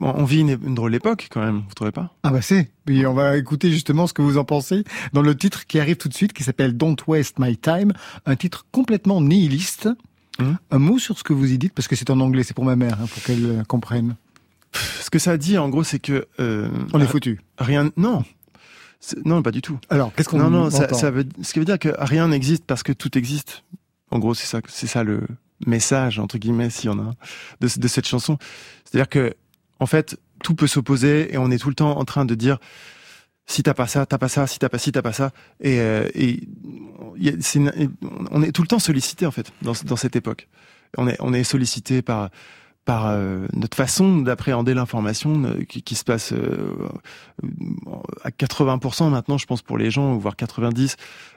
on 0.00 0.24
vit 0.24 0.40
une, 0.40 0.50
une 0.50 0.74
drôle 0.74 0.92
d'époque 0.92 1.28
quand 1.30 1.40
même, 1.44 1.62
vous 1.68 1.74
trouvez 1.74 1.92
pas? 1.92 2.14
Ah 2.22 2.30
bah 2.30 2.42
c'est. 2.42 2.70
Et 2.88 3.06
on 3.06 3.14
va 3.14 3.36
écouter 3.36 3.70
justement 3.70 4.06
ce 4.06 4.12
que 4.12 4.22
vous 4.22 4.38
en 4.38 4.44
pensez 4.44 4.84
dans 5.12 5.22
le 5.22 5.36
titre 5.36 5.66
qui 5.66 5.78
arrive 5.80 5.96
tout 5.96 6.08
de 6.08 6.14
suite, 6.14 6.32
qui 6.32 6.42
s'appelle 6.42 6.76
Don't 6.76 6.96
Waste 7.06 7.38
My 7.38 7.56
Time, 7.56 7.92
un 8.26 8.36
titre 8.36 8.66
complètement 8.72 9.20
nihiliste. 9.20 9.88
Hum. 10.38 10.56
Un 10.70 10.78
mot 10.78 10.98
sur 10.98 11.18
ce 11.18 11.24
que 11.24 11.34
vous 11.34 11.52
y 11.52 11.58
dites, 11.58 11.74
parce 11.74 11.88
que 11.88 11.94
c'est 11.94 12.08
en 12.08 12.18
anglais, 12.20 12.42
c'est 12.42 12.54
pour 12.54 12.64
ma 12.64 12.74
mère, 12.74 12.98
hein, 13.02 13.06
pour 13.06 13.22
qu'elle 13.22 13.44
euh, 13.44 13.64
comprenne. 13.64 14.16
Ce 14.72 15.10
que 15.10 15.18
ça 15.18 15.36
dit, 15.36 15.58
en 15.58 15.68
gros, 15.68 15.84
c'est 15.84 15.98
que 15.98 16.26
euh, 16.40 16.70
On 16.94 17.00
est 17.00 17.06
foutu. 17.06 17.40
rien. 17.58 17.90
Non, 17.98 18.24
non, 19.26 19.42
pas 19.42 19.50
du 19.50 19.60
tout. 19.60 19.78
Alors, 19.90 20.12
qu'est-ce 20.14 20.28
qu'on 20.30 20.38
Non, 20.38 20.48
non, 20.48 20.70
ça, 20.70 21.10
veut, 21.10 21.26
ce 21.42 21.52
qui 21.52 21.58
veut 21.58 21.64
dire 21.64 21.78
que 21.78 21.90
rien 21.98 22.28
n'existe 22.28 22.64
parce 22.64 22.82
que 22.82 22.92
tout 22.92 23.18
existe. 23.18 23.64
En 24.10 24.18
gros, 24.18 24.32
c'est 24.34 24.46
ça, 24.46 24.60
c'est 24.68 24.86
ça 24.86 25.04
le 25.04 25.26
message 25.66 26.18
entre 26.18 26.38
guillemets, 26.38 26.70
s'il 26.70 26.86
y 26.86 26.92
en 26.92 26.98
a 26.98 27.10
de, 27.60 27.68
de 27.76 27.88
cette 27.88 28.06
chanson. 28.06 28.38
C'est-à-dire 28.84 29.08
que, 29.08 29.34
en 29.82 29.86
fait, 29.86 30.16
tout 30.42 30.54
peut 30.54 30.68
s'opposer 30.68 31.34
et 31.34 31.38
on 31.38 31.50
est 31.50 31.58
tout 31.58 31.68
le 31.68 31.74
temps 31.74 31.98
en 31.98 32.04
train 32.04 32.24
de 32.24 32.34
dire 32.34 32.58
si 33.46 33.62
t'as 33.62 33.74
pas 33.74 33.88
ça, 33.88 34.06
t'as 34.06 34.18
pas 34.18 34.28
ça, 34.28 34.46
si 34.46 34.58
t'as 34.60 34.68
pas 34.68 34.78
ci, 34.78 34.92
t'as 34.92 35.02
pas 35.02 35.12
ça. 35.12 35.32
Et, 35.60 35.80
euh, 35.80 36.08
et 36.14 36.40
une- 37.54 37.72
on 38.30 38.42
est 38.42 38.52
tout 38.52 38.62
le 38.62 38.68
temps 38.68 38.78
sollicité 38.78 39.26
en 39.26 39.32
fait 39.32 39.52
dans, 39.62 39.74
cette 39.96 40.14
époque. 40.16 40.48
On 40.96 41.08
est, 41.08 41.18
est 41.20 41.44
sollicité 41.44 42.00
par 42.00 42.30
euh, 43.08 43.46
notre 43.52 43.76
façon 43.76 44.18
d'appréhender 44.18 44.74
l'information 44.74 45.42
euh, 45.44 45.64
qui, 45.64 45.94
se 45.94 46.04
passe 46.04 46.32
euh, 46.32 46.88
à 48.24 48.30
80% 48.30 49.10
maintenant, 49.10 49.38
je 49.38 49.46
pense 49.46 49.62
pour 49.62 49.78
les 49.78 49.90
gens, 49.90 50.16
voire 50.16 50.36
90 50.36 50.96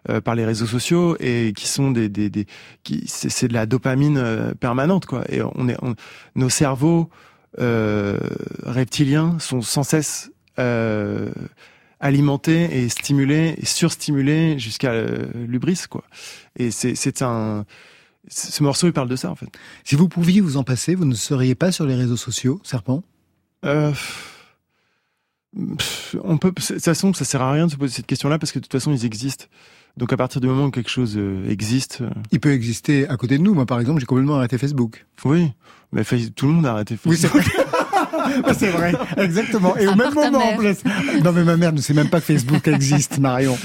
euh, 0.10 0.22
par 0.22 0.36
les 0.36 0.46
réseaux 0.46 0.66
sociaux 0.66 1.18
et 1.20 1.54
qui 1.56 1.68
sont 1.68 1.92
des, 1.92 2.10
c'est 3.08 3.48
de 3.48 3.54
la 3.54 3.66
dopamine 3.66 4.54
permanente 4.60 5.06
quoi. 5.06 5.24
Et 5.30 5.42
on 5.42 5.68
est, 5.68 5.78
nos 6.36 6.50
cerveaux 6.50 7.10
reptiliens 7.58 9.38
sont 9.40 9.62
sans 9.62 9.84
cesse 9.84 10.32
euh, 10.60 11.32
alimentés 12.00 12.84
et 12.84 12.90
stimulés 12.90 13.56
et 13.58 13.66
surstimulés 13.66 14.60
jusqu'à 14.60 14.92
euh, 14.92 15.26
l'ubris 15.48 15.84
quoi. 15.90 16.04
Et 16.58 16.72
c'est 16.72 17.22
un 17.22 17.66
ce 18.28 18.52
ce 18.52 18.64
morceau, 18.64 18.88
il 18.88 18.94
parle 18.94 19.08
de 19.08 19.16
ça, 19.16 19.30
en 19.30 19.36
fait. 19.36 19.50
Si 19.84 19.96
vous 19.96 20.08
pouviez 20.10 20.42
vous 20.42 20.58
en 20.58 20.64
passer, 20.64 20.96
vous 20.96 21.06
ne 21.06 21.14
seriez 21.14 21.54
pas 21.54 21.72
sur 21.72 21.86
les 21.86 21.94
réseaux 21.94 22.18
sociaux, 22.18 22.60
Serpent? 22.64 23.04
Euh, 23.66 23.92
pff, 25.78 26.16
on 26.24 26.38
peut, 26.38 26.52
de 26.52 26.62
toute 26.62 26.84
façon, 26.84 27.14
ça 27.14 27.24
sert 27.24 27.42
à 27.42 27.52
rien 27.52 27.68
de 27.68 27.72
se 27.72 27.78
poser 27.78 27.94
cette 27.94 28.08
question-là 28.08 28.40
parce 28.40 28.52
que 28.52 28.60
de 28.60 28.64
toute 28.64 28.72
façon, 28.72 28.92
ils 28.92 29.06
existent. 29.06 29.46
Donc 29.98 30.12
à 30.12 30.18
partir 30.18 30.42
du 30.42 30.48
moment 30.48 30.66
où 30.66 30.72
quelque 30.72 30.90
chose 30.90 31.16
euh, 31.18 31.50
existe, 31.50 32.00
euh, 32.02 32.10
Il 32.32 32.40
peut 32.40 32.52
exister 32.52 33.08
à 33.08 33.16
côté 33.16 33.38
de 33.38 33.44
nous. 33.44 33.54
Moi, 33.54 33.66
par 33.66 33.80
exemple, 33.80 34.00
j'ai 34.02 34.06
complètement 34.06 34.36
arrêté 34.36 34.58
Facebook. 34.58 35.06
oui, 35.24 35.52
mais 35.94 36.04
tout 36.36 36.48
le 36.48 36.54
monde 36.54 36.66
a 36.66 36.72
arrêté. 36.72 36.98
Oui, 37.06 37.16
c'est 37.16 37.30
Facebook. 37.30 37.54
vrai. 37.54 38.54
c'est 38.58 38.72
vrai, 38.72 38.94
exactement. 39.18 39.78
Et 39.78 39.88
au 39.88 39.96
même 39.96 40.14
moment, 40.14 40.40
en 40.40 40.58
plus. 40.58 40.78
Non, 41.24 41.32
mais 41.32 41.44
ma 41.44 41.56
mère 41.56 41.72
ne 41.72 41.80
sait 41.80 41.94
même 41.94 42.10
pas 42.10 42.20
que 42.20 42.26
Facebook 42.26 42.68
existe, 42.68 43.20
Marion. 43.20 43.58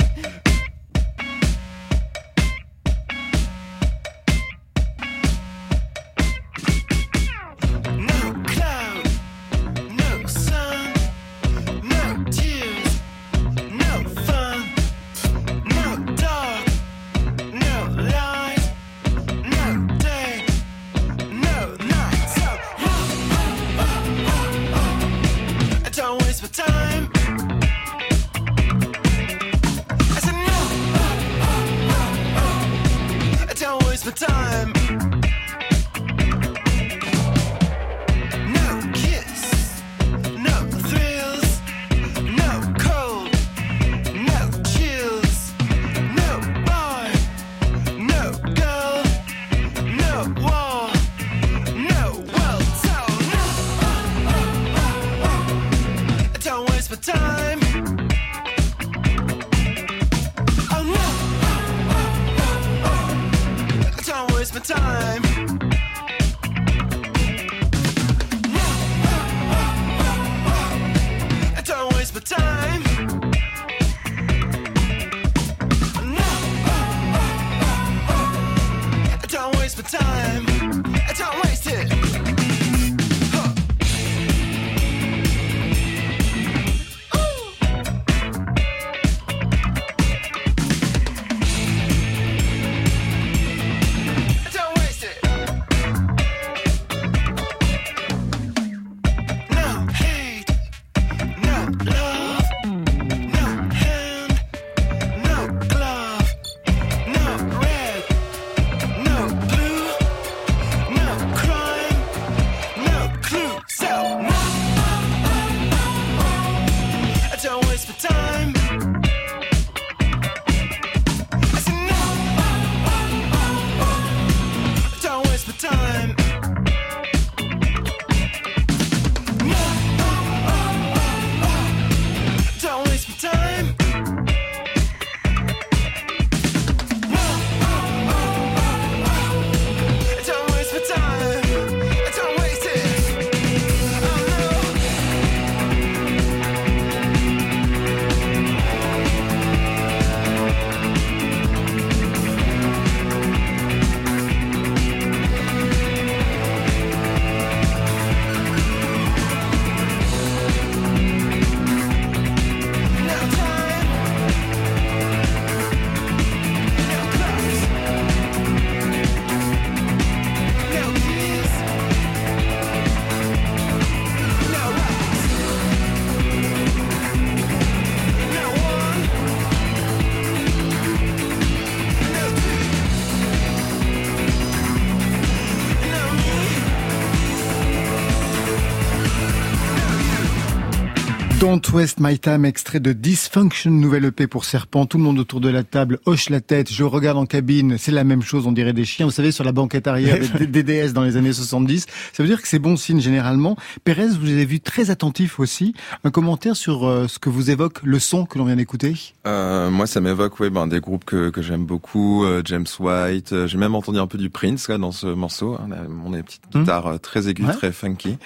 Don't 191.40 191.62
Waste 191.72 192.00
My 192.00 192.18
Time, 192.18 192.44
extrait 192.44 192.80
de 192.80 192.92
Dysfunction, 192.92 193.70
nouvelle 193.70 194.04
EP 194.04 194.26
pour 194.26 194.44
Serpent. 194.44 194.84
Tout 194.84 194.98
le 194.98 195.04
monde 195.04 195.18
autour 195.18 195.40
de 195.40 195.48
la 195.48 195.62
table 195.64 195.98
hoche 196.04 196.28
la 196.28 196.42
tête. 196.42 196.70
Je 196.70 196.84
regarde 196.84 197.16
en 197.16 197.24
cabine, 197.24 197.76
c'est 197.78 197.92
la 197.92 198.04
même 198.04 198.20
chose, 198.20 198.46
on 198.46 198.52
dirait 198.52 198.74
des 198.74 198.84
chiens. 198.84 199.06
Vous 199.06 199.10
savez, 199.12 199.32
sur 199.32 199.42
la 199.42 199.52
banquette 199.52 199.86
arrière 199.86 200.18
des 200.38 200.46
des 200.46 200.62
DDS 200.62 200.92
dans 200.92 201.02
les 201.02 201.16
années 201.16 201.32
70. 201.32 201.86
Ça 202.12 202.22
veut 202.22 202.28
dire 202.28 202.42
que 202.42 202.46
c'est 202.48 202.58
bon 202.58 202.76
signe 202.76 203.00
généralement. 203.00 203.56
Pérez, 203.84 204.08
vous 204.08 204.28
avez 204.30 204.44
vu 204.44 204.60
très 204.60 204.90
attentif 204.90 205.40
aussi. 205.40 205.72
Un 206.04 206.10
commentaire 206.10 206.56
sur 206.56 206.86
euh, 206.86 207.08
ce 207.08 207.18
que 207.18 207.30
vous 207.30 207.50
évoque 207.50 207.82
le 207.84 207.98
son 207.98 208.26
que 208.26 208.38
l'on 208.38 208.44
vient 208.44 208.56
d'écouter? 208.56 208.94
Euh, 209.26 209.70
moi, 209.70 209.86
ça 209.86 210.02
m'évoque 210.02 210.38
ouais, 210.40 210.50
ben, 210.50 210.66
des 210.66 210.80
groupes 210.80 211.06
que, 211.06 211.30
que 211.30 211.40
j'aime 211.40 211.64
beaucoup, 211.64 212.22
euh, 212.24 212.42
James 212.44 212.66
White. 212.78 213.32
euh, 213.32 213.46
J'ai 213.46 213.56
même 213.56 213.74
entendu 213.74 213.98
un 213.98 214.06
peu 214.06 214.18
du 214.18 214.28
Prince 214.28 214.68
là, 214.68 214.76
dans 214.76 214.92
ce 214.92 215.06
morceau. 215.06 215.54
hein, 215.54 215.68
on 216.04 216.12
a 216.12 216.18
une 216.18 216.22
petite 216.22 216.42
guitare 216.52 216.86
euh, 216.86 216.98
très 216.98 217.28
aiguë, 217.28 217.44
Ouais. 217.46 217.54
très 217.54 217.72
funky. 217.72 218.18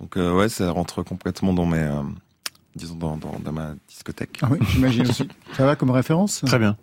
Donc 0.00 0.16
ouais, 0.16 0.48
ça 0.50 0.70
rentre 0.72 1.02
complètement 1.02 1.54
dans 1.54 1.64
mes, 1.64 1.86
disons 2.76 2.94
dans, 2.94 3.16
dans, 3.16 3.38
dans 3.42 3.52
ma 3.52 3.74
discothèque. 3.88 4.38
Ah 4.42 4.48
oui, 4.50 4.58
j'imagine 4.70 5.08
aussi. 5.08 5.28
Ça 5.56 5.66
va 5.66 5.76
comme 5.76 5.90
référence? 5.90 6.42
Très 6.46 6.58
bien. 6.58 6.76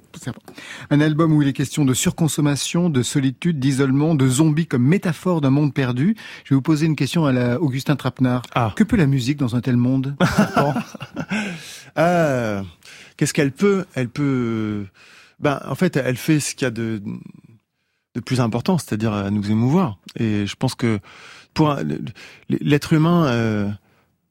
Un 0.89 1.01
album 1.01 1.31
où 1.33 1.41
il 1.41 1.47
est 1.47 1.53
question 1.53 1.85
de 1.85 1.93
surconsommation, 1.93 2.89
de 2.89 3.03
solitude, 3.03 3.59
d'isolement, 3.59 4.15
de 4.15 4.27
zombies 4.27 4.67
comme 4.67 4.83
métaphore 4.83 5.41
d'un 5.41 5.49
monde 5.49 5.73
perdu. 5.73 6.15
Je 6.43 6.49
vais 6.49 6.55
vous 6.55 6.61
poser 6.61 6.85
une 6.85 6.95
question 6.95 7.25
à 7.25 7.31
la 7.31 7.61
Augustin 7.61 7.95
Trapenard. 7.95 8.41
Ah. 8.55 8.73
Que 8.75 8.83
peut 8.83 8.97
la 8.97 9.07
musique 9.07 9.37
dans 9.37 9.55
un 9.55 9.61
tel 9.61 9.77
monde? 9.77 10.15
Ah, 11.95 12.63
qu'est-ce 13.17 13.35
qu'elle 13.35 13.51
peut? 13.51 13.85
Elle 13.93 14.09
peut, 14.09 14.87
ben, 15.39 15.61
en 15.63 15.75
fait, 15.75 15.95
elle 15.95 16.17
fait 16.17 16.39
ce 16.39 16.55
qu'il 16.55 16.65
y 16.65 16.67
a 16.67 16.71
de 16.71 17.03
de 18.15 18.19
plus 18.19 18.39
important, 18.41 18.77
c'est-à-dire 18.77 19.13
à 19.13 19.31
nous 19.31 19.49
émouvoir. 19.49 19.97
Et 20.19 20.45
je 20.45 20.55
pense 20.55 20.75
que 20.75 20.99
pour 21.53 21.75
l'être 22.49 22.93
humain 22.93 23.25
euh, 23.27 23.69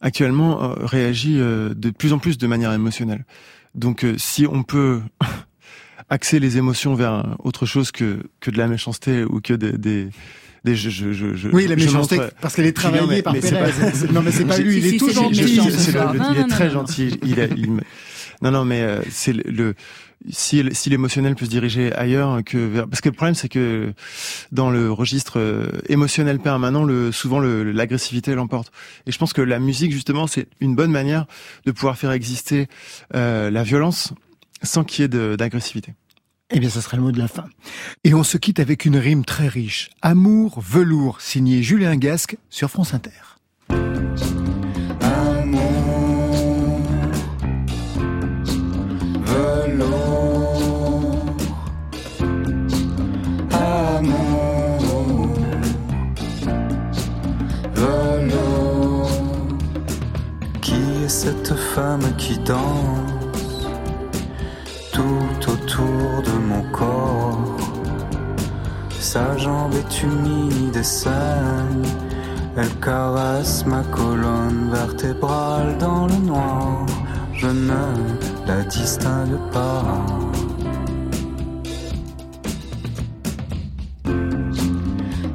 actuellement 0.03 0.62
euh, 0.62 0.74
réagit 0.84 1.38
euh, 1.40 1.72
de 1.74 1.88
plus 1.90 2.12
en 2.12 2.18
plus 2.18 2.36
de 2.36 2.46
manière 2.46 2.72
émotionnelle. 2.72 3.24
Donc, 3.74 4.05
euh, 4.05 4.14
si 4.18 4.46
on 4.46 4.62
peut 4.64 5.00
axer 6.11 6.38
les 6.40 6.59
émotions 6.59 6.94
vers 6.94 7.36
autre 7.42 7.64
chose 7.64 7.90
que 7.90 8.18
que 8.40 8.50
de 8.50 8.59
la 8.59 8.66
méchanceté 8.68 9.24
ou 9.24 9.40
que 9.40 9.55
des 9.55 9.72
des, 9.78 10.09
des 10.64 10.76
je, 10.76 10.90
je, 10.90 11.12
je, 11.12 11.34
je- 11.34 11.48
Oui, 11.48 11.66
la 11.66 11.76
je 11.76 11.84
méchanceté, 11.86 12.16
montre- 12.18 12.34
parce 12.40 12.55
qu'elle 12.55 12.66
est 12.66 12.72
travaillée 12.76 13.07
mais- 13.09 13.22
par 13.22 13.32
mais 13.32 13.40
Pérez. 13.40 13.72
pas- 13.72 14.12
Non, 14.12 14.22
mais 14.22 14.30
c'est 14.32 14.44
pas 14.44 14.57
Je- 14.59 14.62
lui, 14.62 14.78
il 14.78 14.86
est 14.94 14.98
tout 14.98 15.11
gentil. 15.11 15.40
il 15.40 16.38
est 16.38 16.48
très 16.48 16.70
gentil. 16.70 17.18
Il, 17.24 17.36
non, 18.42 18.50
non, 18.50 18.64
mais 18.64 18.82
euh, 18.82 19.00
c'est 19.11 19.32
le, 19.32 19.42
le- 19.50 19.74
si, 20.31 20.62
si 20.73 20.91
l'émotionnel 20.91 21.35
peut 21.35 21.45
se 21.45 21.51
diriger 21.51 21.93
ailleurs 21.95 22.43
que 22.45 22.59
vers... 22.59 22.89
Parce 22.89 23.01
que 23.01 23.09
le 23.09 23.14
problème, 23.14 23.35
c'est 23.35 23.49
que 23.49 23.93
dans 24.53 24.70
le 24.70 24.93
registre 24.93 25.39
euh, 25.39 25.68
émotionnel 25.89 26.39
permanent, 26.39 26.85
le, 26.85 27.12
souvent 27.12 27.39
le- 27.39 27.70
l'agressivité 27.73 28.35
l'emporte. 28.35 28.73
Et 29.07 29.12
je 29.12 29.18
pense 29.18 29.33
que 29.33 29.43
la 29.43 29.59
musique, 29.59 29.93
justement, 29.93 30.27
c'est 30.27 30.47
une 30.61 30.75
bonne 30.75 30.91
manière 30.93 31.27
de 31.66 31.73
pouvoir 31.73 31.97
faire 31.99 32.12
exister 32.12 32.68
euh, 33.14 33.51
la 33.51 33.62
violence 33.62 34.12
sans 34.62 34.85
qu'il 34.85 35.03
y 35.03 35.05
ait 35.07 35.37
d'agressivité. 35.37 35.95
Eh 36.55 36.61
bien, 36.61 36.68
ce 36.68 36.81
sera 36.83 36.99
le 36.99 37.03
mot 37.03 37.12
de 37.12 37.18
la 37.18 37.29
fin. 37.29 37.47
Et 38.05 38.12
on 38.12 38.23
se 38.23 38.37
quitte 38.37 38.61
avec 38.61 38.85
une 38.85 38.97
rime 38.99 39.25
très 39.25 39.49
riche. 39.49 39.91
Amour, 40.03 40.61
velours, 40.61 41.20
signé 41.23 41.62
Julien 41.62 41.97
Gasque 41.97 42.37
sur 42.51 42.70
France 42.70 42.93
Inter. 42.93 43.11
velours, 49.25 50.11
tout 64.93 65.51
autour 65.51 66.22
de 66.22 66.37
mon 66.49 66.62
corps? 66.72 67.57
Sa 68.99 69.37
jambe 69.37 69.74
est 69.74 70.03
humide 70.03 70.83
et. 70.83 71.83
Elle 72.57 72.74
caresse 72.80 73.64
ma 73.66 73.83
colonne 73.85 74.70
vertébrale 74.70 75.76
dans 75.78 76.07
le 76.07 76.16
noir. 76.16 76.87
Je 77.35 77.49
ne 77.49 77.85
la 78.47 78.62
distingue 78.64 79.39
pas. 79.53 79.83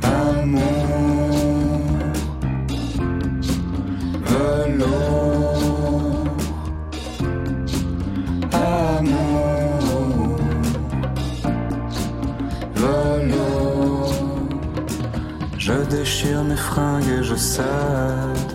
Amour, 0.04 1.38
déchire 16.08 16.44
mes 16.46 16.56
fringues 16.56 17.12
et 17.20 17.22
je 17.22 17.36
cède 17.36 18.54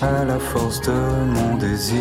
à 0.00 0.24
la 0.24 0.38
force 0.38 0.80
de 0.80 1.00
mon 1.36 1.58
désir. 1.58 2.00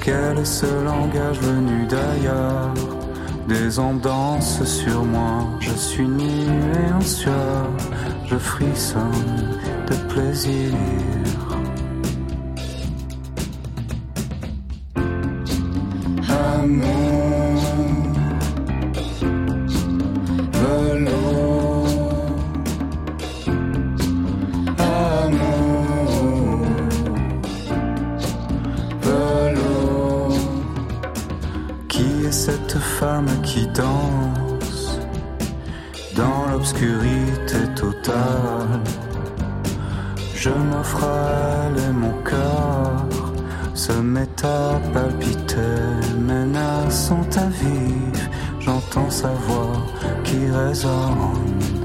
Quel 0.00 0.38
est 0.38 0.52
ce 0.60 0.70
langage 0.84 1.40
venu 1.40 1.86
d'ailleurs? 1.88 2.72
Des 3.48 3.80
ondes 3.80 4.00
dansent 4.00 4.62
sur 4.64 5.02
moi, 5.04 5.38
je 5.58 5.72
suis 5.72 6.06
nu 6.06 6.46
et 6.82 6.92
en 6.92 7.00
sueur, 7.00 7.66
je 8.26 8.36
frissonne 8.36 9.58
de 9.88 9.96
plaisir. 10.12 11.17
Dans 36.78 36.86
l'obscurité 36.86 37.74
totale 37.74 38.80
Je 40.34 40.50
m'offre 40.50 41.04
à 41.04 41.92
mon 41.92 42.12
cœur 42.22 43.06
se 43.74 43.92
met 43.92 44.28
à 44.42 44.80
palpiter, 44.92 45.54
sont 46.90 47.26
à 47.36 47.48
vivre, 47.48 48.28
j'entends 48.58 49.10
sa 49.10 49.28
voix 49.28 49.86
qui 50.24 50.50
résonne. 50.50 51.77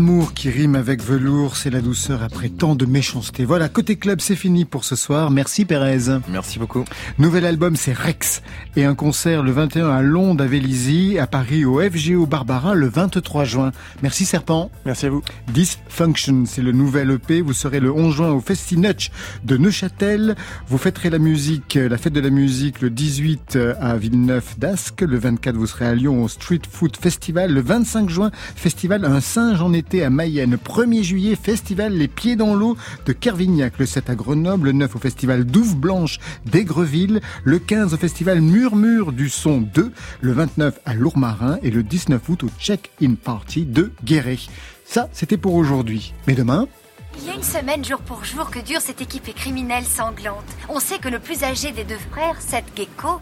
Amour 0.00 0.32
qui 0.32 0.48
rime 0.48 0.76
avec 0.76 1.02
velours, 1.02 1.58
c'est 1.58 1.68
la 1.68 1.82
douceur 1.82 2.22
après 2.22 2.48
tant 2.48 2.74
de 2.74 2.86
méchanceté. 2.86 3.44
Voilà, 3.44 3.68
côté 3.68 3.96
club, 3.96 4.22
c'est 4.22 4.34
fini 4.34 4.64
pour 4.64 4.84
ce 4.84 4.96
soir. 4.96 5.30
Merci 5.30 5.66
Pérez. 5.66 6.18
Merci 6.30 6.58
beaucoup. 6.58 6.86
Nouvel 7.18 7.44
album, 7.44 7.76
c'est 7.76 7.92
Rex. 7.92 8.40
Et 8.76 8.86
un 8.86 8.94
concert 8.94 9.42
le 9.42 9.50
21 9.50 9.90
à 9.90 10.00
Londres, 10.00 10.42
à 10.42 10.46
Vélizy, 10.46 11.18
à 11.18 11.26
Paris 11.26 11.66
au 11.66 11.82
FGO 11.82 12.24
Barbara 12.24 12.74
le 12.74 12.88
23 12.88 13.44
juin. 13.44 13.72
Merci 14.02 14.24
Serpent. 14.24 14.70
Merci 14.86 15.04
à 15.04 15.10
vous. 15.10 15.22
Dysfunction, 15.52 16.44
c'est 16.46 16.62
le 16.62 16.72
nouvel 16.72 17.10
EP. 17.10 17.42
Vous 17.42 17.52
serez 17.52 17.78
le 17.78 17.92
11 17.92 18.14
juin 18.14 18.30
au 18.30 18.40
Festinutch 18.40 19.10
de 19.44 19.58
Neuchâtel. 19.58 20.34
Vous 20.66 20.78
fêterez 20.78 21.10
la 21.10 21.18
musique, 21.18 21.74
la 21.74 21.98
fête 21.98 22.14
de 22.14 22.20
la 22.20 22.30
musique 22.30 22.80
le 22.80 22.88
18 22.88 23.58
à 23.78 23.98
Villeneuve 23.98 24.46
d'Ascq. 24.56 25.02
Le 25.02 25.18
24, 25.18 25.56
vous 25.56 25.66
serez 25.66 25.88
à 25.88 25.94
Lyon 25.94 26.24
au 26.24 26.28
Street 26.28 26.62
Food 26.70 26.96
Festival. 26.96 27.52
Le 27.52 27.60
25 27.60 28.08
juin, 28.08 28.30
festival 28.56 29.04
Un 29.04 29.20
singe 29.20 29.60
en 29.60 29.74
été 29.74 29.89
à 29.98 30.10
Mayenne. 30.10 30.56
1er 30.56 31.02
juillet, 31.02 31.36
festival 31.36 31.92
Les 31.92 32.06
Pieds 32.06 32.36
dans 32.36 32.54
l'eau 32.54 32.76
de 33.06 33.12
Kervignac. 33.12 33.78
Le 33.78 33.86
7 33.86 34.10
à 34.10 34.14
Grenoble. 34.14 34.66
Le 34.66 34.72
9 34.72 34.96
au 34.96 34.98
festival 34.98 35.44
Douve 35.44 35.76
Blanche 35.76 36.18
d'Aigreville. 36.46 37.20
Le 37.42 37.58
15 37.58 37.94
au 37.94 37.96
festival 37.96 38.40
Murmure 38.40 39.12
du 39.12 39.28
Son 39.28 39.60
2. 39.60 39.92
Le 40.20 40.32
29 40.32 40.78
à 40.84 40.94
Lourmarin. 40.94 41.58
Et 41.62 41.70
le 41.70 41.82
19 41.82 42.28
août 42.28 42.44
au 42.44 42.48
Check-in 42.58 43.14
Party 43.14 43.64
de 43.64 43.92
Guéret. 44.04 44.38
Ça, 44.84 45.08
c'était 45.12 45.36
pour 45.36 45.54
aujourd'hui. 45.54 46.14
Mais 46.26 46.34
demain, 46.34 46.66
Il 47.18 47.26
y 47.26 47.30
a 47.30 47.34
une 47.34 47.42
semaine, 47.42 47.84
jour 47.84 47.98
pour 47.98 48.24
jour, 48.24 48.50
que 48.50 48.60
dure 48.60 48.80
cette 48.80 49.00
équipe 49.00 49.34
criminelle 49.34 49.84
sanglante. 49.84 50.44
On 50.68 50.78
sait 50.78 50.98
que 50.98 51.08
le 51.08 51.18
plus 51.18 51.42
âgé 51.42 51.72
des 51.72 51.82
deux 51.84 51.98
frères, 52.12 52.40
Seth 52.40 52.66
Gecko, 52.76 53.20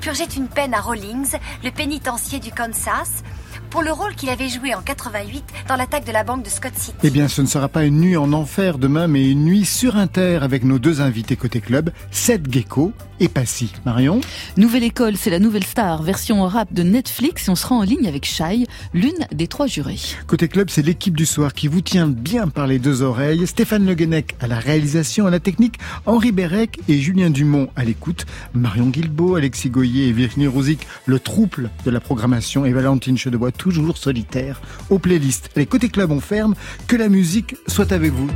purgeait 0.00 0.24
une 0.36 0.48
peine 0.48 0.74
à 0.74 0.80
Rawlings, 0.80 1.36
le 1.64 1.70
pénitencier 1.70 2.40
du 2.40 2.50
Kansas, 2.50 3.22
pour 3.70 3.82
le 3.82 3.92
rôle 3.92 4.14
qu'il 4.14 4.30
avait 4.30 4.48
joué 4.48 4.74
en 4.74 4.82
88 4.82 5.44
dans 5.68 5.76
l'attaque 5.76 6.06
de 6.06 6.12
la 6.12 6.24
banque 6.24 6.44
de 6.44 6.48
Scott 6.48 6.72
City. 6.76 6.96
Eh 7.02 7.10
bien, 7.10 7.28
ce 7.28 7.42
ne 7.42 7.46
sera 7.46 7.68
pas 7.68 7.84
une 7.84 8.00
nuit 8.00 8.16
en 8.16 8.32
enfer 8.32 8.78
demain, 8.78 9.06
mais 9.06 9.30
une 9.30 9.44
nuit 9.44 9.64
sur 9.64 9.96
Inter 9.96 10.40
avec 10.42 10.64
nos 10.64 10.78
deux 10.78 11.00
invités 11.00 11.36
côté 11.36 11.60
club, 11.60 11.90
Seth 12.10 12.50
Gecko 12.52 12.92
et 13.20 13.28
Passy. 13.28 13.72
Marion 13.84 14.20
Nouvelle 14.56 14.84
école, 14.84 15.16
c'est 15.16 15.30
la 15.30 15.38
nouvelle 15.38 15.64
star, 15.64 16.02
version 16.02 16.42
rap 16.46 16.72
de 16.72 16.82
Netflix 16.82 17.48
et 17.48 17.50
on 17.50 17.56
sera 17.56 17.74
en 17.74 17.82
ligne 17.82 18.06
avec 18.06 18.24
Shai, 18.24 18.66
l'une 18.94 19.26
des 19.32 19.48
trois 19.48 19.66
jurés. 19.66 19.98
Côté 20.26 20.48
club, 20.48 20.70
c'est 20.70 20.82
l'équipe 20.82 21.16
du 21.16 21.26
soir 21.26 21.52
qui 21.52 21.68
vous 21.68 21.80
tient 21.80 22.06
bien 22.06 22.48
par 22.48 22.66
les 22.66 22.78
deux 22.78 23.02
oreilles. 23.02 23.46
Stéphane 23.46 23.86
Le 23.86 23.94
Guenec 23.94 24.36
à 24.40 24.46
la 24.46 24.58
réalisation, 24.58 25.26
à 25.26 25.30
la 25.30 25.40
technique, 25.40 25.78
Henri 26.06 26.32
Bérec 26.32 26.78
et 26.88 26.98
Julien 26.98 27.30
Dumont 27.30 27.68
à 27.76 27.84
l'écoute, 27.84 28.26
Marion 28.54 28.86
Guilbeault, 28.86 29.36
Alexis 29.36 29.70
Goyer 29.70 30.08
et 30.08 30.12
Virginie 30.12 30.46
Rouzic, 30.46 30.86
le 31.06 31.18
trouble 31.18 31.70
de 31.84 31.90
la 31.90 32.00
programmation 32.00 32.64
et 32.64 32.72
Valentine 32.72 33.18
Chedebois, 33.18 33.52
toujours 33.58 33.98
solitaire, 33.98 34.60
aux 34.88 34.98
playlists. 34.98 35.50
Allez, 35.54 35.66
côté 35.66 35.88
club, 35.90 36.10
on 36.10 36.20
ferme. 36.20 36.54
Que 36.86 36.96
la 36.96 37.08
musique 37.08 37.56
soit 37.66 37.92
avec 37.92 38.12
vous. 38.12 38.28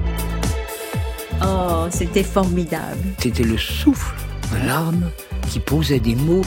Oh, 1.43 1.87
c'était 1.91 2.23
formidable. 2.23 2.99
C'était 3.19 3.45
le 3.45 3.57
souffle 3.57 4.15
de 4.53 4.67
l'âme 4.67 5.11
qui 5.49 5.59
posait 5.61 6.01
des 6.01 6.15
mots 6.15 6.45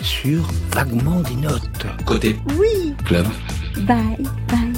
sur 0.00 0.48
vaguement 0.70 1.20
des 1.20 1.34
notes. 1.34 1.86
Côté 2.06 2.36
Oui. 2.58 2.94
club. 3.04 3.26
Bye, 3.86 4.16
bye. 4.48 4.72